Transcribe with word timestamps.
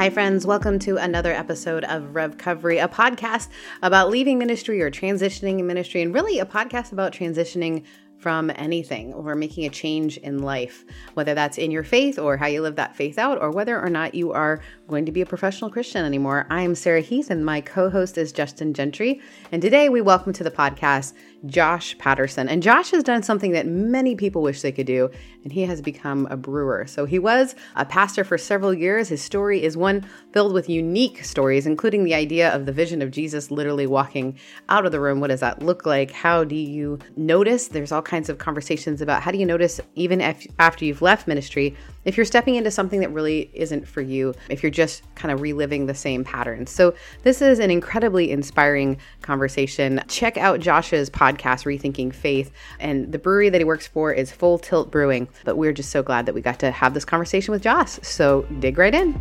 Hi, 0.00 0.08
friends. 0.08 0.46
Welcome 0.46 0.78
to 0.78 0.96
another 0.96 1.30
episode 1.30 1.84
of 1.84 2.14
Revcovery, 2.14 2.82
a 2.82 2.88
podcast 2.88 3.48
about 3.82 4.08
leaving 4.08 4.38
ministry 4.38 4.80
or 4.80 4.90
transitioning 4.90 5.58
in 5.58 5.66
ministry, 5.66 6.00
and 6.00 6.14
really 6.14 6.38
a 6.38 6.46
podcast 6.46 6.92
about 6.92 7.12
transitioning 7.12 7.84
from 8.16 8.50
anything 8.54 9.12
or 9.12 9.34
making 9.34 9.66
a 9.66 9.68
change 9.68 10.16
in 10.16 10.38
life, 10.38 10.86
whether 11.12 11.34
that's 11.34 11.58
in 11.58 11.70
your 11.70 11.84
faith 11.84 12.18
or 12.18 12.38
how 12.38 12.46
you 12.46 12.62
live 12.62 12.76
that 12.76 12.96
faith 12.96 13.18
out, 13.18 13.42
or 13.42 13.50
whether 13.50 13.78
or 13.78 13.90
not 13.90 14.14
you 14.14 14.32
are 14.32 14.62
going 14.88 15.04
to 15.04 15.12
be 15.12 15.20
a 15.20 15.26
professional 15.26 15.70
Christian 15.70 16.02
anymore. 16.02 16.46
I 16.48 16.62
am 16.62 16.74
Sarah 16.74 17.02
Heath, 17.02 17.28
and 17.28 17.44
my 17.44 17.60
co 17.60 17.90
host 17.90 18.16
is 18.16 18.32
Justin 18.32 18.72
Gentry. 18.72 19.20
And 19.52 19.60
today 19.60 19.90
we 19.90 20.00
welcome 20.00 20.32
to 20.32 20.44
the 20.44 20.50
podcast 20.50 21.12
Josh 21.46 21.96
Patterson. 21.98 22.48
And 22.48 22.62
Josh 22.62 22.90
has 22.90 23.02
done 23.02 23.22
something 23.22 23.52
that 23.52 23.66
many 23.66 24.14
people 24.14 24.42
wish 24.42 24.62
they 24.62 24.72
could 24.72 24.86
do, 24.86 25.10
and 25.42 25.52
he 25.52 25.62
has 25.62 25.80
become 25.80 26.26
a 26.30 26.36
brewer. 26.36 26.86
So 26.86 27.04
he 27.04 27.18
was 27.18 27.54
a 27.76 27.84
pastor 27.84 28.24
for 28.24 28.36
several 28.36 28.74
years. 28.74 29.08
His 29.08 29.22
story 29.22 29.62
is 29.62 29.76
one 29.76 30.06
filled 30.32 30.52
with 30.52 30.68
unique 30.68 31.24
stories, 31.24 31.66
including 31.66 32.04
the 32.04 32.14
idea 32.14 32.54
of 32.54 32.66
the 32.66 32.72
vision 32.72 33.02
of 33.02 33.10
Jesus 33.10 33.50
literally 33.50 33.86
walking 33.86 34.38
out 34.68 34.86
of 34.86 34.92
the 34.92 35.00
room. 35.00 35.20
What 35.20 35.28
does 35.28 35.40
that 35.40 35.62
look 35.62 35.86
like? 35.86 36.10
How 36.10 36.44
do 36.44 36.54
you 36.54 36.98
notice? 37.16 37.68
There's 37.68 37.92
all 37.92 38.02
kinds 38.02 38.28
of 38.28 38.38
conversations 38.38 39.00
about 39.00 39.22
how 39.22 39.30
do 39.30 39.38
you 39.38 39.46
notice, 39.46 39.80
even 39.94 40.20
if, 40.20 40.46
after 40.58 40.84
you've 40.84 41.02
left 41.02 41.26
ministry, 41.26 41.74
if 42.04 42.16
you're 42.16 42.26
stepping 42.26 42.54
into 42.54 42.70
something 42.70 43.00
that 43.00 43.10
really 43.10 43.50
isn't 43.52 43.86
for 43.86 44.00
you, 44.00 44.34
if 44.48 44.62
you're 44.62 44.70
just 44.70 45.02
kind 45.14 45.32
of 45.32 45.40
reliving 45.40 45.86
the 45.86 45.94
same 45.94 46.24
patterns. 46.24 46.70
So, 46.70 46.94
this 47.22 47.42
is 47.42 47.58
an 47.58 47.70
incredibly 47.70 48.30
inspiring 48.30 48.98
conversation. 49.22 50.02
Check 50.08 50.36
out 50.36 50.60
Josh's 50.60 51.10
podcast, 51.10 51.64
Rethinking 51.64 52.14
Faith. 52.14 52.52
And 52.78 53.12
the 53.12 53.18
brewery 53.18 53.50
that 53.50 53.60
he 53.60 53.64
works 53.64 53.86
for 53.86 54.12
is 54.12 54.32
Full 54.32 54.58
Tilt 54.58 54.90
Brewing. 54.90 55.28
But 55.44 55.56
we're 55.56 55.72
just 55.72 55.90
so 55.90 56.02
glad 56.02 56.26
that 56.26 56.34
we 56.34 56.40
got 56.40 56.58
to 56.60 56.70
have 56.70 56.94
this 56.94 57.04
conversation 57.04 57.52
with 57.52 57.62
Josh. 57.62 57.98
So, 58.02 58.42
dig 58.60 58.78
right 58.78 58.94
in. 58.94 59.20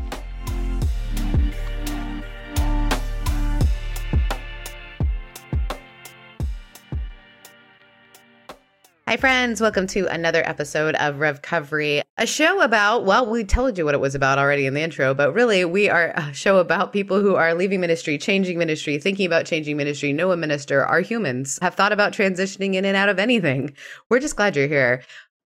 Hi, 9.10 9.18
friends. 9.18 9.60
Welcome 9.60 9.88
to 9.88 10.06
another 10.06 10.48
episode 10.48 10.94
of 10.94 11.16
Revcovery, 11.16 12.04
a 12.20 12.28
show 12.28 12.62
about, 12.62 13.06
well, 13.06 13.28
we 13.28 13.44
told 13.44 13.76
you 13.76 13.84
what 13.84 13.96
it 13.96 14.00
was 14.00 14.14
about 14.14 14.38
already 14.38 14.68
in 14.68 14.76
the 14.76 14.82
intro, 14.82 15.16
but 15.16 15.34
really, 15.34 15.66
we 15.66 15.90
are 15.90 16.14
a 16.16 16.32
show 16.32 16.60
about 16.60 16.94
people 16.94 17.20
who 17.20 17.34
are 17.34 17.56
leaving 17.56 17.82
ministry, 17.82 18.20
changing 18.20 18.60
ministry, 18.60 19.00
thinking 19.00 19.26
about 19.26 19.48
changing 19.48 19.78
ministry, 19.78 20.14
know 20.14 20.32
a 20.32 20.38
minister, 20.38 20.86
are 20.86 21.02
humans, 21.02 21.58
have 21.60 21.74
thought 21.74 21.92
about 21.92 22.14
transitioning 22.14 22.76
in 22.76 22.86
and 22.86 22.96
out 22.96 23.10
of 23.10 23.18
anything. 23.18 23.76
We're 24.12 24.20
just 24.20 24.36
glad 24.36 24.56
you're 24.56 24.68
here. 24.68 25.02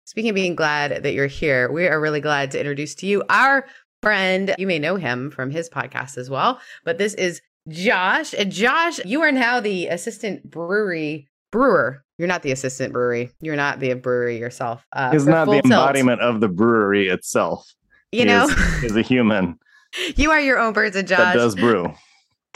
Speaking 0.04 0.30
of 0.30 0.34
being 0.34 0.56
glad 0.56 1.04
that 1.04 1.14
you're 1.14 1.28
here, 1.28 1.70
we 1.70 1.86
are 1.86 2.00
really 2.00 2.20
glad 2.20 2.50
to 2.50 2.58
introduce 2.58 2.96
to 2.96 3.06
you 3.06 3.22
our 3.28 3.66
friend. 4.02 4.52
You 4.58 4.66
may 4.66 4.80
know 4.80 4.96
him 4.96 5.30
from 5.30 5.52
his 5.52 5.70
podcast 5.70 6.18
as 6.18 6.28
well, 6.28 6.58
but 6.82 6.98
this 6.98 7.14
is 7.14 7.40
Josh. 7.68 8.34
Josh, 8.48 8.98
you 9.04 9.22
are 9.22 9.30
now 9.30 9.60
the 9.60 9.86
assistant 9.86 10.50
brewery 10.50 11.28
brewer 11.54 12.04
you're 12.18 12.28
not 12.28 12.42
the 12.42 12.52
assistant 12.52 12.92
brewery. 12.92 13.32
You're 13.40 13.56
not 13.56 13.80
the 13.80 13.94
brewery 13.94 14.38
yourself. 14.38 14.86
Uh, 14.92 15.10
He's 15.10 15.26
not 15.26 15.46
the 15.46 15.58
embodiment 15.58 16.20
tilt. 16.20 16.34
of 16.34 16.40
the 16.40 16.48
brewery 16.48 17.08
itself. 17.08 17.74
You 18.12 18.20
he 18.20 18.24
know, 18.26 18.44
is, 18.44 18.84
is 18.84 18.96
a 18.96 19.02
human. 19.02 19.58
You 20.16 20.32
are 20.32 20.40
your 20.40 20.58
own 20.58 20.74
person, 20.74 21.06
Josh. 21.06 21.18
That 21.18 21.34
does 21.34 21.54
brew. 21.54 21.94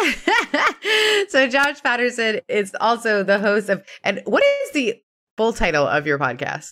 so 1.28 1.46
Josh 1.46 1.80
Patterson 1.84 2.40
is 2.48 2.74
also 2.80 3.22
the 3.22 3.38
host 3.38 3.68
of, 3.68 3.80
and 4.02 4.20
what 4.24 4.42
is 4.42 4.72
the 4.72 5.00
full 5.36 5.52
title 5.52 5.86
of 5.86 6.04
your 6.04 6.18
podcast? 6.18 6.70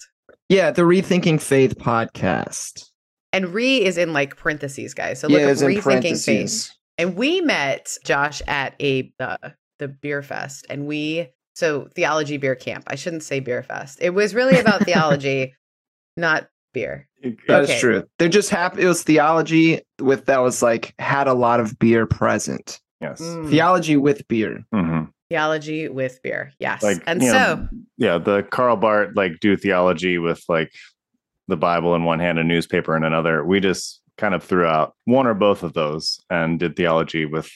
Yeah, 0.48 0.72
the 0.72 0.82
Rethinking 0.82 1.41
Faith 1.41 1.78
podcast. 1.78 2.91
And 3.32 3.54
re 3.54 3.84
is 3.84 3.97
in 3.97 4.12
like 4.12 4.36
parentheses, 4.36 4.92
guys. 4.92 5.20
So 5.20 5.28
look 5.28 5.41
yeah, 5.41 5.50
up 5.50 5.56
Rethinking 5.59 6.25
Faith. 6.25 6.72
And 6.98 7.15
we 7.15 7.41
met 7.42 7.97
Josh 8.04 8.42
at 8.48 8.75
a 8.82 9.12
uh, 9.20 9.36
the 9.78 9.86
beer 9.86 10.25
fest, 10.25 10.66
and 10.69 10.86
we 10.86 11.28
so 11.56 11.89
theology 11.94 12.37
beer 12.37 12.55
camp. 12.55 12.84
I 12.87 12.97
shouldn't 12.97 13.22
say 13.22 13.41
beer 13.41 13.62
fest. 13.62 13.99
It 14.03 14.11
was 14.11 14.34
really 14.34 14.59
about 14.59 14.84
theology, 14.84 15.55
not 16.17 16.49
beer. 16.75 17.09
That's 17.49 17.71
okay. 17.71 17.81
true. 17.81 18.05
They're 18.19 18.28
just 18.28 18.50
happy. 18.50 18.83
It 18.83 18.87
was 18.87 19.03
theology 19.03 19.81
with 19.99 20.27
that 20.27 20.43
was 20.43 20.62
like 20.62 20.95
had 20.99 21.27
a 21.27 21.33
lot 21.33 21.59
of 21.59 21.78
beer 21.78 22.06
present. 22.06 22.78
Yes. 23.00 23.22
Mm. 23.22 23.49
Theology 23.49 23.97
with 23.97 24.28
beer. 24.28 24.65
Mm-hmm. 24.75 25.05
Theology 25.31 25.89
with 25.89 26.22
beer. 26.22 26.53
Yes. 26.59 26.83
Like, 26.83 27.03
and 27.06 27.22
so, 27.22 27.28
know, 27.33 27.69
yeah, 27.97 28.19
the 28.19 28.43
Karl 28.43 28.77
Barth 28.77 29.16
like 29.16 29.41
do 29.41 29.56
theology 29.56 30.19
with 30.19 30.45
like 30.50 30.72
the 31.49 31.56
Bible 31.56 31.95
in 31.95 32.05
one 32.05 32.21
hand, 32.21 32.39
a 32.39 32.45
newspaper 32.45 32.95
in 32.95 33.03
another. 33.03 33.43
We 33.43 33.61
just 33.61 34.03
kind 34.19 34.34
of 34.34 34.45
threw 34.45 34.66
out 34.66 34.95
one 35.06 35.27
or 35.27 35.34
both 35.34 35.62
of 35.62 35.72
those 35.72 36.21
and 36.28 36.59
did 36.59 36.77
theology 36.77 37.25
with 37.25 37.50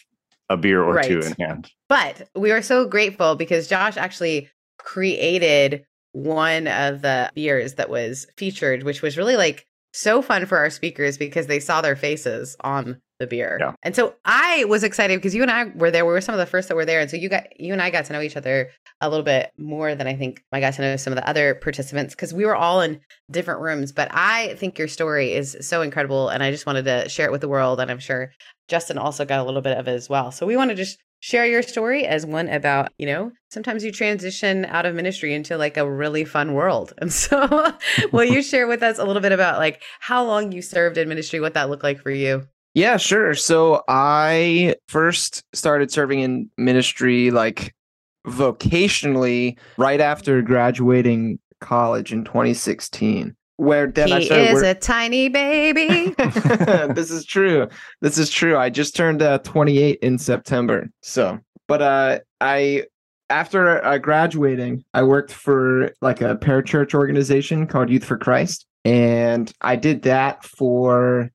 a 0.50 0.56
beer 0.56 0.83
or 0.83 0.94
right. 0.94 1.09
two 1.09 1.21
in 1.21 1.33
hand. 1.38 1.71
But 1.88 2.28
we 2.34 2.53
were 2.53 2.61
so 2.61 2.87
grateful 2.87 3.37
because 3.37 3.69
Josh 3.69 3.97
actually 3.97 4.50
created 4.78 5.84
one 6.12 6.66
of 6.66 7.03
the 7.03 7.31
beers 7.34 7.75
that 7.75 7.88
was 7.88 8.27
featured, 8.37 8.83
which 8.83 9.00
was 9.00 9.16
really 9.16 9.37
like 9.37 9.66
so 9.93 10.21
fun 10.21 10.44
for 10.47 10.59
our 10.59 10.69
speakers 10.69 11.16
because 11.16 11.47
they 11.47 11.60
saw 11.60 11.81
their 11.81 11.97
faces 11.97 12.56
on 12.60 13.00
the 13.20 13.26
beer. 13.26 13.58
Yeah. 13.60 13.75
And 13.84 13.94
so 13.94 14.14
I 14.25 14.64
was 14.64 14.82
excited 14.82 15.19
because 15.19 15.34
you 15.34 15.42
and 15.42 15.50
I 15.50 15.64
were 15.76 15.92
there. 15.92 16.04
We 16.04 16.12
were 16.12 16.20
some 16.20 16.34
of 16.34 16.41
the 16.41 16.47
first 16.47 16.69
that 16.69 16.75
were 16.75 16.84
there. 16.84 17.00
And 17.00 17.08
so 17.08 17.16
you 17.16 17.28
got 17.28 17.60
you 17.60 17.72
and 17.72 17.81
I 17.81 17.91
got 17.91 18.06
to 18.06 18.12
know 18.12 18.20
each 18.20 18.36
other 18.36 18.70
a 19.00 19.08
little 19.08 19.25
bit 19.25 19.53
more 19.58 19.94
than 19.94 20.08
I 20.08 20.16
think 20.16 20.42
I 20.50 20.58
got 20.58 20.75
to 20.75 20.82
know 20.82 20.97
some 20.97 21.12
of 21.12 21.16
the 21.16 21.28
other 21.28 21.54
participants 21.54 22.14
because 22.14 22.34
we 22.34 22.44
were 22.44 22.56
all 22.56 22.80
in 22.80 23.00
different 23.30 23.60
rooms. 23.60 23.92
But 23.92 24.09
I 24.10 24.54
think 24.56 24.78
your 24.78 24.88
story 24.88 25.34
is 25.34 25.56
so 25.60 25.82
incredible 25.82 26.30
and 26.30 26.42
I 26.42 26.50
just 26.50 26.66
wanted 26.66 26.86
to 26.86 27.09
share 27.09 27.26
it 27.26 27.32
with 27.32 27.42
the 27.42 27.48
world. 27.48 27.78
And 27.78 27.91
I'm 27.91 28.00
sure 28.00 28.32
Justin 28.66 28.98
also 28.98 29.25
got 29.25 29.41
a 29.41 29.44
little 29.44 29.62
bit 29.62 29.76
of 29.76 29.86
it 29.86 29.92
as 29.92 30.09
well. 30.09 30.32
So 30.32 30.47
we 30.47 30.56
want 30.56 30.70
to 30.70 30.76
just 30.76 30.98
share 31.20 31.47
your 31.47 31.62
story 31.62 32.06
as 32.06 32.25
one 32.25 32.48
about, 32.48 32.92
you 32.98 33.06
know, 33.06 33.30
sometimes 33.50 33.84
you 33.84 33.92
transition 33.92 34.64
out 34.64 34.86
of 34.86 34.94
ministry 34.94 35.34
into 35.34 35.56
like 35.59 35.76
a 35.76 35.88
really 35.88 36.25
fun 36.25 36.54
world. 36.54 36.92
And 37.00 37.12
so 37.12 37.75
will 38.12 38.25
you 38.25 38.42
share 38.50 38.66
with 38.66 38.82
us 38.82 38.98
a 38.98 39.04
little 39.04 39.22
bit 39.22 39.32
about 39.32 39.59
like 39.59 39.82
how 40.00 40.25
long 40.25 40.53
you 40.53 40.62
served 40.62 40.97
in 40.97 41.09
ministry, 41.09 41.41
what 41.41 41.54
that 41.54 41.69
looked 41.69 41.84
like 41.84 42.00
for 42.00 42.10
you? 42.10 42.47
Yeah, 42.75 42.97
sure. 42.97 43.34
So 43.34 43.82
I 43.88 44.76
first 44.88 45.42
started 45.54 45.91
serving 45.91 46.20
in 46.20 46.50
ministry 46.56 47.31
like 47.31 47.75
vocationally 48.26 49.58
right 49.76 50.00
after 50.00 50.42
graduating 50.42 51.38
college 51.60 52.12
in 52.12 52.25
2016 52.25 53.34
where 53.60 53.88
then 53.88 54.09
he 54.09 54.14
I 54.14 54.25
started 54.25 54.50
is 54.53 54.62
a 54.62 54.74
tiny 54.74 55.28
baby. 55.28 56.15
this 56.95 57.10
is 57.10 57.27
true. 57.27 57.68
This 58.00 58.16
is 58.16 58.30
true. 58.30 58.56
I 58.56 58.71
just 58.71 58.97
turned 58.97 59.21
uh, 59.21 59.39
28 59.41 59.98
in 60.00 60.16
September. 60.16 60.89
So, 61.03 61.39
but 61.68 61.83
uh, 61.83 62.21
I 62.41 62.84
after 63.28 63.84
uh, 63.84 63.98
graduating, 63.98 64.83
I 64.95 65.03
worked 65.03 65.30
for 65.30 65.92
like 66.00 66.22
a 66.22 66.36
parachurch 66.36 66.95
organization 66.95 67.66
called 67.66 67.91
Youth 67.91 68.04
for 68.04 68.16
Christ, 68.16 68.65
and 68.86 69.53
I 69.60 69.77
did 69.77 70.03
that 70.03 70.42
for 70.42 71.30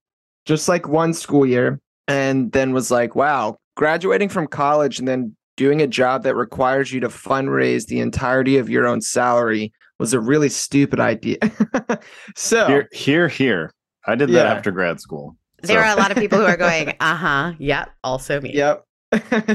just 0.46 0.70
like 0.70 0.88
one 0.88 1.14
school 1.14 1.46
year, 1.46 1.80
and 2.08 2.52
then 2.52 2.74
was 2.74 2.92
like, 2.92 3.16
wow, 3.16 3.58
graduating 3.76 4.30
from 4.30 4.48
college 4.48 5.00
and 5.00 5.08
then 5.08 5.36
doing 5.58 5.82
a 5.82 5.88
job 5.88 6.24
that 6.24 6.36
requires 6.36 6.92
you 6.92 7.00
to 7.00 7.08
fundraise 7.08 7.88
the 7.88 8.00
entirety 8.00 8.58
of 8.58 8.70
your 8.70 8.86
own 8.86 9.02
salary 9.02 9.72
was 10.00 10.14
a 10.14 10.20
really 10.20 10.50
stupid 10.50 11.00
idea. 11.00 11.38
so 12.36 12.68
here, 12.68 12.90
here, 12.92 13.28
here. 13.28 13.72
I 14.06 14.16
did 14.16 14.30
that 14.30 14.46
yeah. 14.46 14.54
after 14.54 14.72
grad 14.72 15.00
school. 15.00 15.36
There 15.62 15.82
so. 15.82 15.88
are 15.88 15.94
a 15.94 16.00
lot 16.00 16.12
of 16.12 16.18
people 16.18 16.40
who 16.40 16.46
are 16.46 16.58
going, 16.58 16.90
uh 17.00 17.16
huh, 17.16 17.54
yep, 17.58 17.90
also 18.04 18.42
me. 18.42 18.54
Yep, 18.54 18.86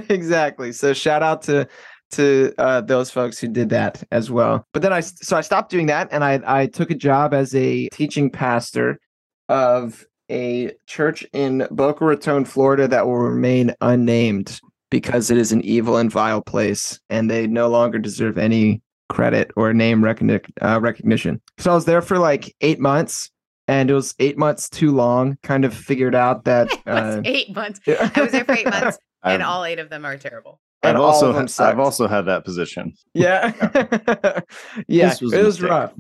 exactly. 0.09 0.73
So 0.73 0.93
shout 0.93 1.23
out 1.23 1.43
to 1.43 1.69
to 2.13 2.53
uh, 2.59 2.81
those 2.81 3.09
folks 3.09 3.39
who 3.39 3.47
did 3.47 3.69
that 3.69 4.03
as 4.11 4.31
well. 4.31 4.67
But 4.73 4.83
then 4.83 4.93
I 4.93 5.01
so 5.01 5.37
I 5.37 5.43
stopped 5.43 5.71
doing 5.71 5.87
that 5.87 6.09
and 6.11 6.25
I 6.25 6.41
I 6.45 6.67
took 6.67 6.91
a 6.91 6.95
job 6.95 7.33
as 7.33 7.55
a 7.55 7.89
teaching 7.91 8.31
pastor 8.31 8.99
of 9.49 10.05
a 10.31 10.73
church 10.87 11.27
in 11.33 11.67
Boca 11.71 12.05
Raton, 12.05 12.45
Florida 12.45 12.89
that 12.89 13.07
will 13.07 13.19
remain 13.19 13.75
unnamed 13.81 14.61
because 14.91 15.31
it 15.31 15.39
is 15.39 15.53
an 15.53 15.63
evil 15.63 15.97
and 15.97 16.11
vile 16.11 16.43
place 16.43 17.01
and 17.11 17.31
they 17.31 17.47
no 17.47 17.69
longer 17.69 17.99
deserve 17.99 18.39
any 18.39 18.83
credit 19.09 19.51
or 19.57 19.73
name 19.73 20.01
recogni- 20.01 20.45
uh, 20.63 20.81
recognition. 20.81 21.41
So 21.59 21.73
I 21.73 21.75
was 21.75 21.85
there 21.85 22.03
for 22.03 22.19
like 22.19 22.55
8 22.61 22.81
months 22.81 23.31
and 23.69 23.91
it 23.91 23.95
was 23.95 24.15
8 24.19 24.39
months 24.39 24.69
too 24.69 24.93
long. 24.93 25.37
Kind 25.43 25.65
of 25.65 25.75
figured 25.75 26.15
out 26.15 26.45
that 26.45 26.69
uh, 26.87 27.21
8 27.25 27.55
months. 27.55 27.81
I 27.87 28.21
was 28.21 28.33
there 28.33 28.45
for 28.45 28.55
8 28.55 28.69
months 28.69 28.99
and 29.25 29.43
all 29.43 29.65
8 29.65 29.79
of 29.79 29.91
them 29.91 30.05
are 30.05 30.17
terrible. 30.17 30.61
I've 30.83 30.97
also 30.97 31.35
I've 31.35 31.79
also 31.79 32.09
had 32.09 32.23
that 32.23 32.45
position. 32.45 32.95
Yeah, 33.13 33.53
yeah, 34.89 35.15
was 35.21 35.33
it 35.35 35.45
was 35.45 35.61
rough. 35.61 35.93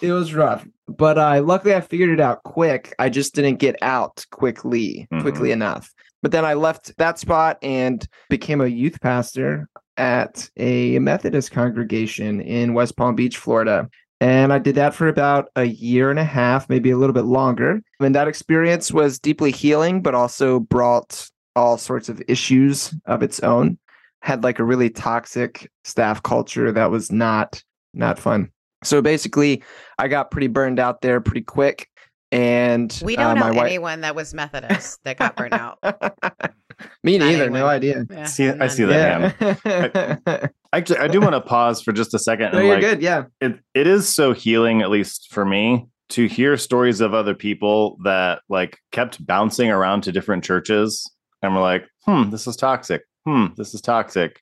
It 0.00 0.12
was 0.12 0.32
rough, 0.32 0.64
but 0.88 1.18
uh, 1.18 1.42
luckily 1.42 1.74
I 1.74 1.80
figured 1.80 2.10
it 2.10 2.20
out 2.20 2.42
quick. 2.42 2.94
I 2.98 3.08
just 3.08 3.34
didn't 3.34 3.56
get 3.56 3.76
out 3.82 4.24
quickly, 4.30 5.06
mm-hmm. 5.12 5.22
quickly 5.22 5.52
enough. 5.52 5.92
But 6.22 6.32
then 6.32 6.44
I 6.44 6.54
left 6.54 6.96
that 6.98 7.18
spot 7.18 7.58
and 7.62 8.06
became 8.28 8.60
a 8.60 8.66
youth 8.66 9.00
pastor 9.00 9.68
at 9.96 10.50
a 10.56 10.98
Methodist 10.98 11.52
congregation 11.52 12.40
in 12.40 12.74
West 12.74 12.96
Palm 12.96 13.14
Beach, 13.14 13.36
Florida. 13.36 13.88
And 14.20 14.52
I 14.52 14.58
did 14.58 14.74
that 14.74 14.94
for 14.94 15.06
about 15.06 15.48
a 15.54 15.64
year 15.64 16.10
and 16.10 16.18
a 16.18 16.24
half, 16.24 16.68
maybe 16.68 16.90
a 16.90 16.96
little 16.96 17.14
bit 17.14 17.24
longer. 17.24 17.80
And 18.00 18.14
that 18.16 18.26
experience 18.26 18.90
was 18.90 19.20
deeply 19.20 19.52
healing, 19.52 20.02
but 20.02 20.14
also 20.14 20.58
brought 20.58 21.28
all 21.54 21.78
sorts 21.78 22.08
of 22.08 22.22
issues 22.26 22.94
of 23.06 23.22
its 23.22 23.40
own 23.40 23.78
had 24.20 24.42
like 24.42 24.58
a 24.58 24.64
really 24.64 24.90
toxic 24.90 25.70
staff 25.84 26.22
culture 26.22 26.72
that 26.72 26.90
was 26.90 27.12
not 27.12 27.62
not 27.94 28.18
fun. 28.18 28.50
So 28.84 29.02
basically, 29.02 29.62
I 29.98 30.08
got 30.08 30.30
pretty 30.30 30.46
burned 30.46 30.78
out 30.78 31.00
there 31.00 31.20
pretty 31.20 31.42
quick. 31.42 31.88
And 32.30 32.96
we 33.02 33.16
don't 33.16 33.38
uh, 33.38 33.48
know 33.48 33.54
wife... 33.54 33.66
anyone 33.66 34.02
that 34.02 34.14
was 34.14 34.34
Methodist 34.34 35.00
that 35.04 35.16
got 35.16 35.34
burned 35.34 35.54
out. 35.54 35.78
Me 37.02 37.16
neither. 37.16 37.48
No 37.48 37.66
idea. 37.66 38.04
Yeah, 38.10 38.24
see, 38.24 38.48
I 38.48 38.66
see 38.68 38.84
that. 38.84 39.34
Yeah. 39.40 40.16
I, 40.26 40.48
actually, 40.76 40.98
I 40.98 41.08
do 41.08 41.20
want 41.20 41.32
to 41.32 41.40
pause 41.40 41.80
for 41.80 41.92
just 41.92 42.12
a 42.14 42.18
second. 42.18 42.52
No, 42.52 42.60
you're 42.60 42.74
like, 42.74 42.80
good. 42.82 43.02
Yeah. 43.02 43.24
It, 43.40 43.58
it 43.74 43.86
is 43.86 44.08
so 44.08 44.32
healing, 44.32 44.82
at 44.82 44.90
least 44.90 45.32
for 45.32 45.44
me, 45.44 45.86
to 46.10 46.26
hear 46.26 46.56
stories 46.56 47.00
of 47.00 47.14
other 47.14 47.34
people 47.34 47.96
that 48.04 48.42
like 48.48 48.78
kept 48.92 49.24
bouncing 49.26 49.70
around 49.70 50.02
to 50.02 50.12
different 50.12 50.44
churches 50.44 51.10
and 51.42 51.54
we're 51.54 51.62
like, 51.62 51.88
hmm, 52.04 52.30
this 52.30 52.46
is 52.46 52.56
toxic 52.56 53.02
hmm, 53.28 53.46
this 53.56 53.74
is 53.74 53.80
toxic. 53.80 54.40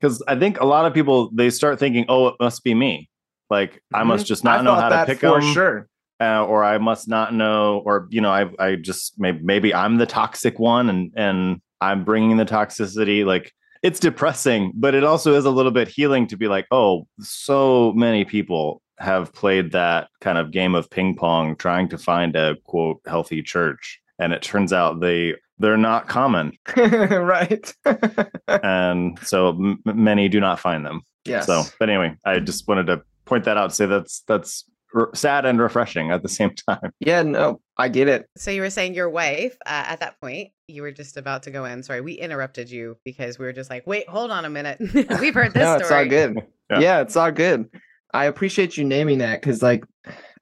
Because 0.00 0.22
I 0.28 0.38
think 0.38 0.60
a 0.60 0.66
lot 0.66 0.86
of 0.86 0.94
people 0.94 1.30
they 1.32 1.50
start 1.50 1.78
thinking, 1.78 2.04
oh, 2.08 2.28
it 2.28 2.34
must 2.40 2.64
be 2.64 2.74
me. 2.74 3.08
Like 3.50 3.74
mm-hmm. 3.74 3.96
I 3.96 4.02
must 4.04 4.26
just 4.26 4.44
not 4.44 4.60
I 4.60 4.62
know 4.62 4.74
how 4.74 4.88
to 4.88 5.06
pick 5.06 5.20
for 5.20 5.40
them, 5.40 5.52
sure. 5.52 5.88
Uh, 6.20 6.44
or 6.44 6.64
I 6.64 6.78
must 6.78 7.08
not 7.08 7.32
know, 7.32 7.82
or 7.84 8.08
you 8.10 8.20
know, 8.20 8.30
I 8.30 8.50
I 8.58 8.74
just 8.76 9.18
maybe 9.18 9.40
maybe 9.42 9.74
I'm 9.74 9.98
the 9.98 10.06
toxic 10.06 10.58
one, 10.58 10.88
and 10.90 11.12
and 11.16 11.60
I'm 11.80 12.04
bringing 12.04 12.36
the 12.36 12.44
toxicity. 12.44 13.24
Like 13.24 13.52
it's 13.82 14.00
depressing, 14.00 14.72
but 14.74 14.94
it 14.94 15.04
also 15.04 15.34
is 15.34 15.44
a 15.44 15.50
little 15.50 15.70
bit 15.70 15.88
healing 15.88 16.26
to 16.28 16.36
be 16.36 16.48
like, 16.48 16.66
oh, 16.70 17.06
so 17.20 17.92
many 17.92 18.24
people 18.24 18.82
have 18.98 19.32
played 19.32 19.70
that 19.72 20.08
kind 20.20 20.38
of 20.38 20.50
game 20.50 20.74
of 20.74 20.90
ping 20.90 21.14
pong, 21.14 21.54
trying 21.54 21.88
to 21.88 21.98
find 21.98 22.34
a 22.34 22.56
quote 22.64 23.00
healthy 23.06 23.42
church, 23.42 24.00
and 24.18 24.32
it 24.32 24.42
turns 24.42 24.72
out 24.72 25.00
they 25.00 25.34
they're 25.58 25.76
not 25.76 26.08
common. 26.08 26.52
right. 26.76 27.74
and 28.48 29.18
so 29.20 29.50
m- 29.50 29.80
many 29.84 30.28
do 30.28 30.40
not 30.40 30.60
find 30.60 30.84
them. 30.84 31.02
Yes. 31.24 31.46
So, 31.46 31.64
but 31.78 31.90
anyway, 31.90 32.16
I 32.24 32.38
just 32.38 32.66
wanted 32.68 32.86
to 32.86 33.02
point 33.28 33.44
that 33.44 33.56
out. 33.56 33.74
Say 33.74 33.86
that's 33.86 34.22
that's 34.26 34.64
r- 34.94 35.10
sad 35.14 35.44
and 35.46 35.60
refreshing 35.60 36.10
at 36.10 36.22
the 36.22 36.28
same 36.28 36.50
time. 36.68 36.92
Yeah, 37.00 37.22
no, 37.22 37.60
I 37.76 37.88
get 37.88 38.08
it. 38.08 38.26
So 38.36 38.50
you 38.50 38.62
were 38.62 38.70
saying 38.70 38.94
your 38.94 39.10
wife 39.10 39.56
uh, 39.66 39.84
at 39.86 40.00
that 40.00 40.20
point, 40.20 40.50
you 40.66 40.82
were 40.82 40.92
just 40.92 41.16
about 41.16 41.44
to 41.44 41.50
go 41.50 41.64
in. 41.64 41.82
Sorry, 41.82 42.00
we 42.00 42.14
interrupted 42.14 42.70
you 42.70 42.96
because 43.04 43.38
we 43.38 43.44
were 43.44 43.52
just 43.52 43.70
like, 43.70 43.86
wait, 43.86 44.08
hold 44.08 44.30
on 44.30 44.44
a 44.44 44.50
minute. 44.50 44.78
We've 45.20 45.34
heard 45.34 45.54
this 45.54 45.62
no, 45.62 45.78
story. 45.78 45.82
it's 45.82 45.90
all 45.90 46.04
good. 46.06 46.36
Yeah. 46.70 46.80
yeah, 46.80 47.00
it's 47.00 47.16
all 47.16 47.32
good. 47.32 47.68
I 48.12 48.24
appreciate 48.24 48.76
you 48.76 48.84
naming 48.84 49.18
that 49.18 49.40
because, 49.40 49.62
like, 49.62 49.84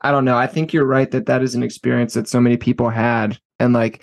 I 0.00 0.10
don't 0.12 0.24
know. 0.24 0.36
I 0.36 0.46
think 0.46 0.72
you're 0.72 0.86
right 0.86 1.10
that 1.10 1.26
that 1.26 1.42
is 1.42 1.54
an 1.54 1.62
experience 1.62 2.14
that 2.14 2.28
so 2.28 2.40
many 2.40 2.56
people 2.56 2.90
had, 2.90 3.38
and 3.58 3.72
like 3.72 4.02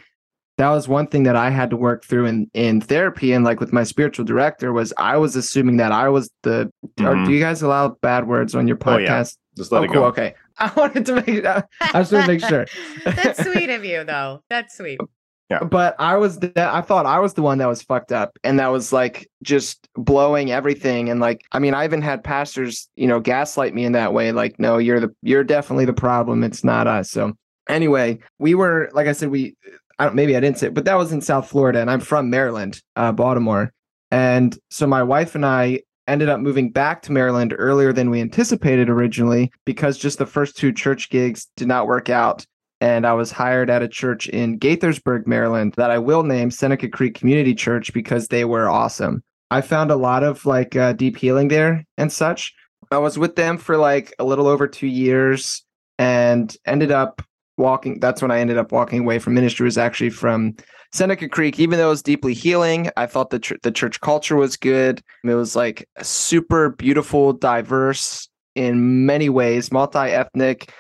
that 0.64 0.70
was 0.70 0.88
one 0.88 1.08
thing 1.08 1.24
that 1.24 1.36
I 1.36 1.50
had 1.50 1.70
to 1.72 1.78
work 1.78 2.06
through 2.06 2.26
in 2.26 2.50
in 2.54 2.80
therapy 2.80 3.34
and 3.34 3.44
like 3.44 3.60
with 3.60 3.74
my 3.74 3.84
spiritual 3.84 4.24
director 4.24 4.72
was 4.72 4.94
I 4.98 5.18
was 5.18 5.36
assuming 5.36 5.78
that 5.78 5.92
I 5.92 6.08
was 6.08 6.32
the 6.44 6.72
mm-hmm. 6.98 7.06
or 7.06 7.26
do 7.26 7.34
you 7.34 7.42
guys 7.42 7.62
allow 7.62 7.90
bad 7.90 8.28
words 8.28 8.56
on 8.56 8.68
your 8.68 8.78
podcast? 8.78 9.36
Oh, 9.36 9.42
yeah. 9.42 9.58
Just 9.58 9.72
let 9.72 9.82
oh, 9.82 9.84
it 9.84 9.88
cool. 9.88 9.96
go. 9.96 10.06
Okay. 10.06 10.36
I 10.58 10.72
wanted 10.78 11.06
to 11.08 11.16
make 11.16 11.46
I, 11.46 11.64
I 11.82 12.00
just 12.00 12.14
want 12.14 12.26
to 12.26 12.32
make 12.32 12.46
sure. 12.46 12.66
That's 13.06 13.44
sweet 13.44 13.70
of 13.70 13.84
you 13.84 14.06
though. 14.06 14.42
That's 14.50 14.78
sweet. 14.78 15.02
Yeah. 15.50 15.66
But 15.66 15.96
I 16.00 16.16
was 16.16 16.40
the, 16.40 16.54
I 16.56 16.80
thought 16.82 17.06
I 17.06 17.20
was 17.20 17.34
the 17.34 17.42
one 17.42 17.58
that 17.58 17.68
was 17.68 17.82
fucked 17.82 18.14
up 18.14 18.40
and 18.46 18.58
that 18.60 18.68
was 18.68 18.94
like 18.94 19.30
just 19.44 19.88
blowing 19.96 20.52
everything 20.52 21.10
and 21.10 21.20
like 21.20 21.44
I 21.52 21.60
mean 21.60 21.74
I 21.74 21.84
even 21.84 22.02
had 22.02 22.24
pastors, 22.24 22.88
you 22.96 23.08
know, 23.08 23.20
gaslight 23.20 23.74
me 23.74 23.84
in 23.84 23.92
that 23.92 24.14
way 24.14 24.32
like 24.32 24.60
no, 24.60 24.78
you're 24.78 25.02
the 25.02 25.14
you're 25.22 25.44
definitely 25.44 25.86
the 25.86 25.94
problem, 25.94 26.42
it's 26.42 26.64
not 26.64 26.88
us. 26.88 27.12
So 27.12 27.34
anyway, 27.68 28.20
we 28.40 28.56
were 28.56 28.90
like 28.94 29.08
I 29.08 29.12
said 29.12 29.30
we 29.30 29.56
I 30.04 30.08
don't, 30.08 30.16
maybe 30.16 30.36
I 30.36 30.42
didn't 30.42 30.58
say 30.58 30.68
it, 30.68 30.74
but 30.74 30.84
that 30.84 30.98
was 30.98 31.14
in 31.14 31.22
South 31.22 31.48
Florida, 31.48 31.80
and 31.80 31.90
I'm 31.90 32.02
from 32.02 32.30
Maryland, 32.30 32.82
uh, 32.98 33.14
Baltimore. 33.14 33.72
And 34.12 34.58
so 34.70 34.86
my 34.86 35.02
wife 35.02 35.34
and 35.34 35.46
I 35.46 35.80
ended 36.10 36.28
up 36.28 36.42
moving 36.42 36.72
back 36.72 37.04
to 37.04 37.14
Maryland 37.14 37.56
earlier 37.58 37.94
than 37.94 38.10
we 38.10 38.20
anticipated 38.20 38.90
originally 38.90 39.50
because 39.64 39.98
just 39.98 40.18
the 40.18 40.26
first 40.26 40.58
two 40.58 40.74
church 40.74 41.10
gigs 41.10 41.48
did 41.56 41.70
not 41.70 41.88
work 41.88 42.10
out. 42.10 42.46
And 42.82 43.08
I 43.08 43.14
was 43.14 43.32
hired 43.32 43.70
at 43.70 43.82
a 43.82 43.88
church 43.88 44.28
in 44.28 44.60
Gaithersburg, 44.60 45.26
Maryland, 45.26 45.74
that 45.78 45.90
I 45.90 46.00
will 46.00 46.24
name 46.24 46.52
Seneca 46.52 46.90
Creek 46.90 47.16
Community 47.16 47.56
Church 47.56 47.94
because 47.94 48.28
they 48.28 48.44
were 48.44 48.70
awesome. 48.70 49.24
I 49.52 49.62
found 49.62 49.90
a 49.90 49.96
lot 49.96 50.22
of 50.22 50.46
like 50.46 50.76
uh, 50.76 50.92
deep 50.92 51.16
healing 51.16 51.48
there 51.48 51.86
and 51.98 52.12
such. 52.12 52.54
I 52.92 52.98
was 52.98 53.18
with 53.18 53.38
them 53.38 53.58
for 53.58 53.78
like 53.78 54.14
a 54.20 54.26
little 54.26 54.48
over 54.48 54.68
two 54.68 54.88
years 54.88 55.64
and 55.98 56.54
ended 56.66 56.92
up 56.92 57.22
walking 57.58 58.00
that's 58.00 58.22
when 58.22 58.32
i 58.32 58.40
ended 58.40 58.58
up 58.58 58.72
walking 58.72 59.02
away 59.02 59.20
from 59.20 59.34
ministry 59.34 59.66
was 59.66 59.78
actually 59.78 60.10
from 60.10 60.56
seneca 60.92 61.28
creek. 61.28 61.60
Even 61.60 61.80
though 61.80 61.88
it 61.88 61.90
was 61.90 62.02
deeply 62.02 62.34
healing 62.34 62.90
i 62.98 63.06
thought 63.06 63.30
the, 63.30 63.40
tr- 63.40 63.56
the 63.64 63.72
church 63.72 64.02
culture 64.02 64.36
was 64.36 64.58
good. 64.58 65.02
It 65.24 65.34
was 65.34 65.56
like 65.56 65.88
super 66.02 66.70
beautiful 66.70 67.34
diverse 67.34 68.28
in 68.56 69.06
many 69.06 69.30
ways 69.30 69.72
multi-ethnic 69.72 70.72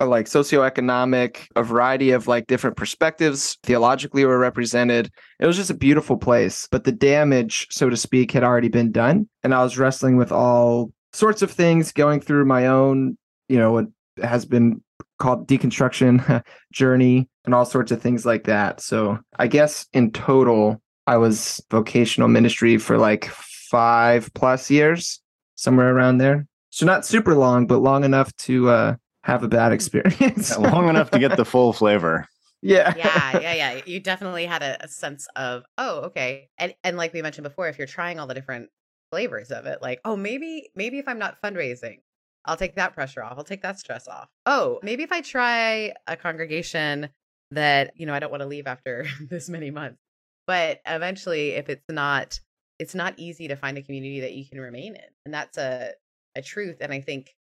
uh, 0.00 0.06
like 0.06 0.26
socioeconomic 0.26 1.46
a 1.56 1.62
variety 1.62 2.12
of 2.12 2.28
like 2.28 2.46
different 2.46 2.76
perspectives 2.76 3.58
theologically 3.64 4.24
were 4.24 4.38
represented. 4.38 5.10
It 5.40 5.46
was 5.46 5.56
just 5.56 5.70
a 5.70 5.74
beautiful 5.74 6.16
place 6.16 6.68
but 6.70 6.84
the 6.84 6.92
damage 6.92 7.66
so 7.70 7.90
to 7.90 7.96
speak 7.96 8.30
had 8.32 8.44
already 8.44 8.68
been 8.68 8.92
done 8.92 9.28
and 9.42 9.54
i 9.54 9.62
was 9.62 9.78
wrestling 9.78 10.16
with 10.16 10.32
all 10.32 10.92
sorts 11.12 11.42
of 11.42 11.50
things 11.50 11.92
going 11.92 12.20
through 12.20 12.44
my 12.44 12.66
own 12.66 13.16
you 13.48 13.58
know 13.58 13.72
what 13.72 13.86
has 14.22 14.44
been 14.44 14.82
called 15.20 15.46
deconstruction 15.46 16.42
journey 16.72 17.28
and 17.44 17.54
all 17.54 17.64
sorts 17.64 17.92
of 17.92 18.02
things 18.02 18.26
like 18.26 18.44
that. 18.44 18.80
So 18.80 19.18
I 19.38 19.46
guess 19.46 19.86
in 19.92 20.10
total, 20.10 20.82
I 21.06 21.16
was 21.16 21.60
vocational 21.70 22.28
ministry 22.28 22.78
for 22.78 22.98
like 22.98 23.26
five 23.26 24.30
plus 24.34 24.70
years, 24.70 25.20
somewhere 25.54 25.94
around 25.94 26.18
there. 26.18 26.46
So 26.70 26.86
not 26.86 27.06
super 27.06 27.34
long, 27.34 27.66
but 27.66 27.78
long 27.78 28.04
enough 28.04 28.34
to 28.38 28.68
uh, 28.68 28.94
have 29.22 29.42
a 29.42 29.48
bad 29.48 29.72
experience. 29.78 30.56
long 30.58 30.88
enough 30.88 31.10
to 31.12 31.18
get 31.18 31.36
the 31.36 31.44
full 31.44 31.72
flavor. 31.72 32.26
Yeah. 32.62 32.92
yeah, 32.94 33.40
yeah, 33.40 33.54
yeah. 33.54 33.80
You 33.86 34.00
definitely 34.00 34.44
had 34.44 34.62
a, 34.62 34.84
a 34.84 34.88
sense 34.88 35.26
of, 35.34 35.62
oh, 35.78 36.00
okay. 36.08 36.50
And 36.58 36.74
and 36.84 36.98
like 36.98 37.14
we 37.14 37.22
mentioned 37.22 37.44
before, 37.44 37.68
if 37.68 37.78
you're 37.78 37.86
trying 37.86 38.20
all 38.20 38.26
the 38.26 38.34
different 38.34 38.68
flavors 39.10 39.50
of 39.50 39.64
it, 39.64 39.80
like, 39.80 40.00
oh, 40.04 40.14
maybe 40.14 40.68
maybe 40.74 40.98
if 40.98 41.08
I'm 41.08 41.18
not 41.18 41.40
fundraising, 41.42 42.00
I'll 42.44 42.56
take 42.56 42.76
that 42.76 42.94
pressure 42.94 43.22
off. 43.22 43.34
I'll 43.36 43.44
take 43.44 43.62
that 43.62 43.78
stress 43.78 44.08
off. 44.08 44.28
Oh, 44.46 44.80
maybe 44.82 45.02
if 45.02 45.12
I 45.12 45.20
try 45.20 45.94
a 46.06 46.16
congregation 46.16 47.10
that, 47.50 47.92
you 47.96 48.06
know, 48.06 48.14
I 48.14 48.18
don't 48.18 48.30
want 48.30 48.42
to 48.42 48.46
leave 48.46 48.66
after 48.66 49.06
this 49.28 49.48
many 49.48 49.70
months. 49.70 49.98
But 50.46 50.80
eventually 50.86 51.50
if 51.50 51.68
it's 51.68 51.84
not 51.88 52.40
it's 52.78 52.94
not 52.94 53.12
easy 53.18 53.46
to 53.48 53.56
find 53.56 53.76
a 53.76 53.82
community 53.82 54.20
that 54.20 54.32
you 54.32 54.46
can 54.46 54.58
remain 54.58 54.96
in. 54.96 55.10
And 55.24 55.34
that's 55.34 55.58
a 55.58 55.92
a 56.36 56.42
truth 56.42 56.78
and 56.80 56.92
I 56.92 57.00
think 57.00 57.34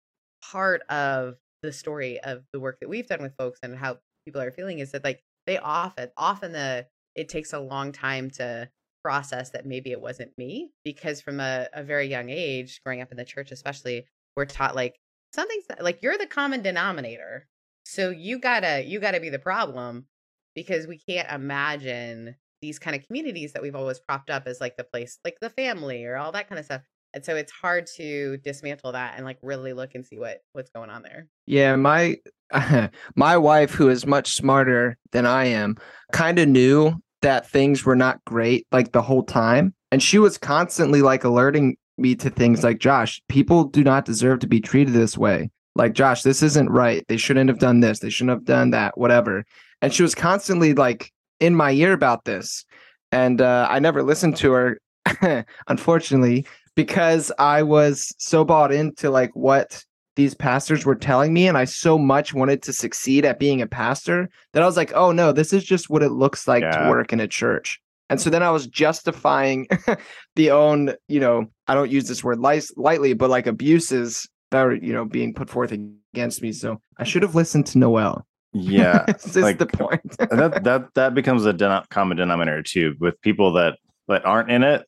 part 0.43 0.83
of 0.89 1.37
the 1.63 1.73
story 1.73 2.21
of 2.21 2.45
the 2.53 2.61
work 2.61 2.79
that 2.81 2.89
we've 2.89 3.07
done 3.07 3.23
with 3.23 3.37
folks 3.37 3.59
and 3.63 3.77
how 3.77 3.99
people 4.25 4.41
are 4.41 4.51
feeling 4.51 4.79
is 4.79 4.93
that 4.93 5.05
like 5.05 5.23
they 5.47 5.59
often 5.59 6.11
often 6.17 6.53
the 6.53 6.87
it 7.15 7.29
takes 7.29 7.53
a 7.53 7.59
long 7.59 7.93
time 7.93 8.31
to 8.31 8.69
process 9.03 9.51
that 9.51 9.67
maybe 9.67 9.93
it 9.93 10.01
wasn't 10.01 10.37
me 10.37 10.71
because 10.85 11.21
from 11.21 11.39
a, 11.41 11.69
a 11.73 11.83
very 11.83 12.07
young 12.07 12.29
age 12.29 12.81
growing 12.85 13.01
up 13.01 13.11
in 13.11 13.17
the 13.17 13.25
church 13.25 13.53
especially 13.53 14.05
we're 14.37 14.45
taught 14.45 14.77
like 14.77 14.97
something's 15.33 15.65
like 15.81 16.03
you're 16.03 16.19
the 16.19 16.27
common 16.27 16.63
denominator 16.63 17.47
so 17.85 18.11
you 18.11 18.39
gotta 18.39 18.85
you 18.85 19.01
gotta 19.01 19.21
be 19.21 19.31
the 19.31 19.39
problem 19.39 20.07
because 20.55 20.87
we 20.87 20.99
can't 20.99 21.31
imagine 21.31 22.35
these 22.63 22.79
kind 22.79 22.97
of 22.97 23.07
communities 23.07 23.53
that 23.53 23.63
we've 23.63 23.77
always 23.77 24.01
propped 24.01 24.31
up 24.31 24.45
as 24.47 24.61
like 24.61 24.77
the 24.77 24.85
place 24.85 25.19
like 25.25 25.37
the 25.41 25.51
family 25.51 26.05
or 26.05 26.17
all 26.17 26.33
that 26.33 26.49
kind 26.49 26.59
of 26.59 26.65
stuff 26.65 26.83
And 27.15 27.25
so 27.25 27.37
it's 27.37 27.53
hard 27.53 27.87
to 27.97 28.39
dismantle 28.39 28.93
that 28.93 29.15
and 29.17 29.25
like 29.25 29.39
really 29.43 29.73
look 29.73 29.95
and 29.95 30.05
see 30.05 30.19
what 30.19 30.39
what's 30.53 30.71
going 30.71 30.91
on 30.91 31.03
there. 31.03 31.29
Yeah, 31.47 31.77
my 31.77 32.17
my 33.17 33.37
wife 33.37 33.73
who 33.73 33.89
is 33.89 34.07
much 34.07 34.35
smarter 34.35 34.97
than 35.13 35.27
I 35.27 35.47
am 35.47 35.77
kind 36.13 36.39
of 36.39 36.49
knew 36.49 36.95
that 37.23 37.49
things 37.49 37.85
were 37.85 37.97
not 37.97 38.25
great 38.25 38.67
like 38.73 38.93
the 38.93 39.03
whole 39.03 39.23
time 39.23 39.75
and 39.91 40.03
she 40.03 40.19
was 40.19 40.39
constantly 40.39 41.03
like 41.03 41.25
alerting 41.25 41.77
me 41.99 42.15
to 42.17 42.31
things 42.31 42.63
like 42.63 42.79
Josh, 42.79 43.21
people 43.29 43.65
do 43.65 43.83
not 43.83 44.05
deserve 44.05 44.41
to 44.41 44.47
be 44.47 44.61
treated 44.61 44.95
this 44.95 45.17
way. 45.17 45.51
Like 45.75 45.93
Josh, 45.93 46.23
this 46.23 46.43
isn't 46.43 46.71
right. 46.71 47.05
They 47.09 47.17
shouldn't 47.17 47.49
have 47.51 47.59
done 47.59 47.81
this. 47.81 47.99
They 47.99 48.11
shouldn't 48.11 48.37
have 48.37 48.45
done 48.45 48.71
that, 48.71 48.97
whatever. 48.97 49.45
And 49.83 49.93
she 49.93 50.03
was 50.03 50.15
constantly 50.15 50.73
like 50.73 51.13
in 51.41 51.55
my 51.55 51.73
ear 51.73 51.93
about 51.93 52.25
this. 52.25 52.65
And 53.13 53.41
uh, 53.41 53.67
I 53.71 53.79
never 53.79 54.03
listened 54.03 54.37
to 54.39 54.53
her, 54.53 54.81
unfortunately, 55.69 56.47
because 56.75 57.31
I 57.39 57.63
was 57.63 58.15
so 58.19 58.45
bought 58.45 58.73
into 58.73 59.11
like 59.11 59.35
what 59.35 59.85
these 60.17 60.35
pastors 60.35 60.87
were 60.87 60.95
telling 60.95 61.35
me. 61.35 61.47
And 61.47 61.59
I 61.59 61.65
so 61.67 61.99
much 61.99 62.33
wanted 62.33 62.63
to 62.63 62.73
succeed 62.73 63.25
at 63.25 63.39
being 63.39 63.61
a 63.61 63.67
pastor 63.67 64.31
that 64.53 64.63
I 64.63 64.67
was 64.67 64.77
like, 64.77 64.93
oh 64.95 65.13
no, 65.13 65.31
this 65.31 65.53
is 65.53 65.63
just 65.63 65.91
what 65.91 66.03
it 66.03 66.11
looks 66.11 66.49
like 66.49 66.63
yeah. 66.63 66.85
to 66.85 66.91
work 66.91 67.13
in 67.13 67.21
a 67.21 67.29
church. 67.29 67.81
And 68.09 68.21
so 68.21 68.31
then 68.31 68.43
I 68.43 68.51
was 68.51 68.67
justifying 68.67 69.67
the 70.37 70.51
own, 70.51 70.95
you 71.09 71.21
know, 71.21 71.47
I 71.67 71.75
don't 71.75 71.91
use 71.91 72.07
this 72.07 72.23
word 72.23 72.39
light, 72.39 72.65
lightly, 72.77 73.15
but 73.15 73.31
like 73.31 73.47
abuses 73.47 74.29
that 74.51 74.65
are, 74.65 74.75
you 74.75 74.93
know, 74.93 75.05
being 75.05 75.35
put 75.35 75.51
forth 75.51 75.73
against 75.73 76.43
me. 76.43 76.53
So 76.53 76.81
I 76.99 77.05
should 77.05 77.23
have 77.23 77.35
listened 77.35 77.67
to 77.67 77.79
Noel. 77.79 78.27
Yeah, 78.53 79.05
this 79.07 79.37
like, 79.37 79.59
the 79.59 79.67
point. 79.67 80.17
that 80.19 80.65
that 80.65 80.95
that 80.95 81.15
becomes 81.15 81.45
a 81.45 81.53
den- 81.53 81.83
common 81.91 82.17
denominator 82.17 82.63
too 82.63 82.95
with 83.01 83.21
people 83.21 83.53
that 83.55 83.79
that 84.09 84.25
aren't 84.25 84.51
in 84.51 84.63
it. 84.63 84.87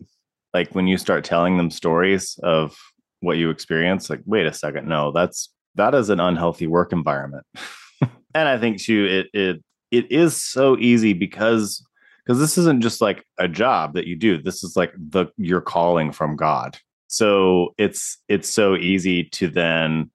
Like 0.54 0.74
when 0.74 0.86
you 0.86 0.96
start 0.96 1.24
telling 1.24 1.56
them 1.56 1.70
stories 1.70 2.38
of 2.42 2.76
what 3.20 3.36
you 3.36 3.50
experience, 3.50 4.08
like, 4.08 4.20
wait 4.24 4.46
a 4.46 4.52
second, 4.52 4.88
no, 4.88 5.12
that's 5.12 5.50
that 5.74 5.94
is 5.94 6.08
an 6.08 6.20
unhealthy 6.20 6.66
work 6.66 6.92
environment. 6.92 7.44
and 8.34 8.48
I 8.48 8.58
think 8.58 8.80
too, 8.80 9.26
it 9.32 9.38
it 9.38 9.62
it 9.90 10.12
is 10.12 10.36
so 10.36 10.78
easy 10.78 11.12
because 11.12 11.84
because 12.28 12.38
this 12.38 12.58
isn't 12.58 12.82
just 12.82 13.00
like 13.00 13.24
a 13.38 13.48
job 13.48 13.94
that 13.94 14.06
you 14.06 14.14
do 14.14 14.40
this 14.40 14.62
is 14.62 14.76
like 14.76 14.92
the 14.98 15.26
your 15.38 15.62
calling 15.62 16.12
from 16.12 16.36
god. 16.36 16.76
So 17.06 17.74
it's 17.78 18.18
it's 18.28 18.50
so 18.50 18.76
easy 18.76 19.24
to 19.24 19.48
then 19.48 20.10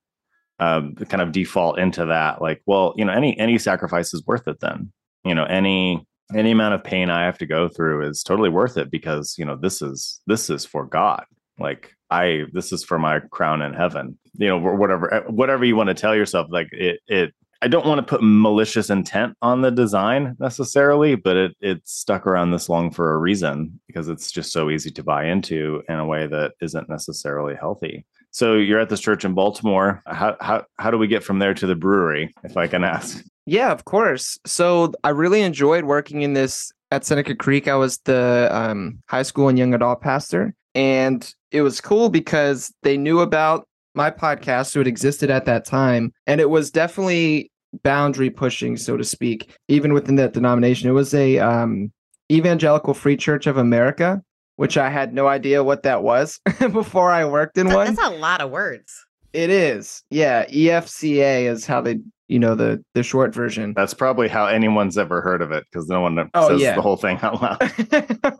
um, 0.60 0.94
kind 0.94 1.22
of 1.22 1.32
default 1.32 1.80
into 1.80 2.06
that 2.06 2.40
like 2.40 2.62
well 2.68 2.94
you 2.96 3.04
know 3.04 3.12
any 3.12 3.38
any 3.40 3.58
sacrifice 3.58 4.14
is 4.14 4.24
worth 4.28 4.48
it 4.48 4.60
then. 4.60 4.92
You 5.24 5.34
know 5.34 5.46
any 5.46 6.06
any 6.36 6.52
amount 6.52 6.74
of 6.74 6.84
pain 6.84 7.10
i 7.10 7.26
have 7.26 7.38
to 7.38 7.46
go 7.46 7.68
through 7.68 8.08
is 8.08 8.24
totally 8.24 8.50
worth 8.50 8.78
it 8.78 8.90
because 8.90 9.36
you 9.38 9.46
know 9.46 9.56
this 9.56 9.82
is 9.82 10.22
this 10.28 10.52
is 10.52 10.66
for 10.66 10.86
god. 10.86 11.26
Like 11.58 11.96
i 12.12 12.44
this 12.54 12.72
is 12.72 12.84
for 12.84 13.00
my 13.00 13.22
crown 13.32 13.64
in 13.64 13.74
heaven. 13.74 14.20
You 14.36 14.50
know 14.50 14.60
whatever 14.60 15.24
whatever 15.30 15.66
you 15.66 15.76
want 15.76 15.88
to 15.88 15.96
tell 15.96 16.16
yourself 16.16 16.48
like 16.52 16.70
it 16.74 17.00
it 17.08 17.34
I 17.64 17.68
don't 17.68 17.86
want 17.86 18.00
to 18.00 18.04
put 18.04 18.20
malicious 18.22 18.90
intent 18.90 19.38
on 19.42 19.62
the 19.62 19.72
design 19.72 20.36
necessarily, 20.38 21.16
but 21.16 21.38
it 21.38 21.56
it's 21.62 21.94
stuck 21.94 22.28
around 22.28 22.52
this 22.52 22.68
long 22.68 22.92
for 22.92 23.14
a 23.14 23.18
reason 23.18 23.80
because 23.88 24.10
it's 24.10 24.34
just 24.34 24.52
so 24.52 24.70
easy 24.70 24.92
to 24.92 25.02
buy 25.02 25.28
into 25.28 25.82
in 25.88 25.96
a 25.96 26.06
way 26.06 26.28
that 26.28 26.56
isn't 26.60 26.90
necessarily 26.90 27.56
healthy. 27.56 28.06
So 28.32 28.56
you're 28.56 28.82
at 28.82 28.90
this 28.90 29.00
church 29.00 29.24
in 29.24 29.34
Baltimore. 29.34 30.04
How 30.08 30.36
how 30.42 30.66
how 30.78 30.92
do 30.92 30.98
we 30.98 31.08
get 31.08 31.24
from 31.24 31.40
there 31.40 31.54
to 31.54 31.66
the 31.66 31.74
brewery, 31.74 32.34
if 32.44 32.58
I 32.58 32.68
can 32.68 32.84
ask? 32.84 33.24
Yeah, 33.46 33.72
of 33.72 33.86
course. 33.86 34.38
So 34.46 34.92
I 35.06 35.10
really 35.12 35.42
enjoyed 35.42 35.86
working 35.86 36.22
in 36.22 36.34
this 36.34 36.70
at 36.92 37.06
Seneca 37.06 37.34
Creek. 37.34 37.70
I 37.70 37.76
was 37.76 37.98
the 38.00 38.50
um, 38.52 39.00
high 39.08 39.24
school 39.24 39.48
and 39.48 39.58
young 39.58 39.74
adult 39.74 40.02
pastor, 40.02 40.54
and 40.76 41.34
it 41.52 41.62
was 41.62 41.80
cool 41.80 42.10
because 42.10 42.74
they 42.84 42.98
knew 42.98 43.22
about 43.22 43.70
my 43.96 44.12
podcast, 44.12 44.72
so 44.72 44.82
it 44.82 44.88
existed 44.88 45.30
at 45.30 45.46
that 45.46 45.64
time, 45.64 46.12
and 46.28 46.42
it 46.42 46.50
was 46.50 46.72
definitely 46.72 47.52
boundary 47.84 48.30
pushing, 48.30 48.78
so 48.78 48.98
to 48.98 49.04
speak, 49.04 49.56
even 49.68 49.94
within 49.94 50.16
that 50.16 50.34
denomination. 50.34 50.90
It 50.90 50.94
was 50.94 51.14
a 51.14 51.40
um, 51.40 51.92
Evangelical 52.32 52.94
Free 52.94 53.18
Church 53.18 53.48
of 53.48 53.58
America, 53.58 54.22
which 54.56 54.78
I 54.78 54.90
had 54.90 55.14
no 55.14 55.28
idea 55.28 55.64
what 55.64 55.84
that 55.84 56.04
was 56.04 56.40
before 56.72 57.12
I 57.12 57.26
worked 57.26 57.58
in 57.58 57.68
that, 57.68 57.76
one. 57.76 57.96
That's 57.96 58.08
a 58.08 58.18
lot 58.18 58.42
of 58.42 58.52
words. 58.52 58.94
It 59.34 59.50
is. 59.50 60.04
Yeah, 60.12 60.46
EFCA 60.46 61.50
is 61.50 61.66
how 61.66 61.82
they, 61.82 62.00
you 62.28 62.38
know, 62.38 62.54
the 62.54 62.84
the 62.94 63.02
short 63.02 63.34
version. 63.34 63.74
That's 63.76 63.94
probably 63.94 64.28
how 64.28 64.46
anyone's 64.46 64.98
ever 64.98 65.22
heard 65.22 65.42
of 65.42 65.52
it 65.52 65.66
because 65.72 65.88
no 65.88 66.02
one 66.02 66.30
oh, 66.36 66.50
says 66.50 66.62
yeah. 66.62 66.76
the 66.76 66.82
whole 66.82 66.98
thing 66.98 67.18
out 67.22 67.42
loud. 67.42 67.60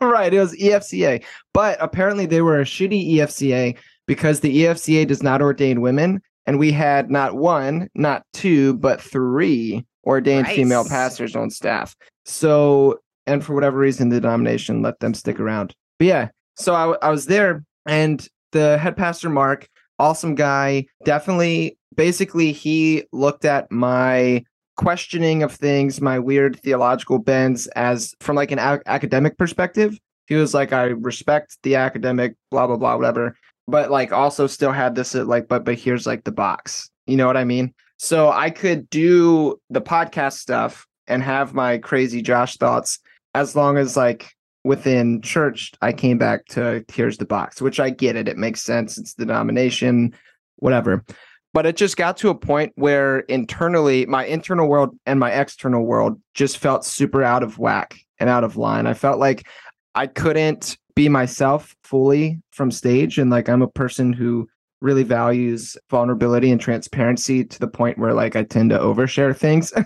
right, 0.00 0.32
it 0.32 0.38
was 0.38 0.56
EFCA, 0.56 1.24
but 1.52 1.78
apparently 1.80 2.26
they 2.26 2.42
were 2.42 2.60
a 2.60 2.64
shitty 2.64 3.14
EFCA 3.14 3.76
because 4.06 4.40
the 4.40 4.64
EFCA 4.64 5.06
does 5.06 5.22
not 5.22 5.42
ordain 5.42 5.80
women 5.80 6.22
and 6.46 6.58
we 6.58 6.72
had 6.72 7.10
not 7.10 7.34
one, 7.34 7.88
not 7.94 8.24
two, 8.32 8.74
but 8.74 9.00
three 9.00 9.84
ordained 10.04 10.46
nice. 10.46 10.56
female 10.56 10.84
pastors 10.84 11.34
on 11.34 11.50
staff. 11.50 11.96
So, 12.24 13.00
and 13.26 13.44
for 13.44 13.54
whatever 13.54 13.78
reason, 13.78 14.08
the 14.08 14.20
denomination 14.20 14.82
let 14.82 15.00
them 15.00 15.14
stick 15.14 15.40
around. 15.40 15.74
But 15.98 16.06
yeah, 16.06 16.28
so 16.56 16.74
I, 16.74 17.06
I 17.06 17.10
was 17.10 17.26
there, 17.26 17.64
and 17.86 18.26
the 18.52 18.78
head 18.78 18.96
pastor, 18.96 19.30
Mark, 19.30 19.68
awesome 19.98 20.34
guy, 20.34 20.86
definitely, 21.04 21.78
basically, 21.96 22.52
he 22.52 23.04
looked 23.12 23.44
at 23.44 23.70
my 23.70 24.44
questioning 24.76 25.42
of 25.42 25.52
things, 25.52 26.00
my 26.00 26.18
weird 26.18 26.60
theological 26.60 27.18
bends, 27.18 27.66
as 27.68 28.14
from 28.20 28.36
like 28.36 28.50
an 28.50 28.58
a- 28.58 28.82
academic 28.86 29.38
perspective. 29.38 29.98
He 30.26 30.34
was 30.34 30.54
like, 30.54 30.72
I 30.72 30.84
respect 30.84 31.58
the 31.62 31.76
academic, 31.76 32.34
blah, 32.50 32.66
blah, 32.66 32.76
blah, 32.76 32.96
whatever 32.96 33.36
but 33.66 33.90
like 33.90 34.12
also 34.12 34.46
still 34.46 34.72
had 34.72 34.94
this 34.94 35.14
uh, 35.14 35.24
like 35.24 35.48
but 35.48 35.64
but 35.64 35.78
here's 35.78 36.06
like 36.06 36.24
the 36.24 36.32
box. 36.32 36.90
You 37.06 37.16
know 37.16 37.26
what 37.26 37.36
i 37.36 37.44
mean? 37.44 37.74
So 37.96 38.30
i 38.30 38.50
could 38.50 38.88
do 38.90 39.60
the 39.70 39.80
podcast 39.80 40.34
stuff 40.34 40.86
and 41.06 41.22
have 41.22 41.54
my 41.54 41.78
crazy 41.78 42.22
josh 42.22 42.56
thoughts 42.56 42.98
as 43.34 43.54
long 43.56 43.76
as 43.76 43.96
like 43.96 44.30
within 44.64 45.20
church 45.20 45.72
i 45.82 45.92
came 45.92 46.16
back 46.16 46.46
to 46.46 46.82
here's 46.90 47.18
the 47.18 47.26
box 47.26 47.60
which 47.60 47.78
i 47.80 47.90
get 47.90 48.16
it. 48.16 48.28
It 48.28 48.38
makes 48.38 48.62
sense. 48.62 48.98
It's 48.98 49.14
the 49.14 49.26
denomination 49.26 50.14
whatever. 50.56 51.04
But 51.52 51.66
it 51.66 51.76
just 51.76 51.96
got 51.96 52.16
to 52.16 52.30
a 52.30 52.34
point 52.34 52.72
where 52.74 53.20
internally 53.20 54.06
my 54.06 54.24
internal 54.24 54.68
world 54.68 54.98
and 55.06 55.20
my 55.20 55.30
external 55.30 55.84
world 55.84 56.20
just 56.34 56.58
felt 56.58 56.84
super 56.84 57.22
out 57.22 57.44
of 57.44 57.58
whack 57.58 57.96
and 58.18 58.28
out 58.28 58.42
of 58.42 58.56
line. 58.56 58.86
I 58.86 58.94
felt 58.94 59.18
like 59.18 59.46
i 59.94 60.06
couldn't 60.06 60.76
be 60.94 61.08
myself 61.08 61.74
fully 61.82 62.40
from 62.50 62.70
stage. 62.70 63.18
And 63.18 63.30
like 63.30 63.48
i'm 63.48 63.62
a 63.62 63.68
person 63.68 64.12
who 64.12 64.48
really 64.80 65.02
values 65.02 65.76
vulnerability 65.90 66.50
and 66.50 66.60
transparency 66.60 67.42
to 67.42 67.58
the 67.58 67.68
point 67.68 67.98
where 67.98 68.12
like 68.12 68.36
i 68.36 68.42
tend 68.42 68.70
to 68.70 68.78
overshare 68.78 69.36
things. 69.36 69.72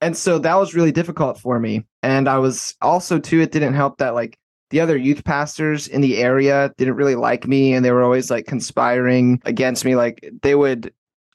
And 0.00 0.16
so 0.16 0.40
that 0.40 0.56
was 0.56 0.74
really 0.74 0.90
difficult 0.90 1.38
for 1.38 1.60
me. 1.60 1.84
And 2.02 2.28
i 2.28 2.38
was 2.38 2.74
also 2.82 3.18
too 3.18 3.40
it 3.40 3.52
didn't 3.52 3.74
help 3.74 3.98
that 3.98 4.14
like 4.14 4.36
the 4.70 4.80
other 4.80 4.96
youth 4.96 5.22
pastors 5.22 5.86
in 5.86 6.00
the 6.00 6.18
area 6.18 6.72
didn't 6.78 6.94
really 6.94 7.14
like 7.14 7.46
me. 7.46 7.74
And 7.74 7.84
they 7.84 7.92
were 7.92 8.02
always 8.02 8.30
like 8.30 8.46
conspiring 8.46 9.40
against 9.44 9.84
me. 9.84 9.96
Like 9.96 10.28
they 10.42 10.54
would 10.54 10.92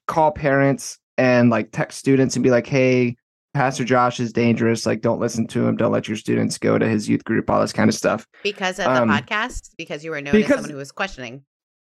call 0.07 0.31
parents 0.31 0.97
and 1.17 1.49
like 1.49 1.71
text 1.71 1.99
students 1.99 2.35
and 2.35 2.43
be 2.43 2.49
like 2.49 2.67
hey 2.67 3.15
Pastor 3.57 3.83
Josh 3.83 4.19
is 4.19 4.31
dangerous. 4.31 4.85
Like, 4.85 5.01
don't 5.01 5.19
listen 5.19 5.47
to 5.47 5.67
him. 5.67 5.77
Don't 5.77 5.91
let 5.91 6.07
your 6.07 6.15
students 6.15 6.59
go 6.59 6.77
to 6.77 6.87
his 6.87 7.09
youth 7.09 7.23
group. 7.23 7.49
All 7.49 7.59
this 7.59 7.73
kind 7.73 7.89
of 7.89 7.95
stuff. 7.95 8.27
Because 8.43 8.77
of 8.77 8.85
um, 8.85 9.07
the 9.07 9.15
podcast. 9.15 9.71
Because 9.79 10.05
you 10.05 10.11
were 10.11 10.21
known 10.21 10.31
because, 10.33 10.51
as 10.51 10.55
someone 10.57 10.69
who 10.69 10.77
was 10.77 10.91
questioning. 10.91 11.43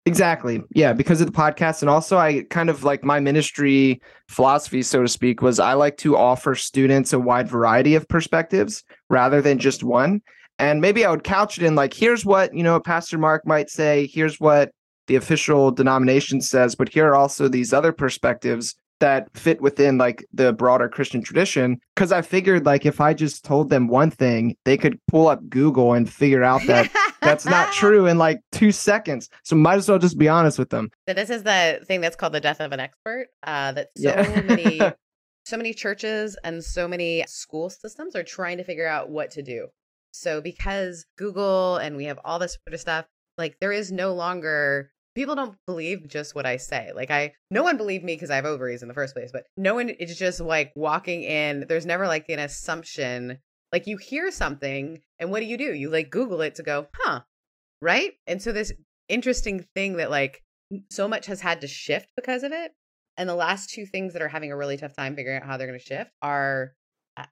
Exactly. 0.06 0.62
Yeah, 0.70 0.92
because 0.92 1.20
of 1.20 1.26
the 1.26 1.32
podcast, 1.32 1.82
and 1.82 1.90
also 1.90 2.16
I 2.16 2.44
kind 2.48 2.70
of 2.70 2.84
like 2.84 3.02
my 3.02 3.18
ministry 3.18 4.00
philosophy, 4.28 4.82
so 4.82 5.02
to 5.02 5.08
speak, 5.08 5.42
was 5.42 5.58
I 5.58 5.72
like 5.72 5.96
to 5.96 6.16
offer 6.16 6.54
students 6.54 7.12
a 7.12 7.18
wide 7.18 7.48
variety 7.48 7.96
of 7.96 8.06
perspectives 8.06 8.84
rather 9.10 9.42
than 9.42 9.58
just 9.58 9.82
one. 9.82 10.22
And 10.60 10.80
maybe 10.80 11.04
I 11.04 11.10
would 11.10 11.24
couch 11.24 11.58
it 11.58 11.64
in 11.64 11.74
like, 11.74 11.92
here's 11.92 12.24
what 12.24 12.54
you 12.54 12.62
know, 12.62 12.78
Pastor 12.78 13.18
Mark 13.18 13.44
might 13.48 13.68
say. 13.68 14.06
Here's 14.06 14.38
what 14.38 14.70
the 15.08 15.16
official 15.16 15.72
denomination 15.72 16.40
says, 16.40 16.76
but 16.76 16.88
here 16.88 17.08
are 17.08 17.16
also 17.16 17.48
these 17.48 17.72
other 17.72 17.90
perspectives 17.90 18.76
that 19.00 19.28
fit 19.36 19.60
within 19.60 19.98
like 19.98 20.26
the 20.32 20.52
broader 20.52 20.88
Christian 20.88 21.22
tradition. 21.22 21.80
Cause 21.96 22.12
I 22.12 22.22
figured 22.22 22.66
like 22.66 22.86
if 22.86 23.00
I 23.00 23.14
just 23.14 23.44
told 23.44 23.70
them 23.70 23.88
one 23.88 24.10
thing, 24.10 24.56
they 24.64 24.76
could 24.76 24.98
pull 25.06 25.28
up 25.28 25.48
Google 25.48 25.94
and 25.94 26.10
figure 26.10 26.42
out 26.42 26.62
that 26.66 26.90
that's 27.20 27.44
not 27.44 27.72
true 27.72 28.06
in 28.06 28.18
like 28.18 28.40
two 28.52 28.72
seconds. 28.72 29.28
So 29.44 29.56
might 29.56 29.76
as 29.76 29.88
well 29.88 29.98
just 29.98 30.18
be 30.18 30.28
honest 30.28 30.58
with 30.58 30.70
them. 30.70 30.90
So 31.08 31.14
this 31.14 31.30
is 31.30 31.42
the 31.42 31.80
thing 31.86 32.00
that's 32.00 32.16
called 32.16 32.32
the 32.32 32.40
death 32.40 32.60
of 32.60 32.72
an 32.72 32.80
expert. 32.80 33.28
Uh, 33.42 33.72
that 33.72 33.88
so 33.96 34.08
yeah. 34.08 34.42
many 34.42 34.80
so 35.44 35.56
many 35.56 35.72
churches 35.72 36.36
and 36.44 36.62
so 36.62 36.86
many 36.86 37.24
school 37.26 37.70
systems 37.70 38.14
are 38.14 38.22
trying 38.22 38.58
to 38.58 38.64
figure 38.64 38.86
out 38.86 39.10
what 39.10 39.30
to 39.32 39.42
do. 39.42 39.68
So 40.12 40.40
because 40.40 41.06
Google 41.16 41.76
and 41.76 41.96
we 41.96 42.04
have 42.04 42.18
all 42.24 42.38
this 42.38 42.58
sort 42.66 42.74
of 42.74 42.80
stuff, 42.80 43.06
like 43.36 43.56
there 43.60 43.72
is 43.72 43.90
no 43.92 44.14
longer 44.14 44.90
people 45.18 45.34
don't 45.34 45.56
believe 45.66 46.06
just 46.06 46.36
what 46.36 46.46
I 46.46 46.58
say. 46.58 46.92
Like 46.94 47.10
I 47.10 47.32
no 47.50 47.64
one 47.64 47.76
believed 47.76 48.04
me 48.04 48.14
because 48.14 48.30
I 48.30 48.36
have 48.36 48.44
ovaries 48.44 48.82
in 48.82 48.88
the 48.88 48.94
first 48.94 49.14
place, 49.14 49.30
but 49.32 49.46
no 49.56 49.74
one 49.74 49.90
it's 49.98 50.16
just 50.16 50.40
like 50.40 50.72
walking 50.76 51.24
in, 51.24 51.66
there's 51.68 51.86
never 51.86 52.06
like 52.06 52.26
an 52.28 52.38
assumption. 52.38 53.38
Like 53.72 53.88
you 53.88 53.96
hear 53.96 54.30
something 54.30 55.00
and 55.18 55.30
what 55.32 55.40
do 55.40 55.46
you 55.46 55.58
do? 55.58 55.74
You 55.74 55.90
like 55.90 56.10
Google 56.10 56.40
it 56.42 56.54
to 56.54 56.62
go, 56.62 56.86
huh? 56.94 57.22
Right? 57.82 58.12
And 58.28 58.40
so 58.40 58.52
this 58.52 58.72
interesting 59.08 59.66
thing 59.74 59.96
that 59.96 60.08
like 60.08 60.44
so 60.88 61.08
much 61.08 61.26
has 61.26 61.40
had 61.40 61.62
to 61.62 61.66
shift 61.66 62.10
because 62.14 62.44
of 62.44 62.52
it. 62.52 62.70
And 63.16 63.28
the 63.28 63.34
last 63.34 63.70
two 63.70 63.86
things 63.86 64.12
that 64.12 64.22
are 64.22 64.28
having 64.28 64.52
a 64.52 64.56
really 64.56 64.76
tough 64.76 64.94
time 64.94 65.16
figuring 65.16 65.38
out 65.42 65.46
how 65.48 65.56
they're 65.56 65.66
going 65.66 65.78
to 65.78 65.84
shift 65.84 66.12
are, 66.22 66.74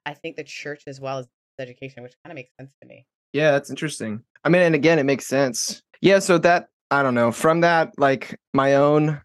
I 0.05 0.13
think, 0.15 0.35
the 0.35 0.43
church 0.43 0.83
as 0.85 0.99
well 0.99 1.19
as 1.19 1.27
education, 1.57 2.03
which 2.03 2.15
kind 2.25 2.33
of 2.33 2.35
makes 2.35 2.49
sense 2.59 2.73
to 2.81 2.87
me. 2.89 3.05
Yeah, 3.31 3.51
that's 3.51 3.69
interesting. 3.69 4.23
I 4.43 4.49
mean, 4.49 4.63
and 4.63 4.75
again, 4.75 4.99
it 4.99 5.05
makes 5.05 5.25
sense. 5.25 5.81
Yeah, 6.01 6.19
so 6.19 6.37
that 6.39 6.67
I 6.91 7.03
don't 7.03 7.15
know. 7.15 7.31
From 7.31 7.61
that, 7.61 7.93
like 7.97 8.39
my 8.53 8.75
own, 8.75 9.21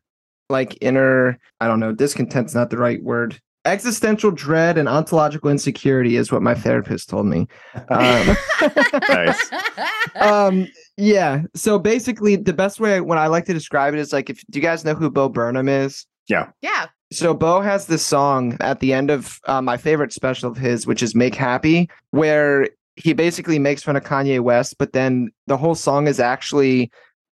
like 0.49 0.76
inner, 0.81 1.38
I 1.61 1.69
don't 1.69 1.81
know, 1.81 1.92
discontent's 1.92 2.54
not 2.54 2.71
the 2.71 2.78
right 2.78 3.02
word. 3.02 3.40
Existential 3.64 4.33
dread 4.33 4.76
and 4.76 4.88
ontological 4.88 5.49
insecurity 5.49 6.16
is 6.16 6.33
what 6.33 6.42
my 6.42 6.54
therapist 6.54 7.09
told 7.09 7.26
me. 7.26 7.47
Um, 7.88 8.37
Nice. 9.09 9.50
um, 10.16 10.66
yeah. 10.97 11.42
So 11.54 11.78
basically, 11.78 12.37
the 12.37 12.52
best 12.52 12.81
way 12.81 13.00
when 13.00 13.19
I 13.19 13.28
like 13.28 13.45
to 13.47 13.54
describe 13.54 13.95
it 13.95 14.00
is 14.00 14.12
like, 14.12 14.31
if 14.31 14.45
do 14.50 14.59
you 14.59 14.62
guys 14.62 14.85
know 14.85 14.95
who 14.95 15.11
Bo 15.11 15.28
Burnham 15.28 15.69
is? 15.69 16.07
Yeah. 16.28 16.50
Yeah. 16.61 16.87
So 17.12 17.35
Bo 17.35 17.61
has 17.61 17.87
this 17.87 18.04
song 18.04 18.57
at 18.61 18.81
the 18.81 18.92
end 18.92 19.11
of 19.11 19.38
uh, 19.47 19.61
my 19.61 19.76
favorite 19.76 20.12
special 20.12 20.50
of 20.50 20.57
his, 20.57 20.87
which 20.87 21.02
is 21.02 21.14
"Make 21.14 21.35
Happy," 21.35 21.90
where 22.11 22.69
he 22.97 23.12
basically 23.12 23.59
makes 23.59 23.83
fun 23.83 23.97
of 23.97 24.04
Kanye 24.04 24.40
West, 24.40 24.76
but 24.78 24.92
then 24.92 25.31
the 25.47 25.57
whole 25.57 25.75
song 25.75 26.07
is 26.07 26.21
actually 26.21 26.90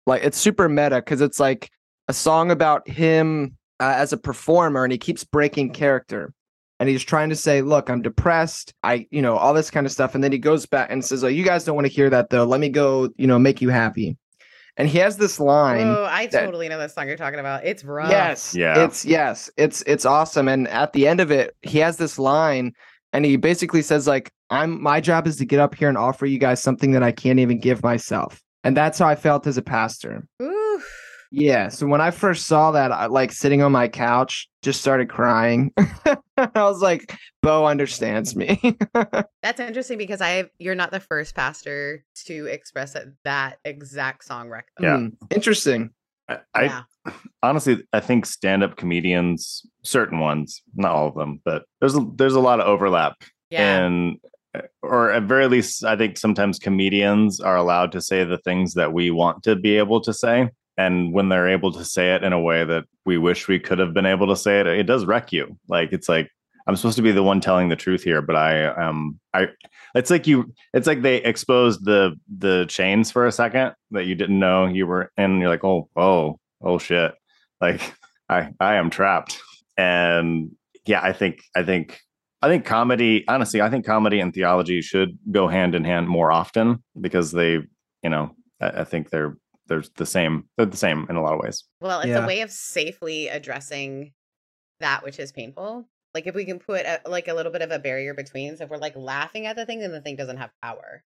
like 0.07 0.23
it's 0.25 0.39
super 0.39 0.69
meta 0.69 0.97
because 0.97 1.21
it's 1.21 1.41
like 1.41 1.71
a 2.09 2.13
song 2.13 2.51
about 2.51 2.89
him 2.89 3.57
uh, 3.81 3.95
as 3.97 4.13
a 4.13 4.17
performer, 4.17 4.85
and 4.85 4.93
he 4.93 4.99
keeps 4.99 5.25
breaking 5.25 5.73
character, 5.73 6.33
and 6.79 6.89
he's 6.89 7.03
trying 7.03 7.31
to 7.31 7.37
say, 7.37 7.63
"Look, 7.63 7.89
I'm 7.89 8.03
depressed. 8.03 8.75
I, 8.83 9.07
you 9.11 9.23
know, 9.23 9.37
all 9.37 9.55
this 9.55 9.71
kind 9.71 9.87
of 9.87 9.93
stuff," 9.93 10.15
and 10.15 10.23
then 10.23 10.33
he 10.33 10.39
goes 10.39 10.67
back 10.67 10.91
and 10.91 11.05
says, 11.05 11.25
"Oh, 11.25 11.29
you 11.29 11.45
guys 11.45 11.65
don't 11.65 11.75
want 11.75 11.87
to 11.87 11.93
hear 11.93 12.11
that 12.11 12.31
though. 12.31 12.45
Let 12.45 12.61
me 12.61 12.69
go, 12.69 13.09
you 13.17 13.27
know, 13.27 13.39
make 13.39 13.61
you 13.61 13.71
happy." 13.71 14.17
And 14.77 14.89
he 14.89 14.99
has 14.99 15.17
this 15.17 15.39
line. 15.39 15.87
Oh, 15.87 16.05
I 16.05 16.27
that- 16.27 16.45
totally 16.45 16.69
know 16.69 16.79
that 16.79 16.91
song 16.91 17.07
you're 17.07 17.17
talking 17.17 17.39
about. 17.39 17.65
It's 17.65 17.85
rough. 17.85 18.11
Yes. 18.11 18.55
Yeah. 18.57 18.85
It's 18.85 19.05
yes. 19.05 19.49
It's 19.57 19.83
it's 19.87 20.05
awesome. 20.05 20.49
And 20.49 20.67
at 20.69 20.93
the 20.93 21.07
end 21.07 21.21
of 21.21 21.31
it, 21.31 21.55
he 21.63 21.79
has 21.79 21.97
this 21.97 22.19
line 22.19 22.73
and 23.13 23.25
he 23.25 23.37
basically 23.37 23.83
says 23.83 24.07
like 24.09 24.33
I'm 24.51 24.83
my 24.83 25.01
job 25.01 25.27
is 25.27 25.37
to 25.37 25.47
get 25.47 25.61
up 25.61 25.75
here 25.77 25.89
and 25.89 25.97
offer 25.97 26.27
you 26.27 26.39
guys 26.39 26.61
something 26.61 26.91
that 26.93 27.05
I 27.05 27.13
can't 27.13 27.39
even 27.39 27.61
give 27.61 27.83
myself. 27.85 28.43
And 28.65 28.77
that's 28.77 28.99
how 28.99 29.07
I 29.07 29.15
felt 29.15 29.47
as 29.47 29.57
a 29.59 29.63
pastor. 29.63 30.27
Ooh. 30.43 30.83
Yeah. 31.31 31.69
So 31.69 31.87
when 31.87 32.01
I 32.01 32.11
first 32.13 32.47
saw 32.47 32.71
that, 32.73 32.93
I 32.93 33.07
like 33.07 33.33
sitting 33.33 33.61
on 33.61 33.73
my 33.73 33.89
couch, 33.89 34.49
just 34.63 34.81
started 34.81 35.09
crying. 35.09 35.73
I 36.37 36.49
was 36.55 36.81
like, 36.81 37.17
Bo 37.43 37.67
understands 37.67 38.37
me. 38.37 38.61
That's 39.43 39.59
interesting 39.61 39.99
because 39.99 40.21
I 40.21 40.45
you're 40.59 40.77
not 40.77 40.93
the 40.93 41.01
first 41.01 41.35
pastor 41.35 42.05
to 42.27 42.47
express 42.47 42.93
that, 42.93 43.07
that 43.25 43.59
exact 43.65 44.25
song 44.25 44.49
rec. 44.49 44.67
Yeah. 44.81 44.97
Hmm, 44.99 45.09
Interesting. 45.31 45.91
I, 46.29 46.39
I 46.55 46.63
Yeah. 46.65 46.83
honestly, 47.43 47.83
I 47.93 48.01
think 48.01 48.27
stand-up 48.27 48.77
comedians, 48.77 49.67
certain 49.83 50.21
ones, 50.21 50.63
not 50.77 50.93
all 50.93 51.09
of 51.09 51.15
them, 51.17 51.41
but 51.45 51.65
there's 51.81 51.97
a, 51.97 52.07
there's 52.15 52.35
a 52.35 52.41
lot 52.41 52.61
of 52.61 52.67
overlap, 52.67 53.17
Yeah. 53.51 53.85
and 53.85 54.19
or 54.83 55.11
at 55.11 55.25
very 55.25 55.49
least, 55.49 55.85
I 55.85 55.97
think 55.97 56.19
sometimes 56.19 56.59
comedians 56.59 57.41
are 57.41 57.57
allowed 57.57 57.93
to 57.93 58.01
say 58.01 58.25
the 58.25 58.39
things 58.39 58.75
that 58.75 58.93
we 58.93 59.11
want 59.11 59.43
to 59.45 59.57
be 59.57 59.77
able 59.77 60.01
to 60.03 60.13
say, 60.13 60.51
and 60.77 61.13
when 61.13 61.29
they're 61.29 61.49
able 61.49 61.73
to 61.73 61.85
say 61.85 62.15
it 62.15 62.25
in 62.25 62.33
a 62.33 62.41
way 62.41 62.65
that 62.65 62.85
we 63.07 63.19
wish 63.19 63.49
we 63.49 63.59
could 63.59 63.79
have 63.79 63.95
been 63.95 64.07
able 64.07 64.27
to 64.29 64.37
say 64.37 64.61
it, 64.61 64.67
it 64.67 64.85
does 64.85 65.05
wreck 65.05 65.33
you. 65.33 65.59
Like 65.69 65.93
it's 65.93 66.09
like 66.09 66.31
I'm 66.67 66.77
supposed 66.77 66.97
to 66.97 67.03
be 67.03 67.13
the 67.13 67.23
one 67.23 67.41
telling 67.41 67.69
the 67.69 67.77
truth 67.77 68.03
here, 68.03 68.23
but 68.23 68.37
I 68.37 68.67
um 68.67 69.19
I 69.33 69.49
it's 69.95 70.11
like 70.11 70.27
you 70.27 70.53
it's 70.73 70.87
like 70.87 71.03
they 71.03 71.17
exposed 71.17 71.85
the 71.85 72.19
the 72.39 72.67
chains 72.69 73.11
for 73.11 73.27
a 73.27 73.33
second 73.33 73.75
that 73.91 74.07
you 74.07 74.15
didn't 74.15 74.39
know 74.39 74.67
you 74.67 74.87
were 74.87 75.13
in. 75.17 75.41
You're 75.41 75.51
like, 75.51 75.65
oh, 75.65 75.89
oh, 75.97 76.39
oh 76.61 76.79
shit. 76.79 77.15
Like 77.61 77.81
I 78.29 78.53
I 78.59 78.77
am 78.77 78.91
trapped. 78.91 79.41
And 79.77 80.53
yeah, 80.87 81.03
I 81.03 81.13
think 81.13 81.43
I 81.55 81.63
think 81.63 82.01
I 82.45 82.49
think 82.49 82.67
comedy, 82.67 83.25
honestly, 83.27 83.63
I 83.63 83.71
think 83.71 83.87
comedy 83.87 84.21
and 84.21 84.35
theology 84.35 84.83
should 84.83 85.19
go 85.33 85.49
hand 85.49 85.75
in 85.75 85.83
hand 85.83 86.09
more 86.09 86.31
often 86.31 86.85
because 87.01 87.33
they, 87.33 87.53
you 88.03 88.11
know, 88.11 88.37
I, 88.61 88.81
I 88.81 88.85
think 88.85 89.09
they're 89.09 89.39
they're 89.67 89.83
the 89.97 90.05
same. 90.05 90.45
They're 90.59 90.67
the 90.67 90.77
same 90.77 91.07
in 91.09 91.17
a 91.17 91.23
lot 91.23 91.33
of 91.33 91.41
ways. 91.41 91.65
Well, 91.81 92.01
it's 92.01 92.09
Yeah. 92.09 92.23
a 92.23 92.27
way 92.27 92.43
of 92.43 92.51
safely 92.51 93.29
addressing 93.29 94.13
that 94.81 95.03
which 95.03 95.19
is 95.19 95.33
painful. 95.33 95.89
Like 96.13 96.27
if 96.27 96.35
we 96.35 96.45
can 96.45 96.59
put 96.59 96.85
a, 96.85 97.01
like 97.07 97.29
a 97.29 97.35
little 97.35 97.51
bit 97.51 97.63
of 97.63 97.71
a 97.71 97.79
barrier 97.79 98.13
between, 98.13 98.59
so 98.59 98.65
if 98.65 98.71
we're 98.71 98.77
like 98.77 98.95
laughing 98.95 99.47
at 99.47 99.57
the 99.57 99.65
thing, 99.65 99.81
then 99.81 99.91
the 99.93 100.03
thing 100.03 100.17
doesn't 100.17 100.37
have 100.37 100.51
power, 100.63 101.03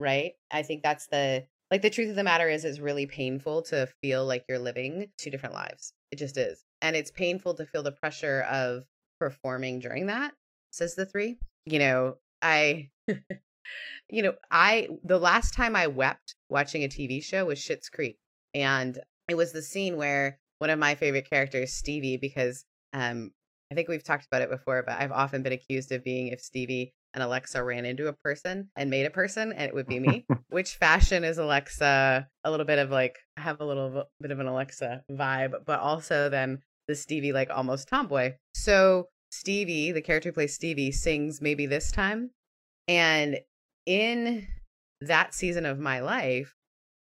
right? 0.00 0.32
I 0.50 0.62
think 0.62 0.82
that's 0.82 1.08
the 1.08 1.44
like 1.70 1.82
the 1.82 1.90
truth 1.90 2.08
of 2.08 2.16
the 2.16 2.24
matter 2.24 2.48
is 2.48 2.64
it's 2.64 2.78
really 2.78 3.04
painful 3.04 3.60
to 3.64 3.88
feel 4.00 4.24
like 4.24 4.46
you're 4.48 4.58
living 4.58 5.10
two 5.18 5.28
different 5.28 5.54
lives. 5.54 5.92
It 6.10 6.16
just 6.16 6.38
is, 6.38 6.64
and 6.80 6.96
it's 6.96 7.10
painful 7.10 7.52
to 7.56 7.66
feel 7.66 7.82
the 7.82 7.92
pressure 7.92 8.46
of 8.50 8.84
performing 9.20 9.80
during 9.80 10.06
that. 10.06 10.32
Says 10.70 10.94
the 10.94 11.06
three. 11.06 11.38
You 11.66 11.78
know, 11.78 12.14
I. 12.42 12.90
You 14.10 14.22
know, 14.22 14.32
I 14.50 14.88
the 15.04 15.18
last 15.18 15.52
time 15.52 15.76
I 15.76 15.88
wept 15.88 16.34
watching 16.48 16.82
a 16.82 16.88
TV 16.88 17.22
show 17.22 17.44
was 17.44 17.58
Schitt's 17.58 17.90
Creek, 17.90 18.16
and 18.54 18.98
it 19.28 19.36
was 19.36 19.52
the 19.52 19.60
scene 19.60 19.98
where 19.98 20.38
one 20.58 20.70
of 20.70 20.78
my 20.78 20.94
favorite 20.94 21.28
characters, 21.28 21.74
Stevie, 21.74 22.16
because 22.16 22.64
um, 22.92 23.32
I 23.70 23.74
think 23.74 23.88
we've 23.88 24.02
talked 24.02 24.26
about 24.26 24.42
it 24.42 24.50
before, 24.50 24.82
but 24.82 24.98
I've 24.98 25.12
often 25.12 25.42
been 25.42 25.52
accused 25.52 25.92
of 25.92 26.02
being 26.04 26.28
if 26.28 26.40
Stevie 26.40 26.94
and 27.14 27.22
Alexa 27.22 27.62
ran 27.62 27.84
into 27.84 28.08
a 28.08 28.12
person 28.12 28.70
and 28.76 28.90
made 28.90 29.06
a 29.06 29.10
person, 29.10 29.52
and 29.52 29.68
it 29.68 29.74
would 29.74 29.86
be 29.86 30.00
me. 30.00 30.26
Which 30.48 30.76
fashion 30.76 31.24
is 31.24 31.38
Alexa? 31.38 32.26
A 32.44 32.50
little 32.50 32.66
bit 32.66 32.78
of 32.78 32.90
like, 32.90 33.18
I 33.36 33.42
have 33.42 33.60
a 33.60 33.64
little 33.64 34.04
bit 34.20 34.30
of 34.30 34.40
an 34.40 34.46
Alexa 34.46 35.02
vibe, 35.10 35.52
but 35.66 35.80
also 35.80 36.28
then 36.28 36.60
the 36.86 36.94
Stevie, 36.94 37.32
like 37.32 37.50
almost 37.50 37.88
tomboy. 37.88 38.34
So 38.54 39.08
Stevie, 39.30 39.92
the 39.92 40.02
character 40.02 40.30
who 40.30 40.34
plays 40.34 40.54
Stevie, 40.54 40.92
sings 40.92 41.40
maybe 41.40 41.66
this 41.66 41.90
time. 41.90 42.30
And 42.86 43.38
in 43.86 44.46
that 45.00 45.34
season 45.34 45.66
of 45.66 45.78
my 45.78 46.00
life, 46.00 46.54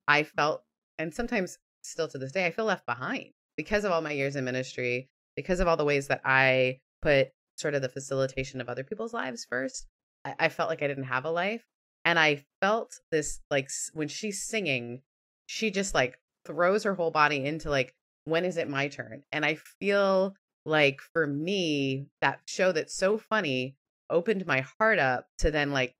I 0.07 0.23
felt, 0.23 0.63
and 0.97 1.13
sometimes 1.13 1.57
still 1.83 2.07
to 2.07 2.17
this 2.17 2.31
day, 2.31 2.45
I 2.45 2.51
feel 2.51 2.65
left 2.65 2.85
behind 2.85 3.31
because 3.57 3.83
of 3.83 3.91
all 3.91 4.01
my 4.01 4.11
years 4.11 4.35
in 4.35 4.45
ministry, 4.45 5.09
because 5.35 5.59
of 5.59 5.67
all 5.67 5.77
the 5.77 5.85
ways 5.85 6.07
that 6.07 6.21
I 6.23 6.79
put 7.01 7.29
sort 7.57 7.75
of 7.75 7.81
the 7.81 7.89
facilitation 7.89 8.61
of 8.61 8.69
other 8.69 8.83
people's 8.83 9.13
lives 9.13 9.45
first. 9.49 9.85
I, 10.25 10.35
I 10.39 10.49
felt 10.49 10.69
like 10.69 10.81
I 10.81 10.87
didn't 10.87 11.03
have 11.03 11.25
a 11.25 11.31
life. 11.31 11.65
And 12.05 12.19
I 12.19 12.43
felt 12.61 12.99
this 13.11 13.41
like 13.49 13.69
when 13.93 14.07
she's 14.07 14.43
singing, 14.43 15.01
she 15.45 15.71
just 15.71 15.93
like 15.93 16.19
throws 16.45 16.83
her 16.83 16.95
whole 16.95 17.11
body 17.11 17.45
into 17.45 17.69
like, 17.69 17.93
when 18.25 18.45
is 18.45 18.57
it 18.57 18.69
my 18.69 18.87
turn? 18.87 19.23
And 19.31 19.45
I 19.45 19.55
feel 19.55 20.35
like 20.65 21.01
for 21.01 21.27
me, 21.27 22.07
that 22.21 22.41
show 22.47 22.71
that's 22.71 22.95
so 22.95 23.17
funny 23.17 23.75
opened 24.09 24.45
my 24.45 24.61
heart 24.79 24.99
up 24.99 25.27
to 25.39 25.51
then 25.51 25.71
like 25.71 25.95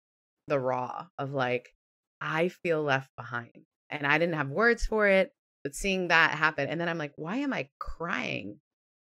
the 0.47 0.59
raw 0.59 1.07
of 1.17 1.31
like, 1.31 1.73
I 2.21 2.49
feel 2.49 2.83
left 2.83 3.09
behind. 3.17 3.65
And 3.89 4.07
I 4.07 4.17
didn't 4.17 4.35
have 4.35 4.49
words 4.49 4.85
for 4.85 5.07
it, 5.07 5.31
but 5.63 5.75
seeing 5.75 6.07
that 6.07 6.31
happen. 6.31 6.67
And 6.67 6.79
then 6.79 6.89
I'm 6.89 6.97
like, 6.97 7.13
why 7.15 7.37
am 7.37 7.53
I 7.53 7.69
crying? 7.79 8.59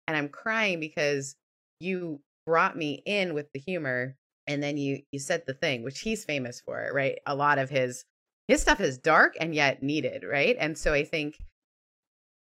And 0.09 0.16
I'm 0.16 0.29
crying 0.29 0.81
because 0.81 1.37
you 1.81 2.20
brought 2.46 2.77
me 2.77 3.03
in 3.07 3.35
with 3.35 3.46
the 3.53 3.61
humor 3.61 4.16
and 4.46 4.62
then 4.62 4.77
you 4.77 5.01
you 5.12 5.18
said 5.18 5.42
the 5.46 5.55
thing 5.55 5.83
which 5.83 6.01
he's 6.01 6.25
famous 6.25 6.61
for 6.61 6.90
right 6.92 7.18
a 7.27 7.35
lot 7.35 7.59
of 7.59 7.70
his 7.70 8.05
his 8.49 8.61
stuff 8.61 8.81
is 8.81 8.99
dark 8.99 9.35
and 9.40 9.55
yet 9.55 9.83
needed 9.83 10.25
right 10.25 10.57
and 10.59 10.77
so 10.77 10.92
i 10.92 11.05
think 11.05 11.37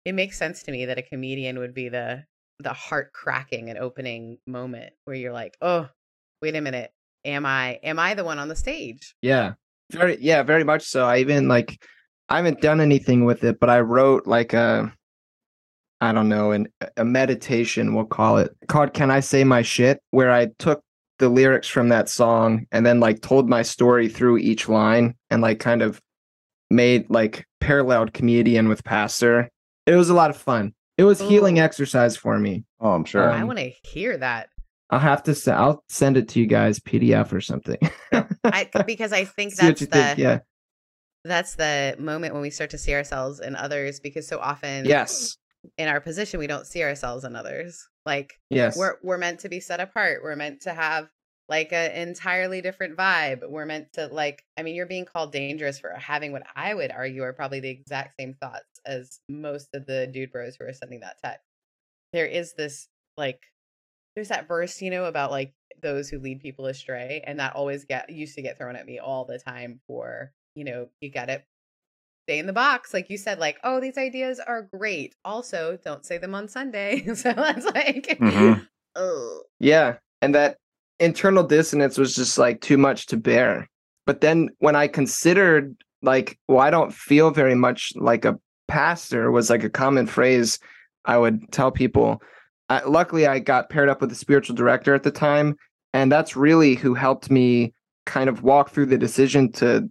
it 0.05 0.13
makes 0.13 0.37
sense 0.37 0.63
to 0.63 0.71
me 0.71 0.85
that 0.85 0.97
a 0.97 1.03
comedian 1.03 1.59
would 1.59 1.73
be 1.73 1.89
the 1.89 2.23
the 2.59 2.73
heart 2.73 3.13
cracking 3.13 3.69
and 3.69 3.79
opening 3.79 4.37
moment 4.45 4.93
where 5.05 5.15
you're 5.15 5.33
like 5.33 5.55
oh 5.61 5.87
wait 6.41 6.55
a 6.55 6.61
minute 6.61 6.91
am 7.25 7.45
i 7.45 7.79
am 7.83 7.99
i 7.99 8.13
the 8.13 8.23
one 8.23 8.39
on 8.39 8.47
the 8.47 8.55
stage 8.55 9.15
Yeah. 9.21 9.53
Very 9.91 10.17
yeah, 10.21 10.43
very 10.43 10.63
much 10.63 10.83
so. 10.83 11.05
I 11.05 11.17
even 11.17 11.47
like 11.47 11.83
I 12.29 12.37
haven't 12.37 12.61
done 12.61 12.79
anything 12.79 13.25
with 13.25 13.43
it, 13.43 13.59
but 13.59 13.69
I 13.69 13.79
wrote 13.79 14.27
like 14.27 14.53
a 14.53 14.93
I 16.01 16.11
don't 16.11 16.29
know, 16.29 16.51
an 16.51 16.67
a 16.95 17.03
meditation, 17.03 17.93
we'll 17.95 18.05
call 18.05 18.37
it, 18.37 18.55
called 18.67 18.93
Can 18.93 19.11
I 19.11 19.19
Say 19.19 19.43
My 19.43 19.63
Shit? 19.63 19.99
Where 20.11 20.31
I 20.31 20.47
took 20.59 20.81
the 21.17 21.27
lyrics 21.27 21.67
from 21.67 21.89
that 21.89 22.07
song 22.07 22.67
and 22.71 22.85
then 22.85 22.99
like 22.99 23.21
told 23.21 23.49
my 23.49 23.63
story 23.63 24.07
through 24.07 24.37
each 24.37 24.69
line 24.69 25.15
and 25.29 25.41
like 25.41 25.59
kind 25.59 25.81
of 25.81 25.99
made 26.69 27.09
like 27.09 27.45
paralleled 27.59 28.13
comedian 28.13 28.69
with 28.69 28.83
pastor. 28.83 29.49
It 29.87 29.95
was 29.95 30.09
a 30.09 30.13
lot 30.13 30.29
of 30.29 30.37
fun. 30.37 30.73
It 30.99 31.05
was 31.05 31.21
healing 31.21 31.59
Ooh. 31.59 31.61
exercise 31.61 32.17
for 32.17 32.37
me. 32.37 32.65
Oh, 32.81 32.89
I'm 32.91 33.05
sure. 33.05 33.31
i 33.31 33.39
Um, 33.39 33.47
want 33.47 33.59
to 33.59 33.71
hear 33.87 34.17
that 34.17 34.49
I'll 34.89 34.99
have 34.99 35.23
to 35.23 35.33
se- 35.33 35.53
I'll 35.53 35.81
send 35.87 36.17
it 36.17 36.27
to 36.29 36.41
you 36.41 36.45
guys 36.45 36.77
PDF 36.79 37.31
or 37.31 37.39
something. 37.39 37.77
I, 38.43 38.67
because 38.85 39.13
i 39.13 39.23
think 39.23 39.55
that's 39.55 39.79
the 39.79 39.85
think. 39.85 40.17
Yeah. 40.19 40.39
that's 41.23 41.55
the 41.55 41.95
moment 41.99 42.33
when 42.33 42.41
we 42.41 42.49
start 42.49 42.71
to 42.71 42.77
see 42.77 42.93
ourselves 42.93 43.39
in 43.39 43.55
others 43.55 44.01
because 44.01 44.27
so 44.27 44.39
often 44.39 44.83
Yes. 44.85 45.37
in 45.77 45.87
our 45.87 46.01
position 46.01 46.37
we 46.39 46.47
don't 46.47 46.67
see 46.67 46.83
ourselves 46.83 47.23
in 47.23 47.35
others 47.35 47.87
like 48.05 48.33
Yes. 48.49 48.75
we're 48.77 48.95
we're 49.01 49.17
meant 49.17 49.39
to 49.41 49.49
be 49.49 49.61
set 49.61 49.79
apart 49.79 50.19
we're 50.21 50.35
meant 50.35 50.61
to 50.63 50.73
have 50.73 51.07
like 51.49 51.73
an 51.73 51.91
entirely 51.91 52.61
different 52.61 52.95
vibe. 52.95 53.49
We're 53.49 53.65
meant 53.65 53.91
to 53.93 54.07
like 54.07 54.45
I 54.57 54.63
mean, 54.63 54.75
you're 54.75 54.85
being 54.85 55.05
called 55.05 55.31
dangerous 55.31 55.79
for 55.79 55.89
having 55.97 56.31
what 56.31 56.43
I 56.55 56.73
would 56.73 56.91
argue 56.91 57.23
are 57.23 57.33
probably 57.33 57.59
the 57.59 57.69
exact 57.69 58.15
same 58.19 58.35
thoughts 58.35 58.63
as 58.85 59.19
most 59.27 59.69
of 59.73 59.85
the 59.85 60.07
dude 60.07 60.31
bros 60.31 60.55
who 60.55 60.65
are 60.65 60.73
sending 60.73 60.99
that 61.01 61.17
text. 61.23 61.43
There 62.13 62.25
is 62.27 62.53
this 62.53 62.87
like 63.17 63.41
there's 64.15 64.29
that 64.29 64.47
verse, 64.47 64.81
you 64.81 64.91
know, 64.91 65.05
about 65.05 65.31
like 65.31 65.53
those 65.81 66.09
who 66.09 66.19
lead 66.19 66.41
people 66.41 66.65
astray, 66.65 67.23
and 67.25 67.39
that 67.39 67.55
always 67.55 67.85
get 67.85 68.09
used 68.09 68.35
to 68.35 68.41
get 68.41 68.57
thrown 68.57 68.75
at 68.75 68.85
me 68.85 68.99
all 68.99 69.25
the 69.25 69.39
time 69.39 69.79
for, 69.87 70.31
you 70.55 70.65
know, 70.65 70.89
you 71.01 71.09
got 71.09 71.29
it. 71.29 71.45
stay 72.27 72.37
in 72.39 72.45
the 72.47 72.53
box, 72.53 72.93
like 72.93 73.09
you 73.09 73.17
said, 73.17 73.39
like, 73.39 73.57
oh, 73.63 73.79
these 73.79 73.97
ideas 73.97 74.39
are 74.39 74.69
great. 74.73 75.15
Also, 75.25 75.79
don't 75.83 76.05
say 76.05 76.17
them 76.19 76.35
on 76.35 76.47
Sunday. 76.47 77.03
so 77.15 77.33
that's 77.33 77.65
like, 77.65 78.05
Mhm. 78.19 78.67
oh, 78.95 79.43
Yeah. 79.59 79.97
And 80.21 80.35
that 80.35 80.57
internal 80.99 81.43
dissonance 81.43 81.97
was 81.97 82.15
just 82.15 82.37
like 82.37 82.61
too 82.61 82.77
much 82.77 83.07
to 83.07 83.17
bear. 83.17 83.67
But 84.05 84.21
then 84.21 84.49
when 84.59 84.75
I 84.75 84.87
considered 84.87 85.75
like, 86.01 86.37
well, 86.47 86.59
I 86.59 86.69
don't 86.69 86.93
feel 86.93 87.31
very 87.31 87.55
much 87.55 87.91
like 87.95 88.25
a 88.25 88.39
pastor 88.67 89.31
was 89.31 89.49
like 89.49 89.63
a 89.63 89.69
common 89.69 90.07
phrase 90.07 90.59
I 91.05 91.17
would 91.17 91.51
tell 91.51 91.71
people. 91.71 92.21
I, 92.69 92.83
luckily, 92.83 93.27
I 93.27 93.39
got 93.39 93.69
paired 93.69 93.89
up 93.89 94.01
with 94.01 94.11
a 94.11 94.15
spiritual 94.15 94.55
director 94.55 94.93
at 94.93 95.03
the 95.03 95.11
time. 95.11 95.55
And 95.93 96.11
that's 96.11 96.35
really 96.35 96.75
who 96.75 96.93
helped 96.93 97.31
me 97.31 97.73
kind 98.05 98.29
of 98.29 98.43
walk 98.43 98.69
through 98.69 98.87
the 98.87 98.97
decision 98.97 99.51
to 99.53 99.89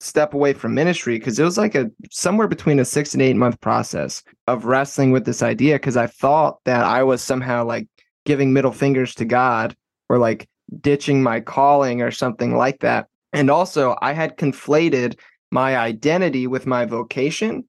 step 0.00 0.34
away 0.34 0.52
from 0.52 0.74
ministry 0.74 1.18
because 1.18 1.38
it 1.38 1.44
was 1.44 1.56
like 1.56 1.74
a 1.74 1.90
somewhere 2.10 2.48
between 2.48 2.78
a 2.78 2.84
six 2.84 3.14
and 3.14 3.22
eight 3.22 3.36
month 3.36 3.60
process 3.60 4.22
of 4.46 4.66
wrestling 4.66 5.12
with 5.12 5.24
this 5.24 5.42
idea 5.42 5.76
because 5.76 5.96
I 5.96 6.06
thought 6.06 6.58
that 6.64 6.84
I 6.84 7.02
was 7.02 7.22
somehow 7.22 7.64
like 7.64 7.88
giving 8.26 8.52
middle 8.52 8.72
fingers 8.72 9.14
to 9.16 9.24
God 9.24 9.74
or 10.08 10.18
like 10.18 10.48
ditching 10.80 11.22
my 11.22 11.40
calling 11.40 12.02
or 12.02 12.10
something 12.10 12.56
like 12.56 12.80
that. 12.80 13.06
And 13.32 13.50
also, 13.50 13.96
I 14.02 14.12
had 14.12 14.36
conflated 14.38 15.18
my 15.50 15.76
identity 15.76 16.46
with 16.46 16.66
my 16.66 16.84
vocation. 16.84 17.64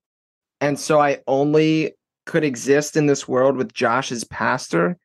And 0.60 0.78
so 0.78 1.00
I 1.00 1.18
only 1.26 1.92
could 2.24 2.44
exist 2.44 2.96
in 2.96 3.06
this 3.06 3.28
world 3.28 3.56
with 3.56 3.72
Josh 3.72 4.10
as 4.12 4.24
pastor. 4.24 4.96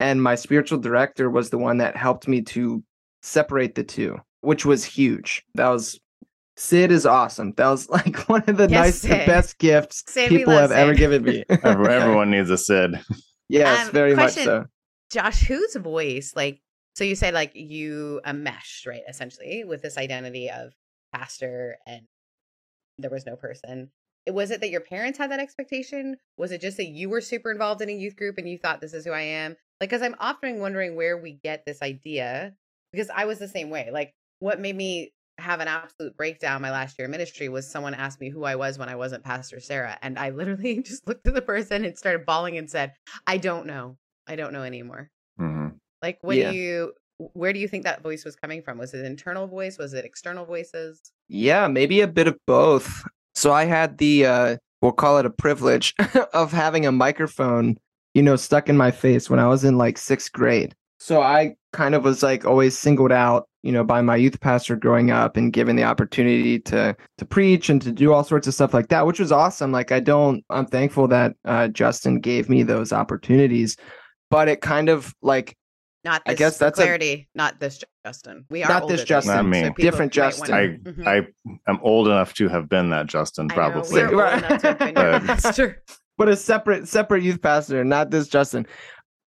And 0.00 0.22
my 0.22 0.34
spiritual 0.34 0.78
director 0.78 1.30
was 1.30 1.50
the 1.50 1.58
one 1.58 1.78
that 1.78 1.96
helped 1.96 2.28
me 2.28 2.42
to 2.42 2.82
separate 3.22 3.74
the 3.74 3.82
two, 3.84 4.16
which 4.42 4.64
was 4.64 4.84
huge. 4.84 5.42
That 5.54 5.68
was 5.68 5.98
Sid 6.56 6.90
is 6.90 7.06
awesome. 7.06 7.52
That 7.56 7.68
was 7.68 7.88
like 7.90 8.16
one 8.28 8.42
of 8.48 8.56
the 8.56 8.68
Yes, 8.68 8.70
nice, 8.70 9.02
the 9.02 9.26
best 9.26 9.58
gifts 9.58 10.02
Sid, 10.08 10.28
people 10.28 10.52
love 10.54 10.70
have 10.70 10.78
ever 10.78 10.94
given 10.94 11.22
me. 11.22 11.44
Everyone 11.48 12.30
needs 12.32 12.50
a 12.50 12.58
Sid. 12.58 12.98
yes, 13.48 13.86
Um, 13.86 13.92
very 13.92 14.14
question- 14.14 14.46
much 14.46 14.62
so. 14.64 14.66
Josh, 15.10 15.40
whose 15.44 15.74
voice, 15.76 16.34
like, 16.36 16.60
so 16.98 17.04
you 17.04 17.14
said 17.14 17.32
like 17.32 17.52
you 17.54 18.20
a 18.24 18.34
meshed, 18.34 18.84
right? 18.84 19.02
Essentially, 19.08 19.62
with 19.62 19.82
this 19.82 19.96
identity 19.96 20.50
of 20.50 20.72
pastor 21.14 21.76
and 21.86 22.02
there 22.98 23.08
was 23.08 23.24
no 23.24 23.36
person. 23.36 23.92
Was 24.26 24.50
it 24.50 24.60
that 24.62 24.70
your 24.70 24.80
parents 24.80 25.16
had 25.16 25.30
that 25.30 25.38
expectation? 25.38 26.16
Was 26.36 26.50
it 26.50 26.60
just 26.60 26.76
that 26.76 26.88
you 26.88 27.08
were 27.08 27.20
super 27.20 27.52
involved 27.52 27.82
in 27.82 27.88
a 27.88 27.92
youth 27.92 28.16
group 28.16 28.36
and 28.36 28.48
you 28.48 28.58
thought 28.58 28.80
this 28.80 28.94
is 28.94 29.04
who 29.04 29.12
I 29.12 29.20
am? 29.20 29.52
Like, 29.80 29.90
because 29.90 30.02
I'm 30.02 30.16
often 30.18 30.58
wondering 30.58 30.96
where 30.96 31.16
we 31.16 31.38
get 31.44 31.64
this 31.64 31.82
idea. 31.82 32.52
Because 32.92 33.10
I 33.14 33.26
was 33.26 33.38
the 33.38 33.46
same 33.46 33.70
way. 33.70 33.90
Like, 33.92 34.12
what 34.40 34.58
made 34.58 34.74
me 34.74 35.12
have 35.38 35.60
an 35.60 35.68
absolute 35.68 36.16
breakdown 36.16 36.60
my 36.60 36.72
last 36.72 36.98
year 36.98 37.04
in 37.04 37.12
ministry 37.12 37.48
was 37.48 37.70
someone 37.70 37.94
asked 37.94 38.20
me 38.20 38.28
who 38.28 38.42
I 38.42 38.56
was 38.56 38.76
when 38.76 38.88
I 38.88 38.96
wasn't 38.96 39.22
Pastor 39.22 39.60
Sarah. 39.60 39.96
And 40.02 40.18
I 40.18 40.30
literally 40.30 40.82
just 40.82 41.06
looked 41.06 41.28
at 41.28 41.34
the 41.34 41.42
person 41.42 41.84
and 41.84 41.96
started 41.96 42.26
bawling 42.26 42.58
and 42.58 42.68
said, 42.68 42.94
I 43.24 43.36
don't 43.36 43.66
know. 43.66 43.98
I 44.26 44.34
don't 44.34 44.52
know 44.52 44.64
anymore. 44.64 45.10
hmm 45.38 45.68
Like, 46.02 46.18
what 46.22 46.36
Yeah. 46.36 46.52
do 46.52 46.56
you, 46.56 46.92
where 47.32 47.52
do 47.52 47.58
you 47.58 47.68
think 47.68 47.84
that 47.84 48.02
voice 48.02 48.24
was 48.24 48.36
coming 48.36 48.62
from? 48.62 48.78
Was 48.78 48.94
it 48.94 49.04
internal 49.04 49.46
voice? 49.46 49.78
Was 49.78 49.92
it 49.94 50.04
external 50.04 50.44
voices? 50.44 51.12
Yeah, 51.28 51.66
maybe 51.66 52.00
a 52.00 52.06
bit 52.06 52.28
of 52.28 52.36
both. 52.46 53.02
So 53.34 53.52
I 53.52 53.64
had 53.64 53.98
the 53.98 54.26
uh 54.26 54.56
we'll 54.82 54.92
call 54.92 55.18
it 55.18 55.26
a 55.26 55.30
privilege 55.30 55.94
of 56.32 56.52
having 56.52 56.86
a 56.86 56.92
microphone, 56.92 57.76
you 58.14 58.22
know, 58.22 58.36
stuck 58.36 58.68
in 58.68 58.76
my 58.76 58.92
face 58.92 59.28
when 59.28 59.40
I 59.40 59.48
was 59.48 59.64
in 59.64 59.76
like 59.76 59.96
6th 59.96 60.30
grade. 60.32 60.74
So 61.00 61.20
I 61.20 61.56
kind 61.72 61.94
of 61.96 62.04
was 62.04 62.22
like 62.22 62.44
always 62.44 62.78
singled 62.78 63.12
out, 63.12 63.48
you 63.64 63.72
know, 63.72 63.82
by 63.84 64.00
my 64.00 64.14
youth 64.16 64.40
pastor 64.40 64.76
growing 64.76 65.10
up 65.10 65.36
and 65.36 65.52
given 65.52 65.74
the 65.74 65.82
opportunity 65.84 66.60
to 66.60 66.96
to 67.18 67.24
preach 67.24 67.68
and 67.68 67.82
to 67.82 67.90
do 67.90 68.12
all 68.12 68.22
sorts 68.22 68.46
of 68.46 68.54
stuff 68.54 68.72
like 68.72 68.88
that, 68.88 69.06
which 69.06 69.18
was 69.18 69.32
awesome. 69.32 69.72
Like 69.72 69.90
I 69.90 69.98
don't 69.98 70.44
I'm 70.50 70.66
thankful 70.66 71.08
that 71.08 71.34
uh 71.44 71.66
Justin 71.66 72.20
gave 72.20 72.48
me 72.48 72.62
those 72.62 72.92
opportunities, 72.92 73.76
but 74.30 74.46
it 74.48 74.60
kind 74.60 74.88
of 74.88 75.12
like 75.20 75.56
Not 76.08 76.22
I 76.24 76.32
guess 76.32 76.56
for 76.56 76.64
that's 76.64 76.80
a- 76.80 77.26
not 77.34 77.60
this 77.60 77.84
Justin. 78.06 78.46
We 78.48 78.62
are 78.64 78.68
Not 78.70 78.88
this 78.88 79.04
Justin. 79.04 79.32
you, 79.32 79.42
Not 79.42 79.46
me. 79.50 79.62
people 79.64 79.82
Different 79.82 80.10
Justin. 80.12 80.54
I 80.54 80.60
wonder. 80.68 80.92
Mhm. 80.94 81.06
I 81.06 81.70
am 81.70 81.78
old 81.82 82.06
enough 82.06 82.32
to 82.34 82.48
have 82.48 82.66
been 82.66 82.88
that 82.90 83.06
Justin, 83.08 83.48
I 83.50 83.54
know, 83.54 83.54
probably. 83.54 84.02
we're 84.06 84.16
Right. 84.16 84.38
enough 84.42 84.60
to 84.62 84.66
have 84.68 84.78
been 84.78 84.94
your 84.96 85.20
But- 85.20 85.78
but 86.16 86.28
a 86.30 86.36
separate 86.36 86.88
separate 86.88 87.22
youth 87.22 87.42
pastor, 87.42 87.84
not 87.84 88.10
this 88.10 88.26
Justin. 88.28 88.66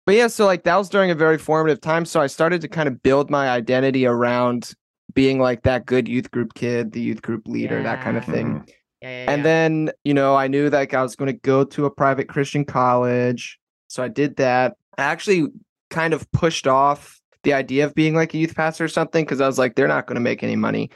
But 0.07 0.15
yeah, 0.15 0.29
so 0.29 0.47
like 0.47 0.63
that 0.63 0.77
was 0.77 0.89
during 0.89 1.11
a 1.11 1.17
very 1.17 1.37
formative 1.37 1.81
time. 1.81 2.05
So 2.05 2.21
I 2.21 2.29
started 2.29 2.61
to 2.61 2.69
kind 2.69 2.87
of 2.89 3.03
build 3.03 3.29
my 3.29 3.49
identity 3.51 4.07
around 4.07 4.71
being 5.15 5.41
like 5.41 5.63
that 5.63 5.85
good 5.85 6.07
youth 6.07 6.31
group 6.31 6.55
kid, 6.55 6.93
the 6.93 7.01
youth 7.01 7.23
group 7.23 7.43
leader, 7.49 7.83
that 7.83 8.03
kind 8.05 8.17
of 8.17 8.27
Yeah. 8.29 8.33
thing. 8.35 8.47
Mhm. 8.61 8.69
Yeah, 9.03 9.09
yeah, 9.25 9.31
And 9.33 9.45
then, 9.45 9.91
you 10.05 10.15
know, 10.15 10.37
I 10.37 10.47
knew 10.47 10.71
like 10.71 10.95
I 10.95 11.03
was 11.03 11.17
going 11.17 11.33
to 11.33 11.39
go 11.41 11.65
to 11.65 11.87
a 11.87 11.91
private 11.91 12.29
Christian 12.29 12.65
college. 12.65 13.59
So 13.89 14.03
I 14.03 14.09
did 14.09 14.37
that. 14.37 14.75
I 14.97 15.03
actually 15.03 15.49
kind 15.91 16.15
of 16.15 16.31
pushed 16.33 16.67
off 16.67 17.21
the 17.43 17.53
idea 17.53 17.85
of 17.85 17.95
being 17.95 18.15
like 18.15 18.35
a 18.35 18.39
youth 18.39 18.55
pastor 18.55 18.85
or 18.85 18.89
something 18.89 19.25
because 19.25 19.41
I 19.41 19.47
was 19.47 19.59
like, 19.59 19.75
they're 19.75 19.89
not 19.89 20.07
going 20.07 20.17
to 20.17 20.21
make 20.21 20.43
any 20.43 20.57
money. 20.57 20.91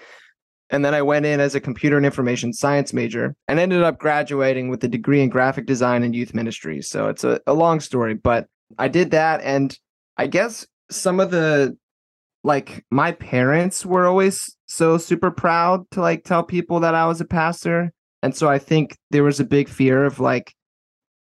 And 0.71 0.85
then 0.85 0.95
I 0.95 1.03
went 1.03 1.27
in 1.27 1.39
as 1.39 1.55
a 1.55 1.61
computer 1.61 1.97
and 1.97 2.07
information 2.07 2.53
science 2.53 2.93
major 2.93 3.37
and 3.47 3.59
ended 3.59 3.83
up 3.83 3.99
graduating 3.99 4.69
with 4.69 4.83
a 4.85 4.89
degree 4.89 5.23
in 5.23 5.29
graphic 5.29 5.67
design 5.67 6.03
and 6.03 6.17
youth 6.17 6.35
ministry. 6.35 6.81
So 6.81 7.09
it's 7.09 7.25
a, 7.25 7.41
a 7.47 7.53
long 7.53 7.81
story, 7.81 8.15
but 8.15 8.47
I 8.79 8.89
did 8.89 9.11
that. 9.11 9.43
And 9.43 9.79
I 10.17 10.27
guess 10.27 10.67
some 10.91 11.21
of 11.21 11.31
the 11.31 11.77
like 12.45 12.85
my 12.91 13.13
parents 13.13 13.87
were 13.87 14.07
always 14.07 14.57
so 14.67 14.99
super 14.99 15.31
proud 15.31 15.89
to 15.93 16.01
like 16.01 16.25
tell 16.25 16.43
people 16.43 16.81
that 16.81 16.95
I 16.95 17.07
was 17.07 17.21
a 17.21 17.27
pastor. 17.27 17.93
And 18.23 18.35
so 18.35 18.49
I 18.49 18.59
think 18.59 18.97
there 19.11 19.25
was 19.25 19.41
a 19.41 19.45
big 19.45 19.69
fear 19.69 20.05
of 20.05 20.21
like, 20.21 20.55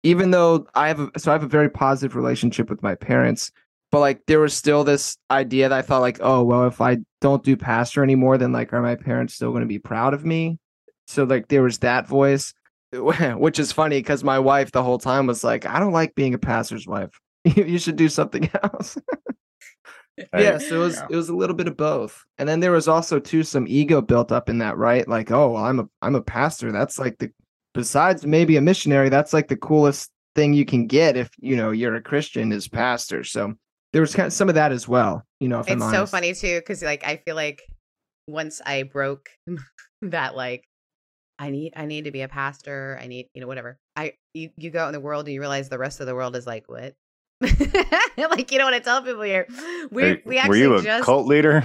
even 0.02 0.30
though 0.30 0.66
I 0.74 0.88
have 0.88 1.00
a, 1.00 1.18
so 1.18 1.30
I 1.30 1.34
have 1.34 1.42
a 1.42 1.48
very 1.48 1.68
positive 1.68 2.16
relationship 2.16 2.70
with 2.70 2.82
my 2.82 2.94
parents, 2.94 3.50
but 3.90 4.00
like 4.00 4.26
there 4.26 4.40
was 4.40 4.54
still 4.54 4.84
this 4.84 5.16
idea 5.30 5.68
that 5.68 5.78
I 5.78 5.82
thought 5.82 6.00
like, 6.00 6.18
oh 6.20 6.42
well, 6.42 6.66
if 6.66 6.80
I 6.80 6.98
don't 7.20 7.44
do 7.44 7.56
pastor 7.56 8.02
anymore, 8.02 8.38
then 8.38 8.52
like 8.52 8.72
are 8.72 8.82
my 8.82 8.94
parents 8.94 9.34
still 9.34 9.50
going 9.50 9.62
to 9.62 9.66
be 9.66 9.78
proud 9.78 10.14
of 10.14 10.24
me? 10.24 10.58
So 11.06 11.24
like 11.24 11.48
there 11.48 11.62
was 11.62 11.78
that 11.78 12.06
voice, 12.06 12.54
which 12.92 13.58
is 13.58 13.72
funny 13.72 13.98
because 13.98 14.24
my 14.24 14.38
wife 14.38 14.72
the 14.72 14.82
whole 14.82 14.98
time 14.98 15.26
was 15.26 15.44
like, 15.44 15.66
I 15.66 15.78
don't 15.78 15.92
like 15.92 16.14
being 16.14 16.34
a 16.34 16.38
pastor's 16.38 16.86
wife. 16.86 17.18
you 17.44 17.78
should 17.78 17.96
do 17.96 18.08
something 18.08 18.50
else. 18.62 18.98
Yeah, 20.32 20.58
so 20.58 20.76
it 20.76 20.78
was 20.78 20.96
yeah. 20.96 21.06
it 21.10 21.16
was 21.16 21.28
a 21.28 21.36
little 21.36 21.54
bit 21.54 21.68
of 21.68 21.76
both. 21.76 22.24
And 22.38 22.48
then 22.48 22.60
there 22.60 22.72
was 22.72 22.88
also 22.88 23.18
too 23.18 23.42
some 23.42 23.66
ego 23.68 24.00
built 24.00 24.32
up 24.32 24.48
in 24.48 24.58
that, 24.58 24.78
right? 24.78 25.06
Like, 25.06 25.30
oh, 25.30 25.50
well, 25.50 25.64
I'm 25.64 25.80
a 25.80 25.88
I'm 26.00 26.14
a 26.14 26.22
pastor. 26.22 26.72
That's 26.72 26.98
like 26.98 27.18
the 27.18 27.30
besides 27.76 28.26
maybe 28.26 28.56
a 28.56 28.60
missionary, 28.60 29.08
that's 29.08 29.32
like 29.32 29.48
the 29.48 29.56
coolest 29.56 30.10
thing 30.34 30.52
you 30.52 30.64
can 30.64 30.86
get 30.86 31.16
if 31.16 31.30
you 31.38 31.56
know 31.56 31.70
you're 31.70 31.94
a 31.94 32.02
Christian 32.02 32.52
is 32.52 32.66
pastor. 32.68 33.22
So 33.22 33.54
there 33.92 34.02
was 34.02 34.14
kind 34.14 34.26
of 34.26 34.32
some 34.32 34.48
of 34.48 34.54
that 34.56 34.72
as 34.72 34.88
well. 34.88 35.22
You 35.40 35.48
know, 35.48 35.60
if 35.60 35.70
I'm 35.70 35.80
it's 35.80 35.90
so 35.90 36.06
funny 36.06 36.34
too 36.34 36.58
because 36.58 36.82
like 36.82 37.04
i 37.04 37.16
feel 37.16 37.36
like 37.36 37.62
once 38.26 38.60
i 38.66 38.82
broke 38.82 39.28
that 40.02 40.36
like 40.36 40.64
i 41.38 41.50
need 41.50 41.72
i 41.76 41.86
need 41.86 42.04
to 42.04 42.10
be 42.10 42.22
a 42.22 42.28
pastor 42.28 42.98
i 43.00 43.06
need 43.06 43.28
you 43.34 43.40
know 43.40 43.46
whatever 43.46 43.78
i 43.94 44.12
you, 44.34 44.50
you 44.56 44.70
go 44.70 44.80
out 44.80 44.88
in 44.88 44.92
the 44.92 45.00
world 45.00 45.26
and 45.26 45.34
you 45.34 45.40
realize 45.40 45.68
the 45.68 45.78
rest 45.78 46.00
of 46.00 46.06
the 46.06 46.14
world 46.14 46.34
is 46.34 46.46
like 46.46 46.68
what 46.68 46.94
like 47.40 48.50
you 48.50 48.58
don't 48.58 48.72
want 48.72 48.76
to 48.76 48.80
tell 48.80 49.02
people 49.02 49.22
here 49.22 49.46
we 49.90 50.02
Hey, 50.02 50.22
we 50.24 50.40
were 50.48 50.56
you 50.56 50.74
a 50.76 50.82
just 50.82 51.04
cult 51.04 51.26
leader? 51.26 51.64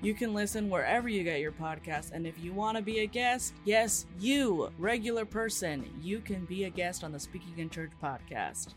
You 0.00 0.14
can 0.14 0.32
listen 0.34 0.70
wherever 0.70 1.08
you 1.08 1.24
get 1.24 1.40
your 1.40 1.52
podcast, 1.52 2.12
and 2.12 2.26
if 2.26 2.38
you 2.38 2.52
want 2.52 2.76
to 2.76 2.82
be 2.82 3.00
a 3.00 3.06
guest, 3.06 3.54
yes, 3.64 4.06
you, 4.18 4.70
regular 4.78 5.24
person, 5.24 5.88
you 6.00 6.20
can 6.20 6.44
be 6.44 6.64
a 6.64 6.70
guest 6.70 7.04
on 7.04 7.12
the 7.12 7.18
Speaking 7.18 7.58
in 7.58 7.68
Church 7.68 7.90
podcast. 8.02 8.74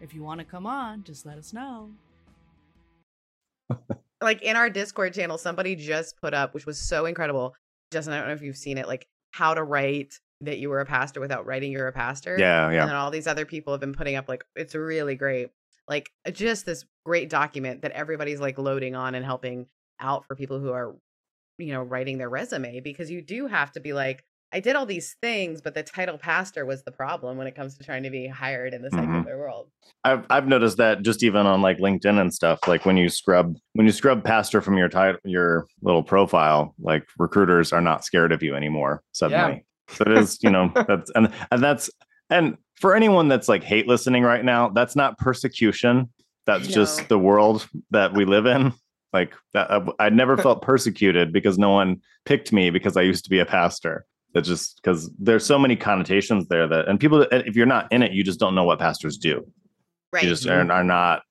If 0.00 0.14
you 0.14 0.22
want 0.22 0.38
to 0.38 0.44
come 0.44 0.66
on, 0.66 1.02
just 1.02 1.26
let 1.26 1.38
us 1.38 1.52
know. 1.52 1.90
like 4.20 4.42
in 4.42 4.56
our 4.56 4.68
discord 4.68 5.14
channel 5.14 5.38
somebody 5.38 5.76
just 5.76 6.20
put 6.20 6.34
up 6.34 6.54
which 6.54 6.66
was 6.66 6.76
so 6.76 7.06
incredible 7.06 7.54
justin 7.92 8.12
i 8.12 8.18
don't 8.18 8.26
know 8.26 8.34
if 8.34 8.42
you've 8.42 8.56
seen 8.56 8.78
it 8.78 8.88
like 8.88 9.06
how 9.30 9.54
to 9.54 9.62
write 9.62 10.18
that 10.40 10.58
you 10.58 10.70
were 10.70 10.80
a 10.80 10.86
pastor 10.86 11.20
without 11.20 11.46
writing 11.46 11.72
you're 11.72 11.88
a 11.88 11.92
pastor. 11.92 12.36
Yeah, 12.38 12.70
yeah. 12.70 12.82
And 12.82 12.90
then 12.90 12.96
all 12.96 13.10
these 13.10 13.26
other 13.26 13.44
people 13.44 13.72
have 13.72 13.80
been 13.80 13.92
putting 13.92 14.16
up 14.16 14.28
like 14.28 14.44
it's 14.56 14.74
really 14.74 15.14
great. 15.14 15.50
Like 15.88 16.10
just 16.32 16.66
this 16.66 16.84
great 17.04 17.28
document 17.28 17.82
that 17.82 17.92
everybody's 17.92 18.40
like 18.40 18.58
loading 18.58 18.94
on 18.94 19.14
and 19.14 19.24
helping 19.24 19.66
out 20.00 20.26
for 20.26 20.34
people 20.34 20.58
who 20.60 20.70
are 20.72 20.94
you 21.58 21.72
know 21.72 21.82
writing 21.82 22.18
their 22.18 22.30
resume 22.30 22.80
because 22.80 23.10
you 23.10 23.20
do 23.22 23.46
have 23.46 23.70
to 23.72 23.80
be 23.80 23.92
like 23.92 24.24
I 24.52 24.58
did 24.58 24.74
all 24.74 24.84
these 24.84 25.14
things, 25.22 25.60
but 25.60 25.74
the 25.74 25.84
title 25.84 26.18
pastor 26.18 26.66
was 26.66 26.82
the 26.82 26.90
problem 26.90 27.36
when 27.38 27.46
it 27.46 27.54
comes 27.54 27.78
to 27.78 27.84
trying 27.84 28.02
to 28.02 28.10
be 28.10 28.26
hired 28.26 28.74
in 28.74 28.82
the 28.82 28.88
Mhm. 28.88 28.94
secular 29.22 29.38
world. 29.38 29.68
I've 30.02 30.26
I've 30.28 30.48
noticed 30.48 30.76
that 30.78 31.02
just 31.02 31.22
even 31.22 31.46
on 31.46 31.62
like 31.62 31.78
LinkedIn 31.78 32.20
and 32.20 32.34
stuff. 32.34 32.58
Like 32.66 32.84
when 32.84 32.96
you 32.96 33.08
scrub 33.08 33.54
when 33.74 33.86
you 33.86 33.92
scrub 33.92 34.24
pastor 34.24 34.60
from 34.60 34.76
your 34.76 34.88
title 34.88 35.20
your 35.24 35.66
little 35.82 36.02
profile, 36.02 36.74
like 36.80 37.04
recruiters 37.18 37.72
are 37.72 37.80
not 37.80 38.04
scared 38.04 38.32
of 38.32 38.42
you 38.42 38.56
anymore 38.56 39.02
suddenly. 39.12 39.64
So 39.90 40.02
it 40.06 40.12
is, 40.18 40.38
you 40.42 40.50
know, 40.50 40.72
that's 40.88 41.12
and 41.14 41.32
and 41.52 41.62
that's 41.62 41.88
and 42.28 42.56
for 42.80 42.96
anyone 42.96 43.28
that's 43.28 43.48
like 43.48 43.62
hate 43.62 43.86
listening 43.86 44.24
right 44.24 44.44
now, 44.44 44.68
that's 44.70 44.96
not 44.96 45.16
persecution. 45.18 46.10
That's 46.46 46.66
No. 46.68 46.74
just 46.74 47.08
the 47.08 47.18
world 47.18 47.68
that 47.92 48.14
we 48.14 48.24
live 48.24 48.46
in. 48.46 48.72
Like 49.12 49.34
that, 49.54 49.70
I, 49.98 50.08
never 50.08 50.36
felt 50.36 50.62
persecuted 50.62 51.32
because 51.32 51.58
no 51.58 51.70
one 51.70 52.00
picked 52.24 52.52
me 52.52 52.70
because 52.70 52.96
I 52.96 53.02
used 53.02 53.24
to 53.24 53.30
be 53.30 53.40
a 53.40 53.46
pastor. 53.46 54.06
That's 54.34 54.46
just 54.46 54.76
because 54.76 55.10
there's 55.18 55.44
so 55.44 55.58
many 55.58 55.74
connotations 55.74 56.46
there 56.46 56.68
that, 56.68 56.86
and 56.86 57.00
people, 57.00 57.22
if 57.22 57.56
you're 57.56 57.66
not 57.66 57.90
in 57.92 58.04
it, 58.04 58.12
you 58.12 58.22
just 58.22 58.38
don't 58.38 58.54
know 58.54 58.62
what 58.62 58.78
pastors 58.78 59.18
do. 59.18 59.44
Right. 60.12 60.22
you 60.22 60.28
just 60.28 60.46
are, 60.46 60.70
are 60.70 60.84
not 60.84 61.22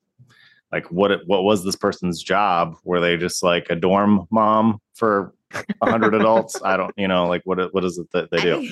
like 0.71 0.91
what 0.91 1.25
what 1.25 1.43
was 1.43 1.63
this 1.63 1.75
person's 1.75 2.21
job? 2.21 2.75
Were 2.83 2.99
they 2.99 3.17
just 3.17 3.43
like 3.43 3.67
a 3.69 3.75
dorm 3.75 4.27
mom 4.31 4.79
for 4.93 5.33
a 5.53 5.89
hundred 5.89 6.13
adults? 6.13 6.59
I 6.63 6.77
don't 6.77 6.93
you 6.97 7.07
know 7.07 7.27
like 7.27 7.41
what 7.45 7.73
what 7.73 7.83
is 7.83 7.97
it 7.97 8.07
that 8.11 8.31
they 8.31 8.41
do? 8.41 8.69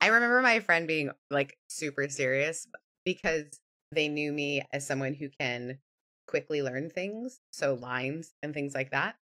I 0.00 0.08
remember 0.08 0.42
my 0.42 0.60
friend 0.60 0.86
being 0.86 1.10
like 1.30 1.56
super 1.68 2.08
serious 2.08 2.66
because 3.04 3.60
they 3.92 4.08
knew 4.08 4.32
me 4.32 4.62
as 4.72 4.86
someone 4.86 5.14
who 5.14 5.28
can 5.40 5.78
quickly 6.26 6.62
learn 6.62 6.90
things, 6.90 7.40
so 7.52 7.74
lines 7.74 8.34
and 8.42 8.54
things 8.54 8.74
like 8.74 8.90
that. 8.90 9.16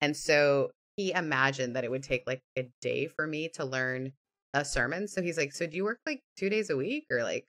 And 0.00 0.16
so 0.16 0.70
he 0.96 1.12
imagined 1.12 1.76
that 1.76 1.84
it 1.84 1.90
would 1.90 2.02
take 2.02 2.24
like 2.26 2.42
a 2.58 2.70
day 2.80 3.06
for 3.06 3.26
me 3.26 3.48
to 3.54 3.64
learn 3.64 4.12
a 4.54 4.64
sermon. 4.64 5.08
So 5.08 5.22
he's 5.22 5.38
like, 5.38 5.52
"So 5.52 5.66
do 5.66 5.76
you 5.76 5.84
work 5.84 6.00
like 6.06 6.22
2 6.36 6.48
days 6.50 6.70
a 6.70 6.76
week 6.76 7.06
or 7.10 7.22
like 7.22 7.46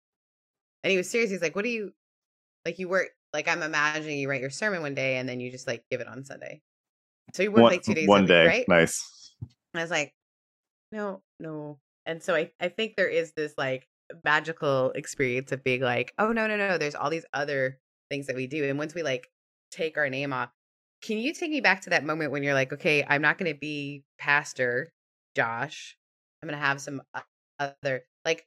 And 0.84 0.92
he 0.92 0.98
was 0.98 1.10
serious. 1.10 1.32
He's 1.32 1.42
like, 1.42 1.56
"What 1.56 1.63
do 1.63 1.70
you 1.70 1.94
like 2.66 2.80
you 2.80 2.89
work 2.89 3.10
like 3.34 3.48
I'm 3.48 3.63
imagining 3.63 4.20
you 4.20 4.30
write 4.30 4.42
your 4.42 4.50
sermon 4.50 4.82
one 4.82 4.96
day 4.96 5.18
and 5.18 5.28
then 5.28 5.39
you 5.39 5.52
just 5.52 5.68
like 5.68 5.84
give 5.89 6.02
it 6.02 6.08
on 6.08 6.24
Sunday." 6.24 6.62
So 7.34 7.44
you 7.44 7.52
work 7.52 7.63
one, 7.63 7.72
like 7.72 7.84
2 7.84 7.94
days 7.94 8.04
a 8.04 8.06
week. 8.06 8.10
one 8.10 8.22
week, 8.24 8.28
day 8.30 8.46
right? 8.46 8.66
nice 8.68 9.36
And 9.74 9.80
I 9.80 9.84
was 9.84 9.92
like, 9.92 10.13
no, 10.92 11.22
no. 11.39 11.80
And 12.06 12.22
so 12.22 12.36
I, 12.36 12.52
I 12.60 12.70
think 12.70 12.96
there 12.96 13.08
is 13.08 13.34
this 13.34 13.54
like 13.58 13.88
magical 14.24 14.92
experience 14.92 15.52
of 15.52 15.63
being 15.63 15.82
like, 15.82 16.13
oh, 16.20 16.32
no, 16.32 16.48
no, 16.48 16.56
no. 16.56 16.78
There's 16.78 16.96
all 16.96 17.10
these 17.10 17.26
other 17.34 17.80
things 18.10 18.28
that 18.28 18.36
we 18.36 18.48
do. 18.48 18.63
And 18.63 18.78
once 18.78 18.94
we 18.94 19.04
like 19.04 19.30
take 19.72 19.98
our 19.98 20.10
name 20.10 20.34
off, 20.34 20.50
can 21.02 21.18
you 21.18 21.34
take 21.34 21.52
me 21.52 21.62
back 21.62 21.82
to 21.82 21.89
that 21.89 22.06
moment 22.06 22.32
when 22.32 22.44
you're 22.44 22.54
like, 22.54 22.72
okay, 22.74 23.06
I'm 23.08 23.22
not 23.22 23.38
going 23.38 23.52
to 23.54 23.60
be 23.60 24.04
Pastor 24.18 24.92
Josh. 25.36 25.98
I'm 26.42 26.48
going 26.48 26.60
to 26.60 26.66
have 26.66 26.80
some 26.80 27.02
other, 27.60 28.04
like, 28.26 28.46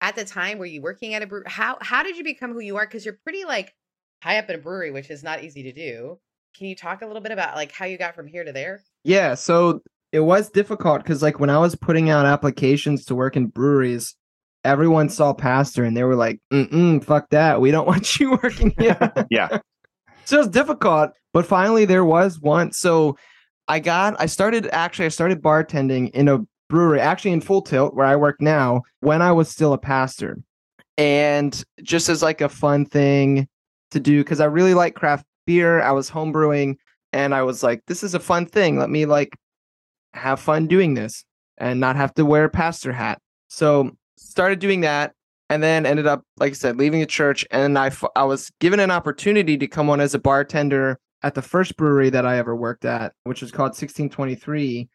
at 0.00 0.16
the 0.16 0.24
time, 0.24 0.58
were 0.58 0.66
you 0.66 0.82
working 0.82 1.14
at 1.14 1.22
a 1.22 1.26
brewery? 1.26 1.46
How, 1.46 1.78
how 1.80 2.02
did 2.02 2.16
you 2.16 2.24
become 2.24 2.52
who 2.52 2.60
you 2.60 2.76
are? 2.76 2.86
Because 2.86 3.04
you're 3.04 3.18
pretty 3.22 3.44
like 3.44 3.74
high 4.22 4.38
up 4.38 4.48
in 4.48 4.56
a 4.56 4.58
brewery, 4.58 4.90
which 4.90 5.10
is 5.10 5.22
not 5.22 5.42
easy 5.44 5.62
to 5.64 5.72
do. 5.72 6.18
Can 6.56 6.66
you 6.66 6.76
talk 6.76 7.02
a 7.02 7.06
little 7.06 7.22
bit 7.22 7.32
about 7.32 7.56
like 7.56 7.72
how 7.72 7.84
you 7.84 7.98
got 7.98 8.14
from 8.14 8.26
here 8.26 8.44
to 8.44 8.52
there? 8.52 8.82
Yeah, 9.02 9.34
so 9.34 9.80
it 10.12 10.20
was 10.20 10.50
difficult 10.50 11.02
because 11.02 11.22
like 11.22 11.40
when 11.40 11.50
I 11.50 11.58
was 11.58 11.74
putting 11.74 12.08
out 12.10 12.24
applications 12.24 13.04
to 13.06 13.14
work 13.14 13.36
in 13.36 13.46
breweries, 13.46 14.14
everyone 14.64 15.08
saw 15.08 15.32
pastor 15.32 15.84
and 15.84 15.96
they 15.96 16.04
were 16.04 16.16
like, 16.16 16.40
mm 16.52 16.68
mm, 16.70 17.04
fuck 17.04 17.28
that. 17.30 17.60
We 17.60 17.70
don't 17.70 17.86
want 17.92 18.18
you 18.18 18.32
working 18.42 18.74
here. 18.78 19.12
yeah 19.30 19.58
so 20.24 20.36
it 20.36 20.38
was 20.40 20.48
difficult, 20.48 21.10
but 21.32 21.46
finally 21.46 21.84
there 21.84 22.04
was 22.04 22.40
one. 22.40 22.72
So 22.72 23.16
I 23.68 23.80
got 23.80 24.20
I 24.20 24.26
started 24.26 24.68
actually 24.72 25.06
I 25.06 25.10
started 25.10 25.42
bartending 25.42 26.10
in 26.10 26.28
a 26.28 26.40
brewery, 26.68 27.00
actually 27.00 27.32
in 27.32 27.40
Full 27.40 27.62
Tilt, 27.62 27.94
where 27.94 28.06
I 28.06 28.16
work 28.16 28.40
now, 28.40 28.82
when 29.00 29.22
I 29.22 29.32
was 29.32 29.48
still 29.48 29.72
a 29.72 29.78
pastor. 29.78 30.38
And 30.96 31.62
just 31.82 32.08
as 32.08 32.22
like 32.22 32.40
a 32.40 32.48
fun 32.48 32.86
thing 32.86 33.48
to 33.90 34.00
do, 34.00 34.22
because 34.22 34.40
I 34.40 34.46
really 34.46 34.74
like 34.74 34.94
craft 34.94 35.26
beer. 35.46 35.82
I 35.82 35.92
was 35.92 36.10
homebrewing 36.10 36.76
and 37.12 37.34
I 37.34 37.42
was 37.42 37.62
like, 37.62 37.82
this 37.86 38.02
is 38.02 38.14
a 38.14 38.20
fun 38.20 38.46
thing. 38.46 38.78
Let 38.78 38.90
me 38.90 39.06
like 39.06 39.36
have 40.14 40.40
fun 40.40 40.66
doing 40.66 40.94
this 40.94 41.24
and 41.58 41.80
not 41.80 41.96
have 41.96 42.14
to 42.14 42.24
wear 42.24 42.44
a 42.44 42.50
pastor 42.50 42.92
hat. 42.92 43.20
So 43.48 43.90
started 44.16 44.58
doing 44.58 44.80
that 44.82 45.12
and 45.50 45.62
then 45.62 45.86
ended 45.86 46.06
up, 46.06 46.22
like 46.38 46.52
I 46.52 46.54
said, 46.54 46.76
leaving 46.76 47.00
the 47.00 47.06
church. 47.06 47.44
And 47.50 47.78
I, 47.78 47.86
f- 47.86 48.04
I 48.16 48.24
was 48.24 48.50
given 48.60 48.80
an 48.80 48.90
opportunity 48.90 49.56
to 49.58 49.66
come 49.66 49.90
on 49.90 50.00
as 50.00 50.14
a 50.14 50.18
bartender 50.18 50.98
at 51.22 51.34
the 51.34 51.42
first 51.42 51.76
brewery 51.76 52.10
that 52.10 52.26
I 52.26 52.38
ever 52.38 52.54
worked 52.54 52.84
at, 52.84 53.12
which 53.24 53.42
was 53.42 53.50
called 53.50 53.70
1623. 53.70 54.88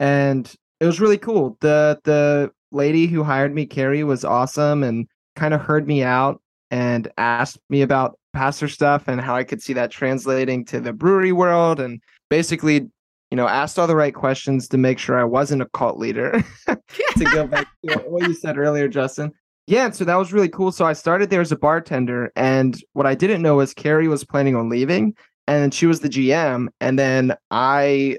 And 0.00 0.54
it 0.80 0.86
was 0.86 1.00
really 1.00 1.18
cool. 1.18 1.56
The, 1.60 2.00
the 2.04 2.50
lady 2.72 3.06
who 3.06 3.22
hired 3.22 3.54
me, 3.54 3.66
Carrie, 3.66 4.04
was 4.04 4.24
awesome 4.24 4.82
and 4.82 5.06
kind 5.36 5.54
of 5.54 5.60
heard 5.60 5.86
me 5.86 6.02
out 6.02 6.40
and 6.70 7.10
asked 7.18 7.58
me 7.68 7.82
about 7.82 8.18
pastor 8.32 8.68
stuff 8.68 9.08
and 9.08 9.20
how 9.20 9.36
I 9.36 9.44
could 9.44 9.62
see 9.62 9.74
that 9.74 9.90
translating 9.90 10.64
to 10.66 10.80
the 10.80 10.92
brewery 10.92 11.32
world 11.32 11.80
and 11.80 12.00
basically 12.30 12.88
you 13.32 13.36
know 13.36 13.48
asked 13.48 13.78
all 13.78 13.86
the 13.88 13.96
right 13.96 14.14
questions 14.14 14.68
to 14.68 14.76
make 14.78 14.98
sure 14.98 15.18
I 15.18 15.24
wasn't 15.24 15.62
a 15.62 15.66
cult 15.72 15.98
leader. 15.98 16.44
To 17.16 17.24
go 17.24 17.46
back 17.46 17.66
to 17.88 17.98
what 18.06 18.28
you 18.28 18.34
said 18.34 18.58
earlier 18.58 18.86
Justin. 18.88 19.32
Yeah 19.66 19.90
so 19.90 20.04
that 20.04 20.16
was 20.16 20.32
really 20.32 20.48
cool. 20.48 20.70
So 20.72 20.84
I 20.84 20.92
started 20.92 21.30
there 21.30 21.40
as 21.40 21.50
a 21.52 21.56
bartender 21.56 22.30
and 22.36 22.78
what 22.92 23.06
I 23.06 23.14
didn't 23.14 23.42
know 23.42 23.56
was 23.56 23.72
Carrie 23.74 24.08
was 24.08 24.24
planning 24.24 24.54
on 24.56 24.68
leaving 24.68 25.14
and 25.46 25.72
she 25.72 25.86
was 25.86 26.00
the 26.00 26.08
GM 26.08 26.68
and 26.80 26.98
then 26.98 27.34
I 27.50 28.18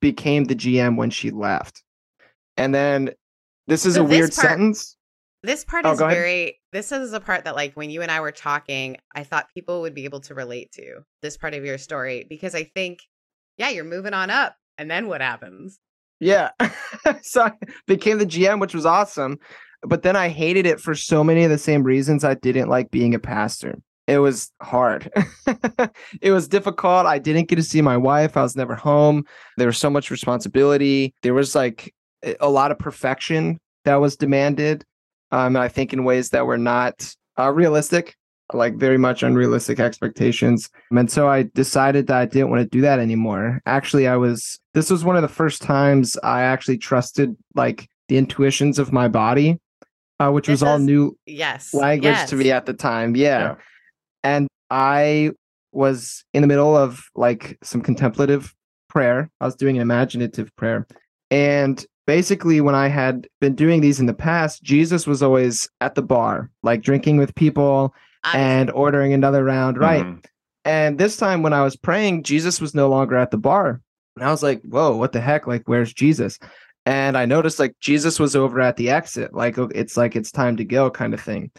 became 0.00 0.44
the 0.44 0.54
GM 0.54 0.96
when 0.96 1.08
she 1.10 1.30
left. 1.30 1.82
And 2.58 2.74
then 2.74 3.10
this 3.66 3.86
is 3.86 3.94
So 3.94 4.04
a 4.04 4.08
this 4.08 4.18
weird 4.18 4.30
part- 4.34 4.48
sentence. 4.48 4.96
This 5.42 5.64
part 5.64 5.84
Oh, 5.86 5.92
is 5.92 5.98
very. 6.00 6.58
This 6.72 6.90
is 6.92 7.12
a 7.12 7.20
part 7.20 7.44
that, 7.44 7.54
like, 7.54 7.74
when 7.74 7.88
you 7.90 8.02
and 8.02 8.10
I 8.10 8.20
were 8.20 8.32
talking, 8.32 8.96
I 9.14 9.22
thought 9.22 9.46
people 9.54 9.82
would 9.82 9.94
be 9.94 10.04
able 10.04 10.20
to 10.22 10.34
relate 10.34 10.72
to 10.72 11.02
this 11.22 11.36
part 11.36 11.54
of 11.54 11.64
your 11.64 11.78
story 11.78 12.26
because 12.28 12.54
I 12.54 12.64
think, 12.64 12.98
yeah, 13.56 13.70
you're 13.70 13.84
moving 13.84 14.14
on 14.14 14.30
up, 14.30 14.56
and 14.78 14.90
then 14.90 15.08
what 15.08 15.20
happens? 15.20 15.78
Yeah. 16.20 16.50
so 17.22 17.42
I 17.42 17.52
became 17.86 18.18
the 18.18 18.26
GM, 18.26 18.60
which 18.60 18.74
was 18.74 18.86
awesome. 18.86 19.38
But 19.82 20.02
then 20.02 20.16
I 20.16 20.28
hated 20.28 20.66
it 20.66 20.80
for 20.80 20.94
so 20.94 21.22
many 21.22 21.44
of 21.44 21.50
the 21.50 21.58
same 21.58 21.82
reasons 21.82 22.24
I 22.24 22.34
didn't 22.34 22.68
like 22.68 22.90
being 22.90 23.14
a 23.14 23.18
pastor. 23.18 23.78
It 24.06 24.18
was 24.18 24.52
hard. 24.62 25.10
it 26.20 26.30
was 26.30 26.48
difficult. 26.48 27.06
I 27.06 27.18
didn't 27.18 27.48
get 27.48 27.56
to 27.56 27.62
see 27.62 27.82
my 27.82 27.96
wife. 27.96 28.36
I 28.36 28.42
was 28.42 28.56
never 28.56 28.74
home. 28.74 29.24
There 29.56 29.66
was 29.66 29.78
so 29.78 29.90
much 29.90 30.10
responsibility. 30.10 31.12
There 31.22 31.34
was 31.34 31.54
like 31.54 31.92
a- 32.22 32.48
lot 32.48 32.70
of 32.70 32.78
perfection 32.78 33.58
that 33.84 33.96
was 33.96 34.16
demanded. 34.16 34.84
Um, 35.32 35.56
and 35.56 35.58
I 35.58 35.68
think 35.68 35.92
in 35.92 36.04
ways 36.04 36.30
that 36.30 36.46
were 36.46 36.58
not 36.58 37.14
uh, 37.38 37.52
realistic, 37.52 38.14
like 38.52 38.76
very 38.76 38.98
much 38.98 39.22
unrealistic 39.22 39.80
expectations. 39.80 40.70
And 40.90 41.10
so 41.10 41.28
I 41.28 41.44
decided 41.54 42.06
that 42.06 42.16
I 42.16 42.26
didn't 42.26 42.50
want 42.50 42.62
to 42.62 42.68
do 42.68 42.80
that 42.82 42.98
anymore. 43.00 43.60
Actually, 43.66 44.06
I 44.06 44.16
was, 44.16 44.60
this 44.74 44.88
was 44.90 45.04
one 45.04 45.16
of 45.16 45.22
the 45.22 45.28
first 45.28 45.62
times 45.62 46.16
I 46.22 46.42
actually 46.42 46.78
trusted 46.78 47.36
like 47.54 47.88
the 48.08 48.16
intuitions 48.16 48.78
of 48.78 48.92
my 48.92 49.08
body, 49.08 49.58
uh, 50.20 50.30
which 50.30 50.46
This 50.46 50.60
was 50.60 50.62
all 50.62 50.76
is- 50.76 50.84
new 50.84 51.16
Yes, 51.26 51.74
language 51.74 52.12
yes. 52.14 52.30
to 52.30 52.36
me 52.36 52.52
at 52.52 52.66
the 52.66 52.74
time. 52.74 53.16
Yeah. 53.16 53.38
Yeah. 53.40 53.54
And 54.22 54.48
I 54.70 55.32
was 55.72 56.24
in 56.32 56.42
the 56.42 56.48
middle 56.48 56.76
of 56.76 57.04
like 57.14 57.58
some 57.62 57.80
contemplative 57.82 58.54
prayer. 58.88 59.28
I 59.40 59.44
was 59.46 59.56
doing 59.56 59.76
an 59.76 59.82
imaginative 59.82 60.54
prayer. 60.56 60.86
And 61.30 61.84
basically, 62.06 62.60
when 62.60 62.74
I 62.76 62.88
had 62.88 63.26
been 63.40 63.54
doing 63.56 63.80
these 63.80 63.98
in 64.00 64.06
the 64.06 64.14
past, 64.14 64.62
Jesus 64.62 65.06
was 65.06 65.22
always 65.22 65.68
at 65.80 65.96
the 65.96 66.02
bar, 66.02 66.50
like 66.62 66.82
drinking 66.82 67.16
with 67.16 67.34
people 67.34 67.92
and 68.34 68.70
ordering 68.70 69.12
another 69.12 69.44
round. 69.44 69.78
Right. 69.78 70.04
Mhm. 70.04 70.24
And 70.64 70.98
this 70.98 71.16
time 71.16 71.42
when 71.42 71.52
I 71.52 71.62
was 71.62 71.76
praying, 71.76 72.24
Jesus 72.24 72.60
was 72.60 72.74
no 72.74 72.88
longer 72.88 73.16
at 73.16 73.30
the 73.30 73.38
bar. 73.38 73.80
And 74.16 74.24
I 74.24 74.30
was 74.30 74.42
like, 74.42 74.62
whoa, 74.62 74.96
what 74.96 75.12
the 75.12 75.20
heck? 75.20 75.46
Like, 75.46 75.62
where's 75.66 75.92
Jesus? 75.92 76.38
And 76.86 77.16
I 77.18 77.24
noticed 77.26 77.58
like 77.58 77.74
Jesus 77.80 78.18
was 78.18 78.34
over 78.34 78.60
at 78.60 78.76
the 78.76 78.90
exit. 78.90 79.34
Like, 79.34 79.56
it's 79.58 79.96
like 79.96 80.16
it's 80.16 80.32
time 80.32 80.56
to 80.56 80.64
go 80.64 80.90
kind 80.90 81.14
of 81.14 81.20
thing. 81.20 81.50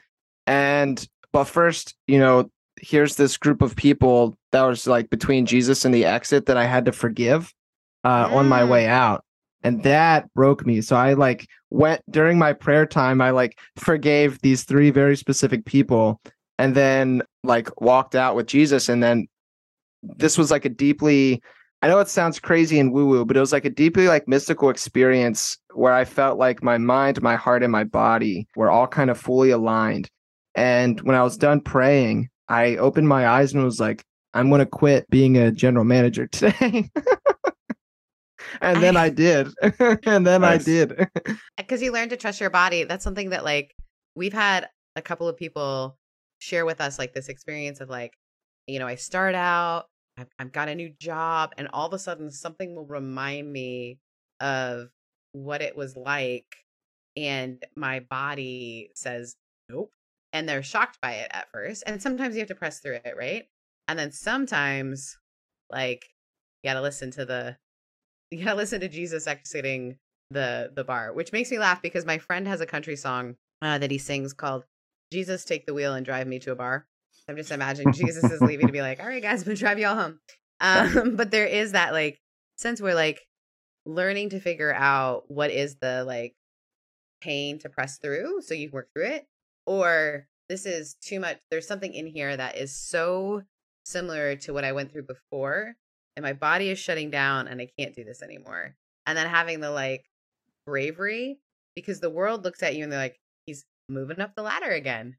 And, 0.45 1.05
but 1.33 1.45
first, 1.45 1.95
you 2.07 2.19
know, 2.19 2.49
here's 2.81 3.15
this 3.15 3.37
group 3.37 3.61
of 3.61 3.75
people 3.75 4.37
that 4.51 4.61
was 4.63 4.87
like 4.87 5.09
between 5.09 5.45
Jesus 5.45 5.85
and 5.85 5.93
the 5.93 6.05
exit 6.05 6.45
that 6.45 6.57
I 6.57 6.65
had 6.65 6.85
to 6.85 6.91
forgive 6.91 7.53
uh, 8.03 8.29
on 8.31 8.47
my 8.47 8.61
Mm. 8.61 8.69
way 8.69 8.87
out. 8.87 9.23
And 9.63 9.83
that 9.83 10.31
broke 10.33 10.65
me. 10.65 10.81
So 10.81 10.95
I 10.95 11.13
like 11.13 11.47
went 11.71 12.01
during 12.09 12.37
my 12.37 12.53
prayer 12.53 12.85
time, 12.85 13.19
I 13.21 13.31
like 13.31 13.57
forgave 13.75 14.39
these 14.41 14.63
three 14.63 14.91
very 14.91 15.17
specific 15.17 15.65
people 15.65 16.21
and 16.57 16.75
then 16.75 17.23
like 17.43 17.81
walked 17.81 18.15
out 18.15 18.35
with 18.35 18.47
Jesus. 18.47 18.89
And 18.89 19.01
then 19.01 19.27
this 20.03 20.37
was 20.37 20.51
like 20.51 20.65
a 20.65 20.69
deeply 20.69 21.41
I 21.81 21.87
know 21.87 21.99
it 21.99 22.07
sounds 22.07 22.39
crazy 22.39 22.79
and 22.79 22.91
woo 22.91 23.05
woo, 23.05 23.25
but 23.25 23.37
it 23.37 23.39
was 23.39 23.53
like 23.53 23.65
a 23.65 23.69
deeply 23.69 24.07
like 24.07 24.27
mystical 24.27 24.69
experience 24.69 25.59
where 25.73 25.93
I 25.93 26.05
felt 26.05 26.39
like 26.39 26.63
my 26.63 26.79
mind, 26.79 27.21
my 27.21 27.35
heart, 27.35 27.61
and 27.61 27.71
my 27.71 27.83
body 27.83 28.47
were 28.55 28.71
all 28.71 28.87
kind 28.87 29.11
of 29.11 29.19
fully 29.19 29.51
aligned. 29.51 30.09
And 30.55 30.99
when 31.01 31.15
I 31.15 31.21
was 31.21 31.37
done 31.37 31.61
praying, 31.61 32.29
I 32.49 32.77
opened 32.77 33.07
my 33.07 33.27
eyes 33.27 33.53
and 33.53 33.63
was 33.63 33.79
like, 33.79 34.03
I'm 34.33 34.49
going 34.49 34.59
to 34.59 34.65
quit 34.65 35.07
being 35.11 35.37
a 35.37 35.51
general 35.51 35.85
manager 35.85 36.25
today. 36.31 36.89
and 38.61 38.81
then 38.81 38.97
I, 38.97 39.05
I 39.05 39.09
did. 39.11 39.53
and 39.79 40.25
then 40.25 40.41
nice. 40.41 40.61
I 40.61 40.65
did. 40.65 40.99
Uh, 40.99 41.33
because 41.57 41.81
you 41.81 41.91
learn 41.91 42.09
to 42.09 42.17
trust 42.17 42.39
your 42.39 42.49
body. 42.49 42.85
That's 42.85 43.03
something 43.03 43.29
that, 43.29 43.43
like, 43.43 43.75
we've 44.15 44.33
had 44.33 44.67
a 44.95 45.01
couple 45.01 45.27
of 45.27 45.37
people 45.37 45.96
share 46.39 46.65
with 46.65 46.81
us, 46.81 46.99
like, 46.99 47.13
this 47.13 47.29
experience 47.29 47.81
of, 47.81 47.89
like, 47.89 48.17
you 48.67 48.79
know, 48.79 48.87
I 48.87 48.95
start 48.95 49.35
out, 49.35 49.85
I've, 50.17 50.27
I've 50.39 50.51
got 50.51 50.69
a 50.69 50.75
new 50.75 50.91
job, 50.99 51.53
and 51.57 51.67
all 51.73 51.87
of 51.87 51.93
a 51.93 51.99
sudden 51.99 52.31
something 52.31 52.75
will 52.75 52.85
remind 52.85 53.51
me 53.51 53.99
of 54.39 54.89
what 55.31 55.61
it 55.61 55.75
was 55.75 55.95
like. 55.95 56.65
And 57.15 57.63
my 57.75 57.99
body 57.99 58.91
says, 58.95 59.35
nope. 59.69 59.91
And 60.33 60.47
they're 60.47 60.63
shocked 60.63 60.99
by 61.01 61.13
it 61.13 61.29
at 61.31 61.49
first. 61.51 61.83
And 61.87 62.01
sometimes 62.01 62.35
you 62.35 62.39
have 62.39 62.49
to 62.49 62.55
press 62.55 62.79
through 62.79 62.99
it, 63.05 63.15
right? 63.17 63.45
And 63.87 63.97
then 63.97 64.11
sometimes, 64.11 65.17
like, 65.71 66.05
you 66.63 66.69
gotta 66.69 66.81
listen 66.81 67.11
to 67.11 67.25
the, 67.25 67.57
you 68.31 68.43
gotta 68.43 68.57
listen 68.57 68.81
to 68.81 68.89
Jesus 68.89 69.27
exiting 69.27 69.97
the 70.29 70.71
the 70.75 70.83
bar, 70.83 71.13
which 71.13 71.31
makes 71.31 71.51
me 71.51 71.59
laugh 71.59 71.81
because 71.81 72.05
my 72.05 72.17
friend 72.17 72.47
has 72.47 72.59
a 72.59 72.65
country 72.65 72.95
song 72.95 73.35
uh, 73.61 73.77
that 73.77 73.91
he 73.91 73.97
sings 73.97 74.33
called 74.33 74.65
"Jesus 75.11 75.45
Take 75.45 75.65
the 75.65 75.73
Wheel 75.73 75.93
and 75.93 76.05
Drive 76.05 76.27
Me 76.27 76.39
to 76.39 76.51
a 76.51 76.55
Bar." 76.55 76.85
I'm 77.29 77.35
just 77.35 77.51
imagining 77.51 77.93
Jesus 77.93 78.23
is 78.23 78.41
leaving 78.41 78.67
to 78.67 78.73
be 78.73 78.81
like, 78.81 79.01
all 79.01 79.07
right, 79.07 79.21
guys, 79.21 79.41
I'm 79.41 79.47
gonna 79.47 79.57
drive 79.57 79.79
y'all 79.79 79.95
home. 79.95 80.19
Um, 80.61 81.15
but 81.17 81.31
there 81.31 81.45
is 81.45 81.73
that 81.73 81.91
like 81.91 82.19
sense 82.55 82.81
where 82.81 82.95
like 82.95 83.19
learning 83.85 84.29
to 84.29 84.39
figure 84.39 84.73
out 84.73 85.23
what 85.27 85.51
is 85.51 85.75
the 85.81 86.03
like 86.05 86.35
pain 87.21 87.59
to 87.59 87.69
press 87.69 87.97
through 87.97 88.41
so 88.41 88.53
you 88.53 88.69
work 88.71 88.89
through 88.93 89.07
it, 89.07 89.25
or 89.65 90.27
this 90.47 90.65
is 90.65 90.95
too 91.01 91.19
much. 91.19 91.37
There's 91.51 91.67
something 91.67 91.93
in 91.93 92.07
here 92.07 92.35
that 92.35 92.57
is 92.57 92.75
so 92.75 93.43
similar 93.85 94.35
to 94.37 94.53
what 94.53 94.63
I 94.63 94.71
went 94.71 94.91
through 94.91 95.03
before, 95.07 95.75
and 96.15 96.23
my 96.23 96.33
body 96.33 96.69
is 96.69 96.79
shutting 96.79 97.09
down 97.09 97.47
and 97.47 97.59
I 97.59 97.69
can't 97.77 97.95
do 97.95 98.05
this 98.05 98.21
anymore. 98.21 98.75
And 99.05 99.17
then 99.17 99.27
having 99.27 99.59
the 99.59 99.71
like 99.71 100.05
bravery 100.65 101.39
because 101.75 101.99
the 101.99 102.09
world 102.09 102.43
looks 102.43 102.63
at 102.63 102.75
you 102.75 102.83
and 102.83 102.91
they're 102.91 102.99
like, 102.99 103.19
moving 103.89 104.19
up 104.19 104.35
the 104.35 104.41
ladder 104.43 104.71
again 104.71 105.17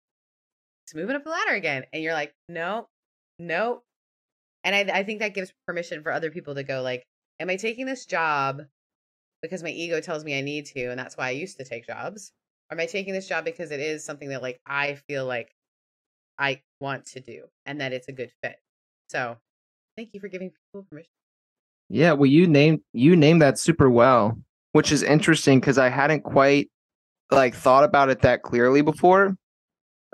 It's 0.86 0.94
moving 0.94 1.16
up 1.16 1.24
the 1.24 1.30
ladder 1.30 1.54
again. 1.54 1.84
And 1.92 2.02
you're 2.02 2.14
like, 2.14 2.34
no, 2.48 2.88
no. 3.38 3.82
And 4.64 4.74
I, 4.74 5.00
I 5.00 5.02
think 5.04 5.20
that 5.20 5.34
gives 5.34 5.52
permission 5.66 6.02
for 6.02 6.12
other 6.12 6.30
people 6.30 6.54
to 6.56 6.62
go, 6.64 6.82
like, 6.82 7.04
am 7.40 7.50
I 7.50 7.56
taking 7.56 7.86
this 7.86 8.06
job 8.06 8.62
because 9.42 9.62
my 9.62 9.70
ego 9.70 10.00
tells 10.00 10.24
me 10.24 10.38
I 10.38 10.42
need 10.42 10.66
to, 10.66 10.86
and 10.86 10.98
that's 10.98 11.16
why 11.16 11.28
I 11.28 11.30
used 11.30 11.58
to 11.58 11.64
take 11.64 11.86
jobs? 11.86 12.32
Or 12.70 12.76
am 12.76 12.80
I 12.80 12.86
taking 12.86 13.14
this 13.14 13.28
job 13.28 13.44
because 13.44 13.70
it 13.70 13.80
is 13.80 14.04
something 14.04 14.30
that 14.30 14.42
like 14.42 14.60
I 14.66 14.96
feel 15.08 15.26
like 15.26 15.54
I 16.38 16.62
want 16.80 17.06
to 17.08 17.20
do 17.20 17.46
and 17.66 17.80
that 17.80 17.92
it's 17.92 18.08
a 18.08 18.12
good 18.12 18.32
fit? 18.42 18.56
So 19.10 19.38
thank 19.96 20.10
you 20.14 20.20
for 20.20 20.28
giving 20.28 20.50
people 20.50 20.86
permission. 20.90 21.10
Yeah, 21.88 22.12
well 22.12 22.26
you 22.26 22.46
named 22.46 22.80
you 22.92 23.16
named 23.16 23.42
that 23.42 23.58
super 23.58 23.90
well, 23.90 24.38
which 24.72 24.92
is 24.92 25.02
interesting 25.02 25.60
because 25.60 25.78
I 25.78 25.88
hadn't 25.88 26.22
quite 26.22 26.70
like 27.30 27.54
thought 27.54 27.84
about 27.84 28.10
it 28.10 28.22
that 28.22 28.42
clearly 28.42 28.82
before. 28.82 29.36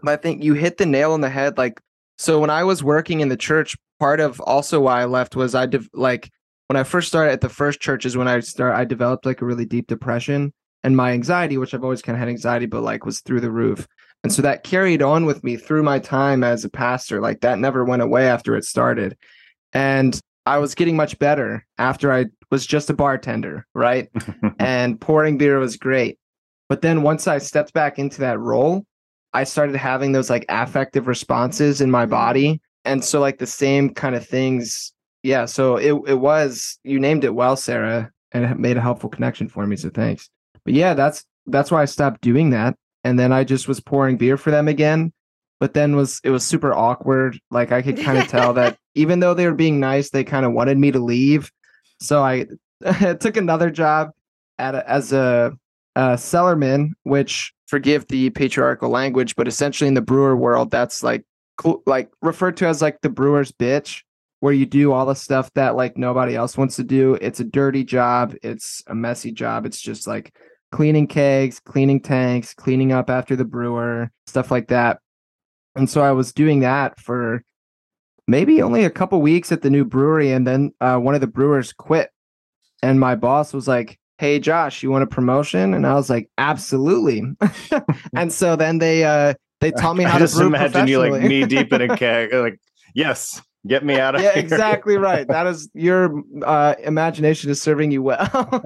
But 0.03 0.13
I 0.13 0.17
think 0.17 0.43
you 0.43 0.55
hit 0.55 0.77
the 0.79 0.87
nail 0.87 1.13
on 1.13 1.21
the 1.21 1.31
head. 1.31 1.57
Like, 1.57 1.81
so 2.19 2.39
when 2.39 2.51
I 2.51 2.65
was 2.65 2.83
working 2.83 3.21
in 3.21 3.29
the 3.29 3.37
church, 3.37 3.77
part 3.99 4.21
of 4.21 4.41
also 4.41 4.81
why 4.81 5.01
I 5.01 5.05
left 5.05 5.37
was 5.37 5.55
I 5.55 5.67
de- 5.67 5.89
like 5.93 6.31
when 6.67 6.77
I 6.77 6.83
first 6.83 7.09
started 7.09 7.33
at 7.33 7.41
the 7.41 7.49
first 7.49 7.81
church 7.81 8.05
is 8.05 8.17
when 8.17 8.29
I 8.29 8.41
start 8.41 8.75
I 8.75 8.85
developed 8.85 9.27
like 9.27 9.41
a 9.41 9.47
really 9.47 9.67
deep 9.67 9.87
depression 9.87 10.53
and 10.83 10.97
my 10.97 11.13
anxiety, 11.13 11.57
which 11.57 11.75
I've 11.75 11.85
always 11.85 12.03
kind 12.03 12.17
of 12.17 12.21
had 12.21 12.29
anxiety, 12.29 12.67
but 12.67 12.83
like 12.83 13.05
was 13.05 13.21
through 13.21 13.41
the 13.41 13.51
roof. 13.51 13.87
And 14.23 14.33
so 14.33 14.43
that 14.43 14.65
carried 14.65 15.03
on 15.03 15.27
with 15.27 15.45
me 15.45 15.57
through 15.57 15.83
my 15.83 15.99
time 15.99 16.43
as 16.43 16.65
a 16.65 16.71
pastor. 16.71 17.21
Like 17.21 17.41
that 17.41 17.59
never 17.59 17.85
went 17.85 18.03
away 18.03 18.27
after 18.27 18.57
it 18.57 18.65
started. 18.65 19.17
And 19.73 20.19
I 20.47 20.59
was 20.59 20.75
getting 20.75 20.97
much 20.97 21.19
better 21.19 21.67
after 21.79 22.13
I 22.13 22.27
was 22.51 22.67
just 22.67 22.91
a 22.91 22.95
bartender, 22.95 23.67
right? 23.75 24.11
and 24.59 25.01
pouring 25.01 25.39
beer 25.39 25.59
was 25.59 25.77
great. 25.77 26.19
But 26.75 26.83
then 26.83 27.03
once 27.03 27.29
I 27.29 27.39
stepped 27.39 27.73
back 27.73 28.01
into 28.01 28.19
that 28.23 28.41
role, 28.41 28.85
I 29.33 29.45
started 29.45 29.77
having 29.77 30.11
those 30.11 30.29
like 30.29 30.45
affective 30.49 31.07
responses 31.07 31.81
in 31.81 31.89
my 31.89 32.03
mm-hmm. 32.03 32.11
body. 32.11 32.61
And 32.85 33.05
so 33.05 33.21
like 33.21 33.39
the 33.39 33.47
same 33.47 33.95
kind 33.95 34.17
of 34.17 34.27
things. 34.27 34.93
Yeah. 35.23 35.45
So 35.45 35.77
it 35.77 35.93
it 36.09 36.19
was 36.19 36.77
you 36.83 36.99
named 36.99 37.23
it 37.23 37.33
well, 37.33 37.55
Sarah, 37.55 38.11
and 38.33 38.45
it 38.45 38.59
made 38.59 38.77
a 38.77 38.81
helpful 38.81 39.09
connection 39.09 39.49
for 39.49 39.65
me. 39.69 39.77
So 39.77 39.89
thanks. 39.89 40.29
But 40.65 40.75
yeah, 40.75 40.95
that's 40.95 41.25
that's 41.47 41.71
why 41.71 41.81
I 41.81 41.85
stopped 41.85 42.23
doing 42.23 42.51
that. 42.51 42.75
And 43.05 43.21
then 43.21 43.33
I 43.33 43.45
just 43.45 43.69
was 43.69 43.79
pouring 43.79 44.17
beer 44.17 44.37
for 44.37 44.51
them 44.51 44.67
again. 44.67 45.13
But 45.61 45.75
then 45.75 45.95
was 45.95 46.21
it 46.25 46.31
was 46.31 46.45
super 46.45 46.75
awkward. 46.75 47.39
Like 47.53 47.71
I 47.71 47.83
could 47.83 48.01
kind 48.01 48.19
of 48.19 48.27
tell 48.27 48.53
that 48.55 48.77
even 48.97 49.21
though 49.21 49.35
they 49.35 49.47
were 49.47 49.55
being 49.55 49.79
nice, 49.79 50.11
they 50.11 50.25
kind 50.25 50.45
of 50.45 50.51
wanted 50.51 50.77
me 50.77 50.91
to 50.91 50.99
leave. 50.99 51.53
So 52.01 52.25
I 52.25 52.47
took 53.21 53.37
another 53.37 53.71
job 53.71 54.11
at 54.59 54.75
a, 54.75 54.91
as 54.91 55.13
a, 55.13 55.53
a 55.97 56.15
cellarman, 56.15 56.91
which 57.03 57.53
forgive 57.67 58.07
the 58.09 58.31
patriarchal 58.31 58.91
language, 58.91 59.37
but 59.37 59.49
essentially 59.49 59.89
in 59.89 59.95
the 59.95 60.03
brewer 60.03 60.37
world, 60.37 60.71
that's 60.71 61.03
like 61.03 61.25
like 61.87 62.11
referred 62.21 62.57
to 62.57 62.67
as 62.67 62.83
like 62.83 63.01
the 63.01 63.09
brewer's 63.09 63.53
bitch, 63.53 64.03
where 64.41 64.53
you 64.53 64.67
do 64.67 64.93
all 64.93 65.07
the 65.07 65.15
stuff 65.15 65.51
that 65.55 65.77
like 65.77 65.97
nobody 65.97 66.35
else 66.35 66.59
wants 66.59 66.77
to 66.77 66.85
do. 66.85 67.15
It's 67.21 67.41
a 67.41 67.45
dirty 67.45 67.85
job. 67.85 68.35
It's 68.43 68.83
a 68.89 68.95
messy 68.95 69.33
job. 69.33 69.67
It's 69.67 69.81
just 69.81 70.07
like 70.07 70.35
cleaning 70.73 71.07
kegs, 71.07 71.61
cleaning 71.61 72.01
tanks, 72.01 72.55
cleaning 72.55 72.93
up 72.93 73.09
after 73.09 73.37
the 73.37 73.45
brewer, 73.45 74.11
stuff 74.27 74.51
like 74.51 74.69
that. 74.69 74.99
And 75.77 75.89
so 75.89 76.03
I 76.03 76.13
was 76.13 76.33
doing 76.33 76.61
that 76.61 76.99
for 77.01 77.43
maybe 78.27 78.63
only 78.63 78.85
a 78.85 78.91
couple 78.91 79.21
weeks 79.21 79.53
at 79.53 79.63
the 79.63 79.71
new 79.71 79.85
brewery, 79.85 80.33
and 80.33 80.47
then 80.47 80.73
uh, 80.81 80.99
one 80.99 81.15
of 81.15 81.21
the 81.21 81.27
brewers 81.27 81.73
quit, 81.73 82.11
and 82.83 82.99
my 82.99 83.15
boss 83.15 83.53
was 83.53 83.69
like, 83.69 83.99
hey 84.25 84.39
josh 84.39 84.83
you 84.83 84.91
want 84.91 85.05
a 85.05 85.07
promotion? 85.07 85.75
And 85.75 85.87
i 85.87 85.93
was 85.93 86.09
like 86.09 86.31
absolutely. 86.39 87.23
And 88.17 88.33
so 88.33 88.57
then 88.57 88.79
they 88.79 89.05
uh 89.05 89.35
they 89.61 89.71
taught 89.71 89.97
me 89.97 90.05
how 90.05 90.17
I 90.17 90.19
to 90.19 90.25
just 90.25 90.41
imagine 90.41 90.89
you 90.89 90.99
like 90.99 91.23
knee 91.23 91.45
deep 91.45 91.73
in 91.75 91.83
a 91.83 91.97
keg 91.97 92.33
like 92.33 92.59
yes 92.95 93.43
get 93.67 93.85
me 93.85 93.99
out 93.99 94.15
of 94.15 94.23
here. 94.23 94.31
yeah 94.31 94.35
here. 94.35 94.45
exactly 94.45 94.97
right. 94.97 95.29
That 95.29 95.47
is 95.47 95.69
your 95.75 96.23
uh 96.43 96.75
imagination 96.83 97.51
is 97.51 97.61
serving 97.61 97.91
you 97.91 98.03
well. 98.03 98.29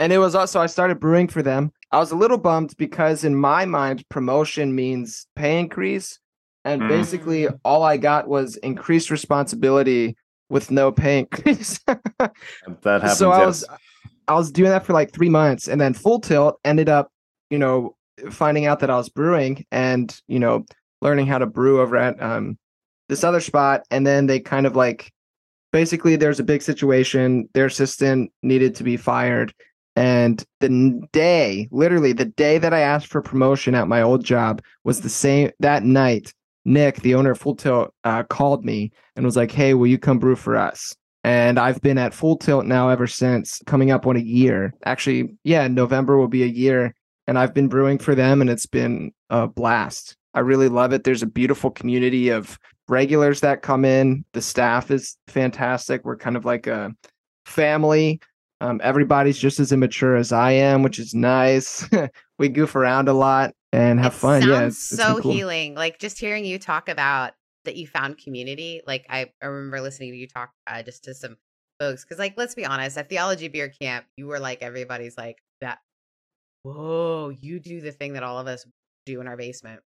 And 0.00 0.14
it 0.14 0.18
was 0.18 0.34
also 0.34 0.60
i 0.60 0.66
started 0.66 0.98
brewing 0.98 1.28
for 1.28 1.42
them. 1.42 1.72
I 1.92 1.98
was 1.98 2.10
a 2.10 2.16
little 2.16 2.38
bummed 2.38 2.74
because 2.78 3.22
in 3.22 3.36
my 3.36 3.64
mind 3.64 4.08
promotion 4.08 4.74
means 4.74 5.26
pay 5.36 5.60
increase. 5.60 6.18
And 6.64 6.82
mm. 6.82 6.88
basically 6.88 7.48
all 7.64 7.84
i 7.84 7.96
got 7.96 8.26
was 8.26 8.56
increased 8.56 9.10
responsibility 9.10 10.16
with 10.48 10.70
no 10.70 10.90
pay 10.90 11.20
increase. 11.20 11.78
That 11.86 12.02
happens 12.84 13.18
so 13.18 13.30
i 13.30 13.46
was 13.46 13.64
I 14.30 14.34
was 14.34 14.52
doing 14.52 14.70
that 14.70 14.86
for 14.86 14.92
like 14.92 15.12
three 15.12 15.28
months, 15.28 15.66
and 15.66 15.80
then 15.80 15.92
Full 15.92 16.20
Tilt 16.20 16.60
ended 16.64 16.88
up, 16.88 17.10
you 17.50 17.58
know, 17.58 17.96
finding 18.30 18.64
out 18.64 18.78
that 18.78 18.88
I 18.88 18.96
was 18.96 19.08
brewing 19.08 19.66
and 19.72 20.16
you 20.28 20.38
know 20.38 20.64
learning 21.02 21.26
how 21.26 21.38
to 21.38 21.46
brew 21.46 21.80
over 21.80 21.96
at 21.96 22.22
um, 22.22 22.56
this 23.08 23.24
other 23.24 23.40
spot, 23.40 23.82
and 23.90 24.06
then 24.06 24.28
they 24.28 24.38
kind 24.38 24.68
of 24.68 24.76
like 24.76 25.12
basically 25.72 26.14
there's 26.14 26.38
a 26.38 26.44
big 26.44 26.62
situation. 26.62 27.48
Their 27.54 27.66
assistant 27.66 28.30
needed 28.44 28.76
to 28.76 28.84
be 28.84 28.96
fired, 28.96 29.52
and 29.96 30.44
the 30.60 31.00
day, 31.12 31.66
literally 31.72 32.12
the 32.12 32.26
day 32.26 32.58
that 32.58 32.72
I 32.72 32.80
asked 32.80 33.08
for 33.08 33.22
promotion 33.22 33.74
at 33.74 33.88
my 33.88 34.00
old 34.00 34.24
job 34.24 34.62
was 34.84 35.00
the 35.00 35.08
same 35.08 35.50
that 35.58 35.82
night. 35.82 36.32
Nick, 36.64 37.00
the 37.00 37.16
owner 37.16 37.32
of 37.32 37.40
Full 37.40 37.56
Tilt, 37.56 37.92
uh, 38.04 38.22
called 38.22 38.64
me 38.64 38.92
and 39.16 39.24
was 39.24 39.36
like, 39.36 39.50
"Hey, 39.50 39.74
will 39.74 39.88
you 39.88 39.98
come 39.98 40.20
brew 40.20 40.36
for 40.36 40.56
us?" 40.56 40.94
And 41.22 41.58
I've 41.58 41.80
been 41.82 41.98
at 41.98 42.14
Full 42.14 42.36
Tilt 42.36 42.64
now 42.64 42.88
ever 42.88 43.06
since 43.06 43.60
coming 43.66 43.90
up 43.90 44.06
on 44.06 44.16
a 44.16 44.20
year. 44.20 44.72
Actually, 44.84 45.36
yeah, 45.44 45.68
November 45.68 46.16
will 46.16 46.28
be 46.28 46.42
a 46.42 46.46
year 46.46 46.94
and 47.26 47.38
I've 47.38 47.54
been 47.54 47.68
brewing 47.68 47.98
for 47.98 48.14
them 48.14 48.40
and 48.40 48.48
it's 48.48 48.66
been 48.66 49.12
a 49.28 49.46
blast. 49.46 50.16
I 50.34 50.40
really 50.40 50.68
love 50.68 50.92
it. 50.92 51.04
There's 51.04 51.22
a 51.22 51.26
beautiful 51.26 51.70
community 51.70 52.28
of 52.28 52.58
regulars 52.88 53.40
that 53.40 53.62
come 53.62 53.84
in. 53.84 54.24
The 54.32 54.42
staff 54.42 54.90
is 54.90 55.16
fantastic. 55.26 56.04
We're 56.04 56.16
kind 56.16 56.36
of 56.36 56.44
like 56.44 56.66
a 56.66 56.92
family. 57.44 58.20
Um, 58.60 58.80
everybody's 58.82 59.38
just 59.38 59.60
as 59.60 59.72
immature 59.72 60.16
as 60.16 60.32
I 60.32 60.52
am, 60.52 60.82
which 60.82 60.98
is 60.98 61.14
nice. 61.14 61.88
we 62.38 62.48
goof 62.48 62.76
around 62.76 63.08
a 63.08 63.12
lot 63.12 63.54
and 63.72 63.98
have 64.00 64.12
it 64.12 64.16
fun. 64.16 64.42
yeah, 64.42 64.62
it's, 64.62 64.92
it's 64.92 65.00
so 65.00 65.20
cool. 65.20 65.32
healing. 65.32 65.74
Like 65.74 65.98
just 65.98 66.18
hearing 66.18 66.44
you 66.44 66.58
talk 66.58 66.88
about 66.88 67.32
that 67.64 67.76
you 67.76 67.86
found 67.86 68.18
community. 68.18 68.82
Like 68.86 69.06
I, 69.08 69.30
I 69.42 69.46
remember 69.46 69.80
listening 69.80 70.12
to 70.12 70.18
you 70.18 70.26
talk 70.26 70.50
uh, 70.66 70.82
just 70.82 71.04
to 71.04 71.14
some 71.14 71.36
folks 71.78 72.04
because, 72.04 72.18
like, 72.18 72.34
let's 72.36 72.54
be 72.54 72.64
honest, 72.64 72.96
at 72.98 73.08
Theology 73.08 73.48
Beer 73.48 73.68
Camp, 73.68 74.06
you 74.16 74.26
were 74.26 74.38
like 74.38 74.62
everybody's 74.62 75.16
like 75.16 75.38
that. 75.60 75.78
Whoa, 76.62 77.30
you 77.30 77.58
do 77.58 77.80
the 77.80 77.92
thing 77.92 78.12
that 78.14 78.22
all 78.22 78.38
of 78.38 78.46
us 78.46 78.66
do 79.06 79.20
in 79.20 79.26
our 79.26 79.36
basement. 79.36 79.80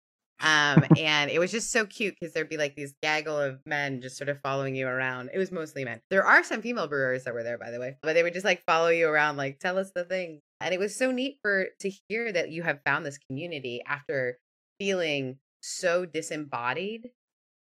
Um, 0.41 0.83
and 0.97 1.29
it 1.29 1.39
was 1.39 1.51
just 1.51 1.71
so 1.71 1.85
cute 1.85 2.15
because 2.19 2.33
there'd 2.33 2.49
be 2.49 2.57
like 2.57 2.75
these 2.75 2.93
gaggle 3.01 3.37
of 3.37 3.59
men 3.65 4.01
just 4.01 4.17
sort 4.17 4.29
of 4.29 4.39
following 4.41 4.75
you 4.75 4.87
around. 4.87 5.29
It 5.33 5.37
was 5.37 5.51
mostly 5.51 5.85
men. 5.85 6.01
There 6.09 6.25
are 6.25 6.43
some 6.43 6.61
female 6.61 6.87
brewers 6.87 7.25
that 7.25 7.33
were 7.33 7.43
there, 7.43 7.57
by 7.57 7.71
the 7.71 7.79
way, 7.79 7.97
but 8.01 8.13
they 8.13 8.23
would 8.23 8.33
just 8.33 8.45
like 8.45 8.63
follow 8.65 8.89
you 8.89 9.07
around, 9.07 9.37
like 9.37 9.59
tell 9.59 9.77
us 9.77 9.91
the 9.93 10.03
thing. 10.03 10.41
And 10.59 10.73
it 10.73 10.79
was 10.79 10.95
so 10.95 11.11
neat 11.11 11.39
for 11.41 11.67
to 11.79 11.91
hear 12.07 12.31
that 12.31 12.49
you 12.49 12.63
have 12.63 12.81
found 12.85 13.05
this 13.05 13.17
community 13.17 13.81
after 13.85 14.37
feeling 14.79 15.37
so 15.61 16.05
disembodied, 16.05 17.09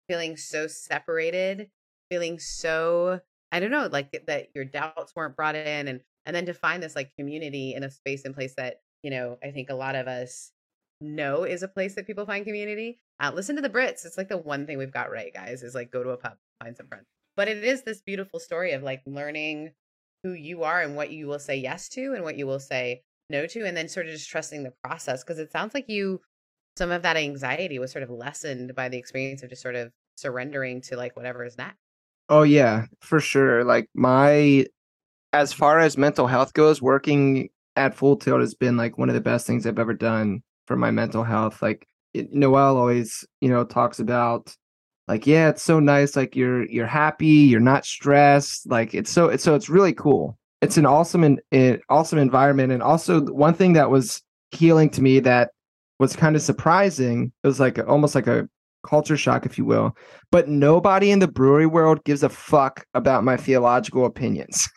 feeling 0.08 0.38
so 0.38 0.68
separated, 0.68 1.70
feeling 2.10 2.40
so 2.40 3.20
I 3.52 3.60
don't 3.60 3.72
know, 3.72 3.88
like 3.92 4.12
that 4.28 4.50
your 4.54 4.66
doubts 4.66 5.16
weren't 5.16 5.36
brought 5.36 5.56
in 5.56 5.88
and 5.88 6.02
and 6.26 6.36
then 6.36 6.46
to 6.48 6.54
find 6.54 6.82
this 6.82 6.96
like 6.96 7.16
community 7.18 7.74
in 7.74 7.84
a 7.84 7.92
space 7.92 8.26
and 8.26 8.34
place 8.34 8.56
that, 8.58 8.82
you 9.04 9.12
know, 9.12 9.38
I 9.44 9.52
think 9.52 9.70
a 9.70 9.76
lot 9.76 9.96
of 9.96 10.08
us 10.08 10.52
know 11.02 11.44
is 11.44 11.64
a 11.64 11.68
place 11.68 11.96
that 11.96 12.08
people 12.08 12.26
find 12.26 12.46
community. 12.46 13.00
Uh, 13.20 13.32
listen 13.34 13.56
to 13.56 13.62
the 13.62 13.70
Brits. 13.70 14.06
It's 14.06 14.18
like 14.18 14.30
the 14.30 14.38
one 14.38 14.66
thing 14.66 14.78
we've 14.78 14.92
got 14.92 15.12
right, 15.12 15.34
guys, 15.34 15.62
is 15.64 15.76
like 15.76 15.92
go 15.92 16.04
to 16.04 16.10
a 16.10 16.18
pub, 16.18 16.38
find 16.62 16.76
some 16.76 16.88
friends. 16.88 17.06
But 17.38 17.48
it 17.48 17.64
is 17.64 17.84
this 17.84 18.02
beautiful 18.02 18.40
story 18.40 18.72
of 18.74 18.84
like 18.84 19.02
learning 19.06 19.72
who 20.24 20.34
you 20.34 20.64
are 20.64 20.82
and 20.82 20.96
what 20.96 21.12
you 21.12 21.28
will 21.28 21.40
say 21.40 21.56
yes 21.56 21.88
to 21.90 22.14
and 22.14 22.24
what 22.24 22.38
you 22.38 22.48
will 22.48 22.60
say 22.60 23.04
no 23.30 23.46
to, 23.48 23.66
and 23.66 23.78
then 23.78 23.88
sort 23.88 24.08
of 24.08 24.14
just 24.14 24.30
trusting 24.30 24.64
the 24.64 24.74
process. 24.84 25.24
Because 25.24 25.40
it 25.40 25.52
sounds 25.52 25.74
like 25.74 25.86
you, 25.88 26.22
some 26.78 26.92
of 26.92 27.02
that 27.04 27.18
anxiety 27.18 27.80
was 27.80 27.92
sort 27.92 28.04
of 28.04 28.10
lessened 28.10 28.76
by 28.76 28.90
the 28.90 28.98
experience 28.98 29.44
of 29.44 29.50
just 29.50 29.62
sort 29.62 29.76
of 29.76 29.92
surrendering 30.16 30.82
to 30.82 30.98
like 30.98 31.16
whatever 31.16 31.46
is 31.46 31.58
next. 31.58 31.78
Oh, 32.30 32.44
yeah, 32.44 32.86
for 33.02 33.20
sure. 33.20 33.64
Like 33.64 33.90
my, 33.94 34.66
as 35.32 35.54
far 35.54 35.80
as 35.80 35.98
mental 35.98 36.28
health 36.28 36.54
goes, 36.54 36.82
working 36.82 37.50
at 37.76 37.96
Full 37.96 38.18
Tilt 38.18 38.40
has 38.40 38.56
been 38.56 38.78
like 38.78 38.98
one 38.98 39.10
of 39.10 39.16
the 39.16 39.22
best 39.22 39.46
things 39.46 39.66
I've 39.66 39.80
ever 39.80 39.94
done 39.94 40.42
for 40.66 40.76
my 40.76 40.92
mental 40.92 41.24
health. 41.24 41.62
Like 41.62 41.88
it, 42.14 42.34
Noel 42.34 42.78
always, 42.78 43.26
you 43.42 43.50
know, 43.50 43.64
talks 43.64 44.00
about 44.00 44.56
like, 45.08 45.28
yeah, 45.28 45.50
it's 45.50 45.62
so 45.62 45.80
nice. 45.80 46.16
Like 46.16 46.36
you're 46.36 46.66
you're 46.68 46.88
happy, 46.88 47.28
you're 47.28 47.60
not 47.60 47.86
stressed. 47.86 48.68
Like 48.68 48.96
it's 48.96 49.12
so 49.12 49.28
it's 49.30 49.44
so 49.44 49.54
it's 49.54 49.70
really 49.70 49.94
cool. 49.94 50.38
It's 50.62 50.78
an 50.78 50.86
awesome 50.86 51.24
and 51.24 51.40
an 51.52 51.76
eh, 51.76 51.78
awesome 51.90 52.18
environment. 52.18 52.72
And 52.72 52.82
also 52.82 53.22
one 53.22 53.54
thing 53.54 53.74
that 53.74 53.92
was 53.92 54.24
healing 54.52 54.90
to 54.92 55.02
me 55.04 55.20
that 55.20 55.52
was 56.00 56.16
kind 56.16 56.36
of 56.36 56.42
surprising. 56.42 57.32
It 57.44 57.48
was 57.48 57.60
like 57.60 57.80
almost 57.88 58.16
like 58.16 58.28
a 58.28 58.48
culture 58.86 59.18
shock, 59.18 59.46
if 59.46 59.58
you 59.58 59.66
will. 59.66 59.96
But 60.32 60.48
nobody 60.48 61.12
in 61.12 61.20
the 61.20 61.28
brewery 61.28 61.66
world 61.66 62.04
gives 62.04 62.24
a 62.24 62.30
fuck 62.30 62.86
about 62.94 63.24
my 63.24 63.38
theological 63.38 64.06
opinions. 64.06 64.70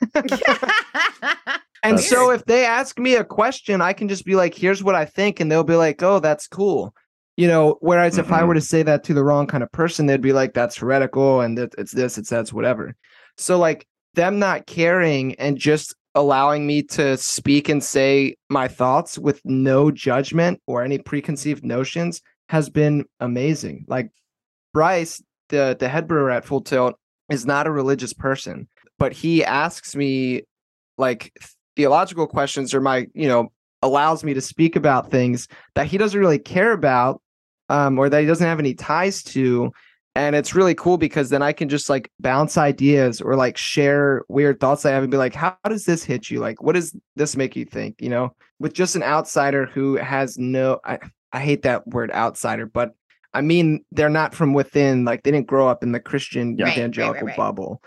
And 1.85 2.01
so 2.01 2.31
if 2.31 2.45
they 2.45 2.65
ask 2.65 2.99
me 2.99 3.15
a 3.15 3.25
question, 3.25 3.81
I 3.81 3.93
can 3.93 4.09
just 4.09 4.25
be 4.25 4.35
like, 4.35 4.53
here's 4.53 4.83
what 4.83 4.97
I 4.97 5.05
think. 5.05 5.39
And 5.39 5.51
they'll 5.51 5.63
be 5.63 5.77
like, 5.77 6.03
oh, 6.03 6.19
that's 6.19 6.49
cool. 6.49 6.93
You 7.37 7.47
know, 7.47 7.79
whereas 7.81 8.15
mm-hmm. 8.15 8.27
if 8.27 8.33
I 8.33 8.43
were 8.43 8.55
to 8.55 8.61
say 8.61 8.83
that 8.83 9.05
to 9.05 9.15
the 9.15 9.23
wrong 9.23 9.47
kind 9.47 9.63
of 9.63 9.71
person, 9.71 10.07
they'd 10.07 10.21
be 10.21 10.33
like, 10.33 10.55
that's 10.55 10.77
heretical 10.77 11.41
and 11.41 11.57
it's 11.57 11.93
this, 11.93 12.19
it's 12.19 12.31
that's 12.31 12.53
whatever. 12.53 12.97
So 13.37 13.59
like 13.59 13.87
them 14.15 14.41
not 14.41 14.67
caring 14.67 15.37
and 15.37 15.57
just 15.57 15.95
allowing 16.19 16.67
me 16.67 16.83
to 16.83 17.17
speak 17.17 17.69
and 17.69 17.83
say 17.83 18.35
my 18.49 18.67
thoughts 18.67 19.17
with 19.17 19.41
no 19.45 19.89
judgment 19.89 20.61
or 20.67 20.83
any 20.83 20.99
preconceived 20.99 21.65
notions 21.65 22.21
has 22.49 22.69
been 22.69 23.05
amazing. 23.21 23.85
Like 23.87 24.11
Bryce, 24.75 25.23
the 25.49 25.77
the 25.79 25.89
head 25.89 26.09
brewer 26.09 26.33
at 26.33 26.45
Full 26.45 26.61
Tilt, 26.61 26.97
is 27.31 27.47
not 27.47 27.69
a 27.69 27.71
religious 27.71 28.13
person, 28.13 28.67
but 28.99 29.13
he 29.13 29.45
asks 29.45 29.95
me 29.95 30.43
like 30.99 31.33
theological 31.77 32.27
questions 32.27 32.75
or 32.75 32.81
my 32.81 33.07
you 33.15 33.29
know 33.29 33.53
allows 33.83 34.25
me 34.25 34.35
to 34.35 34.41
speak 34.41 34.75
about 34.75 35.13
things 35.13 35.47
that 35.77 35.87
he 35.87 35.99
doesn't 35.99 36.19
really 36.19 36.41
care 36.41 36.73
about 36.73 37.23
um, 37.69 37.97
or 37.97 38.09
that 38.09 38.21
he 38.21 38.27
doesn't 38.27 38.49
have 38.49 38.59
any 38.59 38.75
ties 38.75 39.23
to 39.23 39.71
and 40.19 40.35
it's 40.35 40.55
really 40.55 40.75
cool 40.75 40.99
because 40.99 41.31
then 41.31 41.43
i 41.43 41.53
can 41.53 41.69
just 41.69 41.89
like 41.89 42.11
bounce 42.19 42.59
ideas 42.59 43.21
or 43.21 43.37
like 43.37 43.57
share 43.57 44.25
weird 44.29 44.59
thoughts 44.59 44.85
i 44.85 44.91
have 44.91 45.03
and 45.03 45.11
be 45.11 45.17
like 45.17 45.35
how 45.35 45.57
does 45.69 45.85
this 45.85 46.03
hit 46.03 46.31
you? 46.31 46.41
Like 46.41 46.61
what 46.63 46.75
does 46.75 46.95
this 47.17 47.37
make 47.37 47.55
you 47.55 47.65
think? 47.65 48.01
You 48.01 48.09
know? 48.09 48.35
With 48.59 48.73
just 48.73 48.97
an 48.97 49.05
outsider 49.05 49.67
who 49.67 49.97
has 49.97 50.37
no 50.37 50.81
i, 50.85 50.99
I 51.33 51.41
hate 51.41 51.63
that 51.63 51.87
word 51.87 52.11
outsider 52.11 52.67
but 52.67 52.95
i 53.33 53.41
mean 53.41 53.85
they're 53.93 54.09
not 54.09 54.35
from 54.35 54.55
within 54.55 55.05
like 55.05 55.23
they 55.23 55.31
didn't 55.31 55.47
grow 55.47 55.69
up 55.69 55.83
in 55.83 55.93
the 55.93 56.01
christian 56.01 56.57
right, 56.57 56.77
evangelical 56.77 57.27
right, 57.27 57.27
right, 57.27 57.37
bubble. 57.37 57.81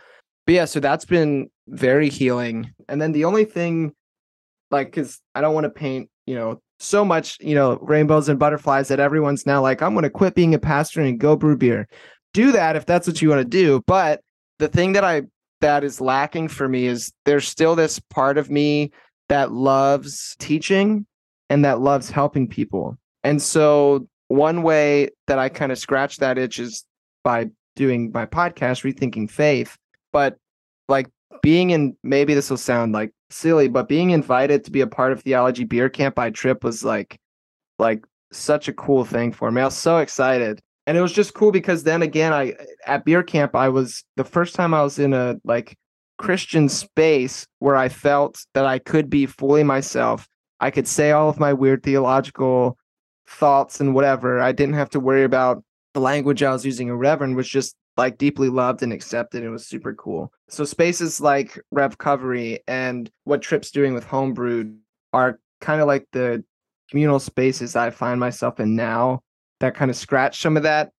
But 0.45 0.55
yeah, 0.55 0.65
so 0.65 0.79
that's 0.79 1.05
been 1.05 1.49
very 1.67 2.09
healing. 2.09 2.73
And 2.89 3.01
then 3.01 3.11
the 3.11 3.25
only 3.25 3.45
thing, 3.45 3.93
like, 4.71 4.87
because 4.87 5.19
I 5.35 5.41
don't 5.41 5.53
want 5.53 5.65
to 5.65 5.69
paint, 5.69 6.09
you 6.25 6.35
know, 6.35 6.61
so 6.79 7.05
much, 7.05 7.37
you 7.39 7.53
know, 7.53 7.77
rainbows 7.81 8.27
and 8.27 8.39
butterflies 8.39 8.87
that 8.87 8.99
everyone's 8.99 9.45
now 9.45 9.61
like, 9.61 9.81
I'm 9.81 9.93
going 9.93 10.03
to 10.03 10.09
quit 10.09 10.33
being 10.33 10.53
a 10.53 10.59
pastor 10.59 11.01
and 11.01 11.19
go 11.19 11.35
brew 11.35 11.55
beer. 11.55 11.87
Do 12.33 12.51
that 12.53 12.75
if 12.75 12.85
that's 12.85 13.07
what 13.07 13.21
you 13.21 13.29
want 13.29 13.41
to 13.41 13.45
do. 13.45 13.83
But 13.87 14.21
the 14.59 14.67
thing 14.67 14.93
that 14.93 15.03
I 15.03 15.23
that 15.61 15.83
is 15.83 16.01
lacking 16.01 16.47
for 16.47 16.67
me 16.67 16.87
is 16.87 17.11
there's 17.25 17.47
still 17.47 17.75
this 17.75 17.99
part 17.99 18.37
of 18.37 18.49
me 18.49 18.91
that 19.29 19.51
loves 19.51 20.35
teaching 20.39 21.05
and 21.49 21.63
that 21.63 21.79
loves 21.79 22.09
helping 22.09 22.47
people. 22.47 22.97
And 23.23 23.41
so 23.41 24.07
one 24.27 24.63
way 24.63 25.09
that 25.27 25.39
I 25.39 25.49
kind 25.49 25.71
of 25.71 25.77
scratch 25.77 26.17
that 26.17 26.37
itch 26.37 26.59
is 26.59 26.85
by 27.23 27.49
doing 27.75 28.11
my 28.13 28.25
podcast, 28.25 28.83
Rethinking 28.83 29.29
Faith, 29.29 29.77
but 30.11 30.37
like 30.87 31.07
being 31.41 31.71
in 31.71 31.95
maybe 32.03 32.33
this 32.33 32.49
will 32.49 32.57
sound 32.57 32.93
like 32.93 33.11
silly, 33.29 33.67
but 33.67 33.87
being 33.87 34.11
invited 34.11 34.63
to 34.65 34.71
be 34.71 34.81
a 34.81 34.87
part 34.87 35.11
of 35.11 35.21
Theology 35.21 35.63
Beer 35.63 35.89
Camp 35.89 36.15
by 36.15 36.29
Tripp 36.29 36.63
was 36.63 36.83
like 36.83 37.17
like 37.79 38.05
such 38.31 38.67
a 38.67 38.73
cool 38.73 39.05
thing 39.05 39.31
for 39.31 39.51
me. 39.51 39.61
I 39.61 39.65
was 39.65 39.77
so 39.77 39.97
excited. 39.97 40.61
And 40.87 40.97
it 40.97 41.01
was 41.01 41.13
just 41.13 41.33
cool 41.33 41.51
because 41.51 41.83
then 41.83 42.01
again 42.01 42.33
I 42.33 42.55
at 42.85 43.05
beer 43.05 43.23
camp 43.23 43.55
I 43.55 43.69
was 43.69 44.03
the 44.17 44.23
first 44.23 44.55
time 44.55 44.73
I 44.73 44.83
was 44.83 44.99
in 44.99 45.13
a 45.13 45.37
like 45.43 45.77
Christian 46.17 46.69
space 46.69 47.47
where 47.59 47.75
I 47.75 47.89
felt 47.89 48.45
that 48.53 48.65
I 48.65 48.79
could 48.79 49.09
be 49.09 49.25
fully 49.25 49.63
myself. 49.63 50.27
I 50.59 50.69
could 50.69 50.87
say 50.87 51.11
all 51.11 51.29
of 51.29 51.39
my 51.39 51.53
weird 51.53 51.83
theological 51.83 52.77
thoughts 53.27 53.79
and 53.79 53.95
whatever. 53.95 54.39
I 54.39 54.51
didn't 54.51 54.75
have 54.75 54.89
to 54.91 54.99
worry 54.99 55.23
about 55.23 55.63
the 55.93 55.99
language 55.99 56.43
I 56.43 56.51
was 56.51 56.65
using 56.65 56.89
or 56.89 56.97
reverend 56.97 57.35
was 57.35 57.49
just 57.49 57.75
like 57.97 58.17
deeply 58.17 58.49
loved 58.49 58.83
and 58.83 58.93
accepted. 58.93 59.43
It 59.43 59.49
was 59.49 59.65
super 59.65 59.93
cool. 59.93 60.31
So 60.49 60.63
spaces 60.63 61.19
like 61.19 61.59
Revcovery 61.73 62.59
and 62.67 63.09
what 63.23 63.41
Tripp's 63.41 63.71
doing 63.71 63.93
with 63.93 64.05
Homebrewed 64.05 64.77
are 65.13 65.39
kind 65.59 65.81
of 65.81 65.87
like 65.87 66.07
the 66.11 66.43
communal 66.89 67.19
spaces 67.19 67.75
I 67.75 67.89
find 67.89 68.19
myself 68.19 68.59
in 68.59 68.75
now 68.75 69.21
that 69.61 69.75
kind 69.75 69.89
of 69.89 69.97
scratch 69.97 70.41
some 70.41 70.57
of 70.57 70.63
that 70.63 70.91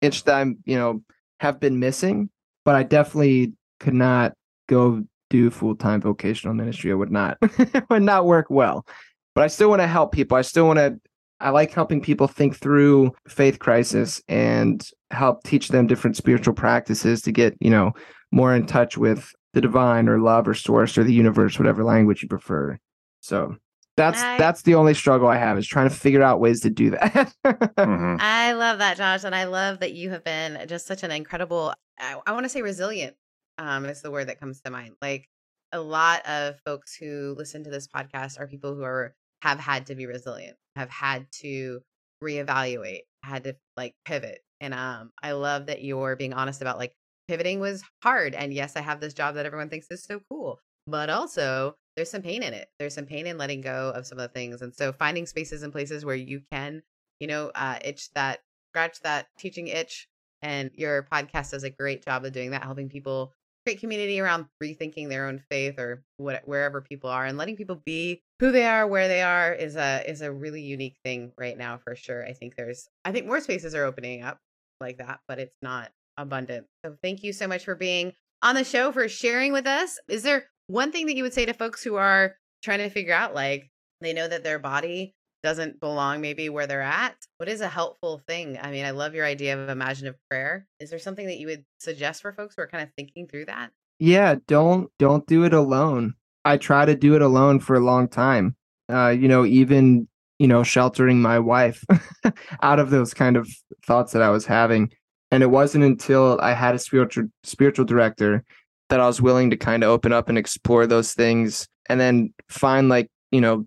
itch 0.00 0.24
that 0.24 0.36
I'm, 0.36 0.58
you 0.64 0.76
know, 0.76 1.02
have 1.40 1.60
been 1.60 1.78
missing. 1.78 2.30
But 2.64 2.76
I 2.76 2.84
definitely 2.84 3.52
could 3.80 3.94
not 3.94 4.32
go 4.68 5.02
do 5.30 5.50
full 5.50 5.74
time 5.74 6.00
vocational 6.00 6.54
ministry. 6.54 6.90
It 6.90 6.94
would 6.94 7.10
not 7.10 7.38
it 7.42 7.84
would 7.90 8.02
not 8.02 8.26
work 8.26 8.46
well. 8.48 8.86
But 9.34 9.44
I 9.44 9.48
still 9.48 9.70
want 9.70 9.82
to 9.82 9.88
help 9.88 10.12
people. 10.12 10.36
I 10.36 10.42
still 10.42 10.66
want 10.66 10.78
to 10.78 11.00
I 11.40 11.50
like 11.50 11.72
helping 11.72 12.00
people 12.00 12.28
think 12.28 12.56
through 12.56 13.12
faith 13.26 13.58
crisis 13.58 14.22
and 14.28 14.86
help 15.10 15.42
teach 15.42 15.68
them 15.68 15.88
different 15.88 16.16
spiritual 16.16 16.54
practices 16.54 17.20
to 17.22 17.32
get, 17.32 17.56
you 17.60 17.70
know, 17.70 17.92
more 18.30 18.54
in 18.54 18.64
touch 18.64 18.96
with 18.96 19.28
the 19.52 19.60
divine 19.60 20.08
or 20.08 20.20
love 20.20 20.46
or 20.46 20.54
source 20.54 20.96
or 20.96 21.02
the 21.02 21.12
universe, 21.12 21.58
whatever 21.58 21.82
language 21.82 22.22
you 22.22 22.28
prefer. 22.28 22.78
So 23.20 23.56
that's 23.96 24.20
I, 24.20 24.38
that's 24.38 24.62
the 24.62 24.74
only 24.74 24.94
struggle 24.94 25.28
I 25.28 25.36
have 25.36 25.58
is 25.58 25.66
trying 25.66 25.88
to 25.88 25.94
figure 25.94 26.22
out 26.22 26.40
ways 26.40 26.60
to 26.60 26.70
do 26.70 26.90
that. 26.90 27.32
mm-hmm. 27.44 28.16
I 28.20 28.52
love 28.52 28.78
that, 28.78 28.96
Josh, 28.96 29.24
and 29.24 29.34
I 29.34 29.44
love 29.44 29.80
that 29.80 29.92
you 29.92 30.10
have 30.10 30.24
been 30.24 30.66
just 30.66 30.86
such 30.86 31.02
an 31.02 31.10
incredible. 31.10 31.74
I, 31.98 32.16
I 32.26 32.32
want 32.32 32.44
to 32.44 32.48
say 32.48 32.62
resilient. 32.62 33.16
Um, 33.58 33.84
is 33.84 34.00
the 34.00 34.10
word 34.10 34.28
that 34.28 34.40
comes 34.40 34.62
to 34.62 34.70
mind. 34.70 34.94
Like 35.02 35.28
a 35.72 35.80
lot 35.80 36.26
of 36.26 36.58
folks 36.64 36.96
who 36.96 37.34
listen 37.36 37.64
to 37.64 37.70
this 37.70 37.86
podcast 37.86 38.40
are 38.40 38.46
people 38.46 38.74
who 38.74 38.82
are 38.82 39.14
have 39.42 39.58
had 39.58 39.86
to 39.86 39.94
be 39.94 40.06
resilient, 40.06 40.56
have 40.76 40.88
had 40.88 41.26
to 41.40 41.80
reevaluate, 42.22 43.02
had 43.22 43.44
to 43.44 43.56
like 43.76 43.94
pivot. 44.04 44.38
And 44.60 44.72
um, 44.72 45.10
I 45.22 45.32
love 45.32 45.66
that 45.66 45.82
you're 45.82 46.16
being 46.16 46.32
honest 46.32 46.62
about 46.62 46.78
like 46.78 46.94
pivoting 47.28 47.60
was 47.60 47.82
hard. 48.02 48.34
And 48.34 48.54
yes, 48.54 48.76
I 48.76 48.80
have 48.80 49.00
this 49.00 49.14
job 49.14 49.34
that 49.34 49.46
everyone 49.46 49.68
thinks 49.68 49.88
is 49.90 50.04
so 50.04 50.20
cool, 50.30 50.60
but 50.86 51.10
also 51.10 51.76
there's 51.96 52.10
some 52.10 52.22
pain 52.22 52.42
in 52.42 52.54
it. 52.54 52.68
There's 52.78 52.94
some 52.94 53.06
pain 53.06 53.26
in 53.26 53.38
letting 53.38 53.60
go 53.60 53.92
of 53.94 54.06
some 54.06 54.18
of 54.18 54.22
the 54.22 54.32
things. 54.32 54.62
And 54.62 54.74
so 54.74 54.92
finding 54.92 55.26
spaces 55.26 55.62
and 55.62 55.72
places 55.72 56.04
where 56.04 56.16
you 56.16 56.40
can, 56.50 56.82
you 57.20 57.26
know, 57.26 57.50
uh, 57.54 57.78
itch 57.84 58.10
that, 58.14 58.40
scratch 58.70 59.00
that 59.00 59.26
teaching 59.38 59.68
itch. 59.68 60.08
And 60.40 60.70
your 60.74 61.06
podcast 61.12 61.50
does 61.52 61.62
a 61.62 61.70
great 61.70 62.04
job 62.04 62.24
of 62.24 62.32
doing 62.32 62.50
that, 62.50 62.64
helping 62.64 62.88
people 62.88 63.32
create 63.64 63.80
community 63.80 64.18
around 64.20 64.46
rethinking 64.62 65.08
their 65.08 65.28
own 65.28 65.38
faith 65.50 65.78
or 65.78 66.02
what, 66.16 66.42
wherever 66.46 66.80
people 66.80 67.08
are 67.08 67.24
and 67.24 67.38
letting 67.38 67.56
people 67.56 67.80
be 67.84 68.22
who 68.40 68.50
they 68.50 68.64
are 68.64 68.86
where 68.86 69.08
they 69.08 69.22
are 69.22 69.52
is 69.52 69.76
a 69.76 70.02
is 70.08 70.20
a 70.20 70.32
really 70.32 70.62
unique 70.62 70.96
thing 71.04 71.32
right 71.38 71.56
now 71.56 71.78
for 71.78 71.94
sure 71.94 72.24
i 72.26 72.32
think 72.32 72.56
there's 72.56 72.88
i 73.04 73.12
think 73.12 73.26
more 73.26 73.40
spaces 73.40 73.74
are 73.74 73.84
opening 73.84 74.22
up 74.22 74.38
like 74.80 74.98
that 74.98 75.20
but 75.28 75.38
it's 75.38 75.56
not 75.62 75.92
abundant 76.16 76.66
so 76.84 76.96
thank 77.02 77.22
you 77.22 77.32
so 77.32 77.46
much 77.46 77.64
for 77.64 77.74
being 77.74 78.12
on 78.42 78.56
the 78.56 78.64
show 78.64 78.90
for 78.90 79.08
sharing 79.08 79.52
with 79.52 79.66
us 79.66 79.98
is 80.08 80.24
there 80.24 80.46
one 80.66 80.92
thing 80.92 81.06
that 81.06 81.16
you 81.16 81.22
would 81.22 81.34
say 81.34 81.46
to 81.46 81.52
folks 81.52 81.82
who 81.82 81.96
are 81.96 82.36
trying 82.62 82.78
to 82.78 82.90
figure 82.90 83.14
out 83.14 83.34
like 83.34 83.70
they 84.00 84.12
know 84.12 84.28
that 84.28 84.44
their 84.44 84.58
body 84.58 85.14
doesn't 85.42 85.80
belong 85.80 86.20
maybe 86.20 86.48
where 86.48 86.66
they're 86.66 86.82
at? 86.82 87.16
What 87.38 87.48
is 87.48 87.60
a 87.60 87.68
helpful 87.68 88.22
thing? 88.26 88.58
I 88.60 88.70
mean, 88.70 88.84
I 88.84 88.90
love 88.90 89.14
your 89.14 89.26
idea 89.26 89.60
of 89.60 89.68
imaginative 89.68 90.18
prayer. 90.30 90.66
Is 90.80 90.90
there 90.90 90.98
something 90.98 91.26
that 91.26 91.38
you 91.38 91.48
would 91.48 91.64
suggest 91.78 92.22
for 92.22 92.32
folks 92.32 92.54
who 92.56 92.62
are 92.62 92.68
kind 92.68 92.82
of 92.82 92.90
thinking 92.96 93.26
through 93.26 93.46
that? 93.46 93.70
Yeah, 93.98 94.36
don't 94.46 94.90
don't 94.98 95.26
do 95.26 95.44
it 95.44 95.54
alone. 95.54 96.14
I 96.44 96.56
try 96.56 96.84
to 96.84 96.96
do 96.96 97.14
it 97.14 97.22
alone 97.22 97.60
for 97.60 97.76
a 97.76 97.80
long 97.80 98.08
time. 98.08 98.56
Uh, 98.90 99.08
you 99.08 99.28
know, 99.28 99.44
even 99.44 100.08
you 100.38 100.48
know, 100.48 100.64
sheltering 100.64 101.22
my 101.22 101.38
wife 101.38 101.84
out 102.62 102.80
of 102.80 102.90
those 102.90 103.14
kind 103.14 103.36
of 103.36 103.48
thoughts 103.86 104.12
that 104.12 104.22
I 104.22 104.30
was 104.30 104.44
having. 104.44 104.90
And 105.30 105.42
it 105.42 105.50
wasn't 105.50 105.84
until 105.84 106.38
I 106.42 106.52
had 106.52 106.74
a 106.74 106.80
spiritual 106.80 107.28
spiritual 107.44 107.84
director 107.84 108.44
that 108.92 109.00
I 109.00 109.06
was 109.06 109.22
willing 109.22 109.48
to 109.48 109.56
kind 109.56 109.82
of 109.82 109.88
open 109.88 110.12
up 110.12 110.28
and 110.28 110.36
explore 110.36 110.86
those 110.86 111.14
things 111.14 111.66
and 111.88 111.98
then 111.98 112.34
find 112.50 112.90
like, 112.90 113.10
you 113.30 113.40
know, 113.40 113.66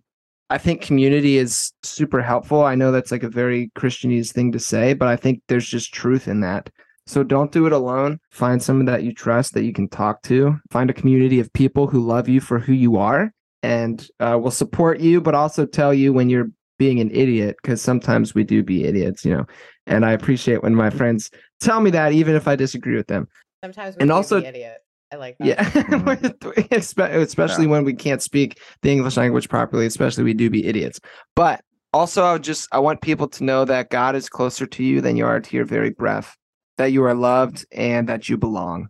I 0.51 0.59
think 0.59 0.84
community 0.84 1.39
is 1.39 1.73
super 1.82 2.21
helpful. 2.21 2.63
I 2.63 2.76
know 2.76 2.91
that's 2.91 3.11
like 3.11 3.23
a 3.23 3.30
very 3.30 3.71
Christianese 3.76 4.32
thing 4.32 4.51
to 4.51 4.59
say, 4.59 4.93
but 4.93 5.07
I 5.07 5.15
think 5.15 5.41
there's 5.47 5.67
just 5.67 5.91
truth 5.91 6.28
in 6.28 6.41
that. 6.41 6.69
So 7.07 7.23
don't 7.23 7.51
do 7.51 7.65
it 7.65 7.73
alone. 7.73 8.19
Find 8.30 8.61
someone 8.61 8.86
that 8.86 9.01
you 9.01 9.15
trust 9.15 9.55
that 9.55 9.63
you 9.63 9.73
can 9.73 9.89
talk 9.89 10.21
to. 10.23 10.59
Find 10.69 10.91
a 10.91 10.93
community 10.93 11.39
of 11.39 11.51
people 11.53 11.88
who 11.88 12.05
love 12.05 12.30
you 12.30 12.39
for 12.39 12.59
who 12.59 12.73
you 12.73 12.97
are 12.97 13.34
and 13.63 14.07
uh, 14.19 14.38
will 14.39 14.51
support 14.51 14.99
you, 14.99 15.21
but 15.21 15.34
also 15.34 15.65
tell 15.65 15.91
you 15.91 16.13
when 16.13 16.30
you're 16.30 16.51
being 16.78 16.99
an 16.99 17.09
idiot 17.09 17.55
because 17.63 17.82
sometimes 17.82 18.36
we 18.36 18.43
do 18.43 18.61
be 18.61 18.84
idiots, 18.84 19.26
you 19.26 19.36
know. 19.36 19.47
And 19.88 20.05
I 20.05 20.11
appreciate 20.11 20.61
when 20.61 20.76
my 20.76 20.91
friends 20.91 21.32
tell 21.61 21.82
me 21.82 21.89
that, 21.89 22.11
even 22.11 22.36
if 22.36 22.47
I 22.47 22.55
disagree 22.55 22.95
with 22.95 23.07
them. 23.07 23.28
Sometimes 23.63 23.95
we 23.95 24.03
and 24.03 24.11
also 24.11 24.43
idiot. 24.43 24.84
I 25.16 25.18
like 25.18 25.38
that. 25.39 25.47
Yeah, 25.47 26.68
especially 27.22 27.66
yeah. 27.66 27.72
when 27.72 27.86
we 27.86 27.93
can't 27.93 28.22
speak 28.22 28.59
the 28.82 28.91
English 28.91 29.18
language 29.18 29.47
properly. 29.47 29.86
Especially 29.86 30.24
we 30.24 30.34
do 30.34 30.49
be 30.49 30.66
idiots. 30.66 30.99
But 31.36 31.61
also, 31.93 32.24
I 32.24 32.34
would 32.34 32.43
just 32.43 32.68
I 32.72 32.80
want 32.80 33.01
people 33.01 33.28
to 33.30 33.43
know 33.43 33.66
that 33.66 33.89
God 33.89 34.16
is 34.16 34.30
closer 34.30 34.66
to 34.66 34.84
you 34.84 35.01
than 35.01 35.16
you 35.16 35.26
are 35.26 35.39
to 35.39 35.55
your 35.55 35.66
very 35.66 35.91
breath. 35.91 36.36
That 36.78 36.91
you 36.91 37.03
are 37.05 37.13
loved 37.13 37.66
and 37.72 38.09
that 38.09 38.28
you 38.28 38.38
belong. 38.38 38.89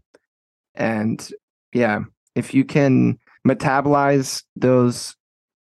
And 0.73 1.29
yeah, 1.73 1.99
if 2.33 2.53
you 2.53 2.65
can 2.65 3.19
metabolize 3.47 4.43
those 4.55 5.15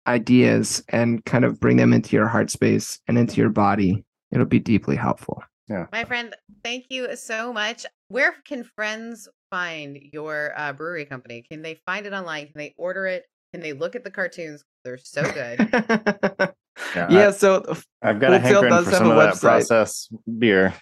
ideas 0.05 0.83
and 0.89 1.25
kind 1.25 1.43
of 1.43 1.59
bring 1.59 1.77
them 1.77 1.93
into 1.93 2.15
your 2.15 2.27
heart 2.27 2.51
space 2.51 2.99
and 3.07 3.17
into 3.17 3.37
your 3.37 3.49
body, 3.49 4.03
it'll 4.31 4.45
be 4.45 4.59
deeply 4.59 4.95
helpful. 4.95 5.41
Yeah. 5.67 5.87
My 5.91 6.03
friend, 6.03 6.35
thank 6.63 6.85
you 6.89 7.15
so 7.15 7.51
much. 7.51 7.85
Where 8.09 8.35
can 8.45 8.63
friends 8.63 9.27
find 9.51 9.99
your 10.11 10.53
uh, 10.57 10.73
brewery 10.73 11.05
company? 11.05 11.45
Can 11.51 11.61
they 11.61 11.79
find 11.85 12.07
it 12.07 12.13
online? 12.13 12.45
Can 12.45 12.53
they 12.55 12.73
order 12.77 13.05
it? 13.05 13.25
Can 13.53 13.61
they 13.61 13.73
look 13.73 13.95
at 13.95 14.03
the 14.03 14.09
cartoons? 14.09 14.63
They're 14.83 14.97
so 14.97 15.21
good. 15.23 15.69
yeah, 15.71 16.47
yeah 17.09 17.27
I, 17.27 17.31
so 17.31 17.75
I've 18.01 18.19
got 18.19 18.33
a 18.33 18.39
hankering 18.39 18.83
for 18.83 18.91
some 18.91 19.11
of 19.11 19.17
that 19.17 19.39
process 19.39 20.09
beer. 20.39 20.73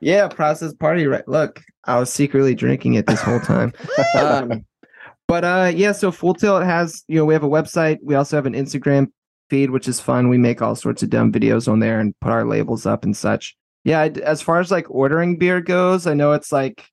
Yeah, 0.00 0.28
process 0.28 0.72
party. 0.72 1.06
Right. 1.06 1.26
Look, 1.28 1.62
I 1.84 1.98
was 1.98 2.12
secretly 2.12 2.54
drinking 2.54 2.94
it 2.94 3.06
this 3.06 3.20
whole 3.20 3.40
time. 3.40 3.72
um, 4.18 4.64
but 5.28 5.44
uh, 5.44 5.72
yeah, 5.74 5.92
so 5.92 6.10
Full 6.10 6.34
Tilt 6.34 6.64
has 6.64 7.04
you 7.08 7.16
know 7.16 7.24
we 7.24 7.34
have 7.34 7.44
a 7.44 7.48
website. 7.48 7.98
We 8.02 8.14
also 8.14 8.36
have 8.36 8.46
an 8.46 8.54
Instagram 8.54 9.08
feed, 9.50 9.70
which 9.70 9.86
is 9.86 10.00
fun. 10.00 10.28
We 10.28 10.38
make 10.38 10.62
all 10.62 10.76
sorts 10.76 11.02
of 11.02 11.10
dumb 11.10 11.32
videos 11.32 11.70
on 11.70 11.80
there 11.80 12.00
and 12.00 12.14
put 12.20 12.32
our 12.32 12.44
labels 12.46 12.86
up 12.86 13.04
and 13.04 13.16
such. 13.16 13.54
Yeah, 13.84 14.02
as 14.02 14.40
far 14.40 14.60
as 14.60 14.70
like 14.70 14.90
ordering 14.90 15.36
beer 15.36 15.60
goes, 15.60 16.06
I 16.06 16.14
know 16.14 16.32
it's 16.32 16.52
like 16.52 16.88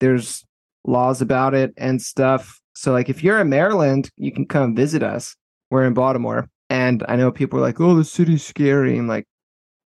there's 0.00 0.44
laws 0.84 1.20
about 1.20 1.54
it 1.54 1.72
and 1.76 2.00
stuff. 2.00 2.60
So 2.74 2.92
like 2.92 3.08
if 3.08 3.22
you're 3.22 3.40
in 3.40 3.48
Maryland, 3.48 4.10
you 4.16 4.32
can 4.32 4.46
come 4.46 4.74
visit 4.74 5.02
us. 5.02 5.36
We're 5.70 5.84
in 5.84 5.94
Baltimore, 5.94 6.48
and 6.68 7.04
I 7.08 7.16
know 7.16 7.30
people 7.30 7.58
are 7.58 7.62
like, 7.62 7.80
"Oh, 7.80 7.94
the 7.94 8.04
city's 8.04 8.44
scary." 8.44 8.98
I'm 8.98 9.06
like, 9.06 9.26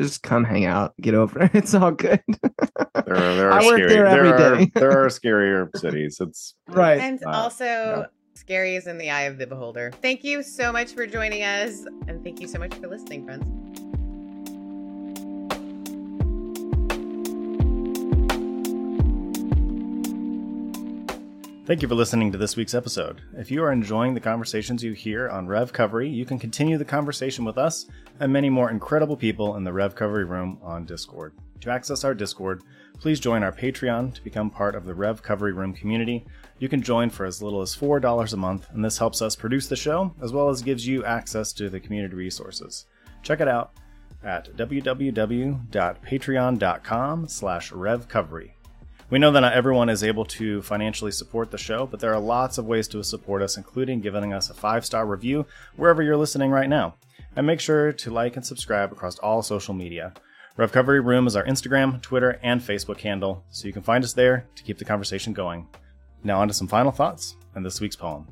just 0.02 0.24
come 0.24 0.44
hang 0.44 0.66
out, 0.66 0.94
get 1.00 1.14
over 1.14 1.44
it. 1.44 1.52
It's 1.56 1.74
all 1.74 1.92
good. 1.92 2.22
there 3.06 3.16
are, 3.16 3.36
there 3.36 3.52
are 3.52 3.62
I 3.62 3.66
work 3.66 3.78
scary, 3.78 3.94
there 3.94 4.06
every 4.08 4.30
there 4.30 4.56
day. 4.56 4.72
Are, 4.76 4.80
there 4.80 5.04
are 5.04 5.08
scarier 5.10 5.70
cities. 5.78 6.18
It's 6.20 6.56
right. 6.68 7.00
And 7.00 7.24
uh, 7.26 7.30
also 7.30 7.66
yeah. 7.66 8.06
scary 8.34 8.76
is 8.76 8.88
in 8.88 8.98
the 8.98 9.10
eye 9.10 9.24
of 9.24 9.38
the 9.38 9.48
beholder. 9.48 9.92
Thank 10.02 10.24
you 10.24 10.44
so 10.44 10.72
much 10.72 10.94
for 10.94 11.06
joining 11.06 11.44
us. 11.44 11.86
And 12.08 12.24
thank 12.24 12.42
you 12.42 12.48
so 12.48 12.60
much 12.60 12.74
for 12.76 12.88
listening, 12.88 13.26
friends. 13.26 13.80
Thank 21.72 21.82
you 21.82 21.88
for 21.88 21.95
listening 21.95 22.34
to 22.34 22.38
this 22.38 22.57
week's 22.57 22.74
episode. 22.74 23.22
If 23.38 23.49
you 23.49 23.63
are 23.63 23.72
enjoying 23.72 24.13
the 24.13 24.19
conversations 24.19 24.84
you 24.84 24.91
hear 24.91 25.30
on 25.30 25.47
RevCovery, 25.47 26.13
you 26.13 26.26
can 26.26 26.38
continue 26.38 26.78
the 26.78 26.84
conversation 26.84 27.45
with 27.45 27.57
us 27.57 27.86
and 28.19 28.34
many 28.34 28.49
more 28.49 28.69
incredible 28.69 29.15
people 29.15 29.55
in 29.55 29.63
the 29.63 29.72
RevCovery 29.72 30.28
room 30.28 30.59
on 30.61 30.84
Discord. 30.84 31.32
To 31.61 31.72
access 31.72 32.03
our 32.03 32.13
Discord, 32.13 32.63
please 32.99 33.22
join 33.22 33.41
our 33.41 33.53
Patreon 33.53 34.13
to 34.13 34.22
become 34.22 34.49
part 34.49 34.76
of 34.76 34.84
the 34.84 34.91
RevCovery 34.91 35.55
room 35.55 35.72
community. 35.72 36.26
You 36.59 36.67
can 36.67 36.82
join 36.82 37.09
for 37.09 37.26
as 37.26 37.41
little 37.41 37.61
as 37.61 37.74
$4 37.74 38.34
a 38.34 38.36
month, 38.36 38.67
and 38.74 38.84
this 38.84 38.97
helps 38.97 39.22
us 39.22 39.38
produce 39.38 39.67
the 39.67 39.78
show 39.78 40.13
as 40.22 40.34
well 40.34 40.49
as 40.49 40.61
gives 40.61 40.86
you 40.86 41.05
access 41.05 41.53
to 41.53 41.69
the 41.69 41.80
community 41.80 42.15
resources. 42.15 42.86
Check 43.24 43.39
it 43.39 43.47
out 43.47 43.72
at 44.26 44.53
www.patreon.com 44.57 47.28
slash 47.30 47.72
revcovery. 47.72 48.51
We 49.12 49.20
know 49.20 49.30
that 49.32 49.41
not 49.41 49.51
everyone 49.51 49.89
is 49.89 50.05
able 50.05 50.24
to 50.26 50.62
financially 50.62 51.12
support 51.12 51.51
the 51.51 51.57
show, 51.57 51.86
but 51.86 51.99
there 51.99 52.14
are 52.14 52.20
lots 52.20 52.57
of 52.57 52.66
ways 52.66 52.88
to 52.88 53.03
support 53.03 53.41
us, 53.41 53.57
including 53.57 53.99
giving 53.99 54.32
us 54.32 54.49
a 54.49 54.53
five 54.53 54.86
star 54.86 55.05
review 55.05 55.45
wherever 55.76 56.01
you're 56.01 56.16
listening 56.16 56.49
right 56.49 56.70
now. 56.70 56.95
And 57.36 57.45
make 57.45 57.59
sure 57.59 57.91
to 57.91 58.09
like 58.09 58.38
and 58.38 58.45
subscribe 58.45 58.93
across 58.93 59.20
all 59.20 59.41
social 59.41 59.74
media. 59.74 60.14
RevCovery 60.57 61.03
Room 61.03 61.28
is 61.28 61.36
our 61.36 61.43
Instagram, 61.43 62.01
Twitter, 62.01 62.39
and 62.41 62.62
Facebook 62.62 63.01
handle, 63.01 63.43
so 63.49 63.68
you 63.68 63.74
can 63.74 63.82
find 63.82 64.05
us 64.05 64.14
there 64.14 64.47
to 64.55 64.64
keep 64.64 64.78
the 64.78 64.86
conversation 64.86 65.34
going. 65.34 65.68
Now, 66.24 66.39
on 66.39 66.47
to 66.47 66.53
some 66.53 66.70
final 66.70 66.91
thoughts 66.91 67.36
and 67.53 67.66
this 67.66 67.82
week's 67.82 67.97
poem. 67.97 68.30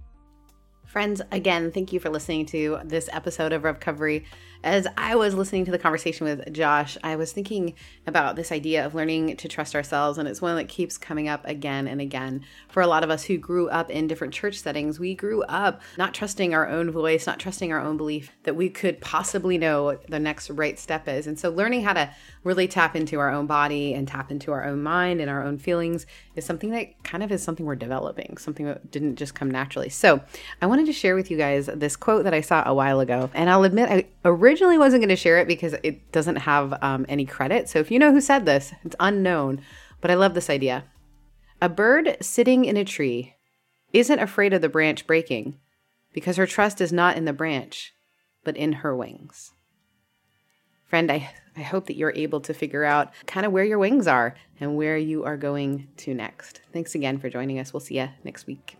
Friends, 0.85 1.21
again, 1.33 1.73
thank 1.73 1.91
you 1.91 1.99
for 1.99 2.09
listening 2.09 2.45
to 2.47 2.79
this 2.85 3.09
episode 3.11 3.51
of 3.51 3.63
RevCovery. 3.63 4.23
As 4.61 4.85
I 4.97 5.15
was 5.15 5.35
listening 5.35 5.63
to 5.65 5.71
the 5.71 5.79
conversation 5.79 6.25
with 6.25 6.51
Josh, 6.51 6.97
I 7.01 7.15
was 7.15 7.31
thinking 7.31 7.75
about 8.05 8.35
this 8.35 8.51
idea 8.51 8.85
of 8.85 8.93
learning 8.93 9.37
to 9.37 9.47
trust 9.47 9.73
ourselves, 9.73 10.17
and 10.17 10.27
it's 10.27 10.41
one 10.41 10.57
that 10.57 10.67
keeps 10.67 10.97
coming 10.97 11.29
up 11.29 11.45
again 11.45 11.87
and 11.87 12.01
again. 12.01 12.43
For 12.67 12.81
a 12.81 12.87
lot 12.87 13.05
of 13.05 13.09
us 13.09 13.23
who 13.23 13.37
grew 13.37 13.69
up 13.69 13.89
in 13.89 14.07
different 14.07 14.33
church 14.33 14.59
settings, 14.59 14.99
we 14.99 15.15
grew 15.15 15.43
up 15.43 15.81
not 15.97 16.13
trusting 16.13 16.53
our 16.53 16.67
own 16.67 16.91
voice, 16.91 17.25
not 17.25 17.39
trusting 17.39 17.71
our 17.71 17.79
own 17.79 17.95
belief 17.95 18.33
that 18.43 18.57
we 18.57 18.69
could 18.69 18.99
possibly 18.99 19.57
know 19.57 19.85
what 19.85 20.05
the 20.07 20.19
next 20.19 20.49
right 20.49 20.77
step 20.77 21.07
is. 21.07 21.25
And 21.25 21.39
so, 21.39 21.49
learning 21.49 21.83
how 21.83 21.93
to 21.93 22.13
really 22.43 22.67
tap 22.67 22.97
into 22.97 23.17
our 23.17 23.31
own 23.31 23.47
body 23.47 23.93
and 23.93 24.09
tap 24.09 24.29
into 24.29 24.51
our 24.51 24.65
own 24.65 24.83
mind 24.83 25.21
and 25.21 25.29
our 25.29 25.41
own 25.41 25.57
feelings 25.57 26.05
is 26.35 26.43
something 26.43 26.71
that 26.71 27.01
kind 27.05 27.23
of 27.23 27.31
is 27.31 27.41
something 27.41 27.65
we're 27.65 27.75
developing, 27.75 28.35
something 28.35 28.65
that 28.65 28.91
didn't 28.91 29.15
just 29.15 29.35
come 29.35 29.49
naturally. 29.49 29.87
So, 29.87 30.21
I 30.61 30.65
wanted 30.65 30.85
to 30.87 30.93
share 30.93 31.15
with 31.15 31.31
you 31.31 31.37
guys 31.37 31.67
this 31.67 31.95
quote 31.95 32.25
that 32.25 32.33
I 32.33 32.41
saw 32.41 32.63
a 32.65 32.73
while 32.73 32.99
ago, 32.99 33.29
and 33.33 33.49
I'll 33.49 33.63
admit 33.63 33.89
I 33.89 34.05
originally 34.25 34.48
originally 34.49 34.79
wasn't 34.79 35.01
going 35.01 35.09
to 35.09 35.15
share 35.15 35.37
it 35.37 35.47
because 35.47 35.75
it 35.83 36.11
doesn't 36.11 36.37
have 36.37 36.75
um, 36.81 37.05
any 37.07 37.23
credit. 37.23 37.69
So 37.69 37.77
if 37.77 37.91
you 37.91 37.99
know 37.99 38.11
who 38.11 38.19
said 38.19 38.45
this, 38.45 38.73
it's 38.83 38.95
unknown, 38.99 39.61
but 40.01 40.09
I 40.09 40.15
love 40.15 40.33
this 40.33 40.49
idea. 40.49 40.85
A 41.61 41.69
bird 41.69 42.17
sitting 42.19 42.65
in 42.65 42.75
a 42.75 42.83
tree 42.83 43.35
isn't 43.93 44.19
afraid 44.19 44.53
of 44.53 44.61
the 44.61 44.69
branch 44.69 45.05
breaking 45.05 45.59
because 46.13 46.37
her 46.37 46.47
trust 46.47 46.81
is 46.81 46.91
not 46.91 47.15
in 47.15 47.25
the 47.25 47.33
branch, 47.33 47.93
but 48.43 48.57
in 48.57 48.73
her 48.73 48.95
wings. 48.95 49.53
Friend, 50.85 51.11
I, 51.11 51.29
I 51.55 51.61
hope 51.61 51.85
that 51.85 51.95
you're 51.95 52.13
able 52.15 52.41
to 52.41 52.53
figure 52.53 52.83
out 52.83 53.13
kind 53.27 53.45
of 53.45 53.51
where 53.51 53.63
your 53.63 53.77
wings 53.77 54.07
are 54.07 54.35
and 54.59 54.75
where 54.75 54.97
you 54.97 55.25
are 55.25 55.37
going 55.37 55.89
to 55.97 56.15
next. 56.15 56.61
Thanks 56.73 56.95
again 56.95 57.19
for 57.19 57.29
joining 57.29 57.59
us. 57.59 57.71
We'll 57.71 57.81
see 57.81 57.99
you 57.99 58.09
next 58.23 58.47
week. 58.47 58.79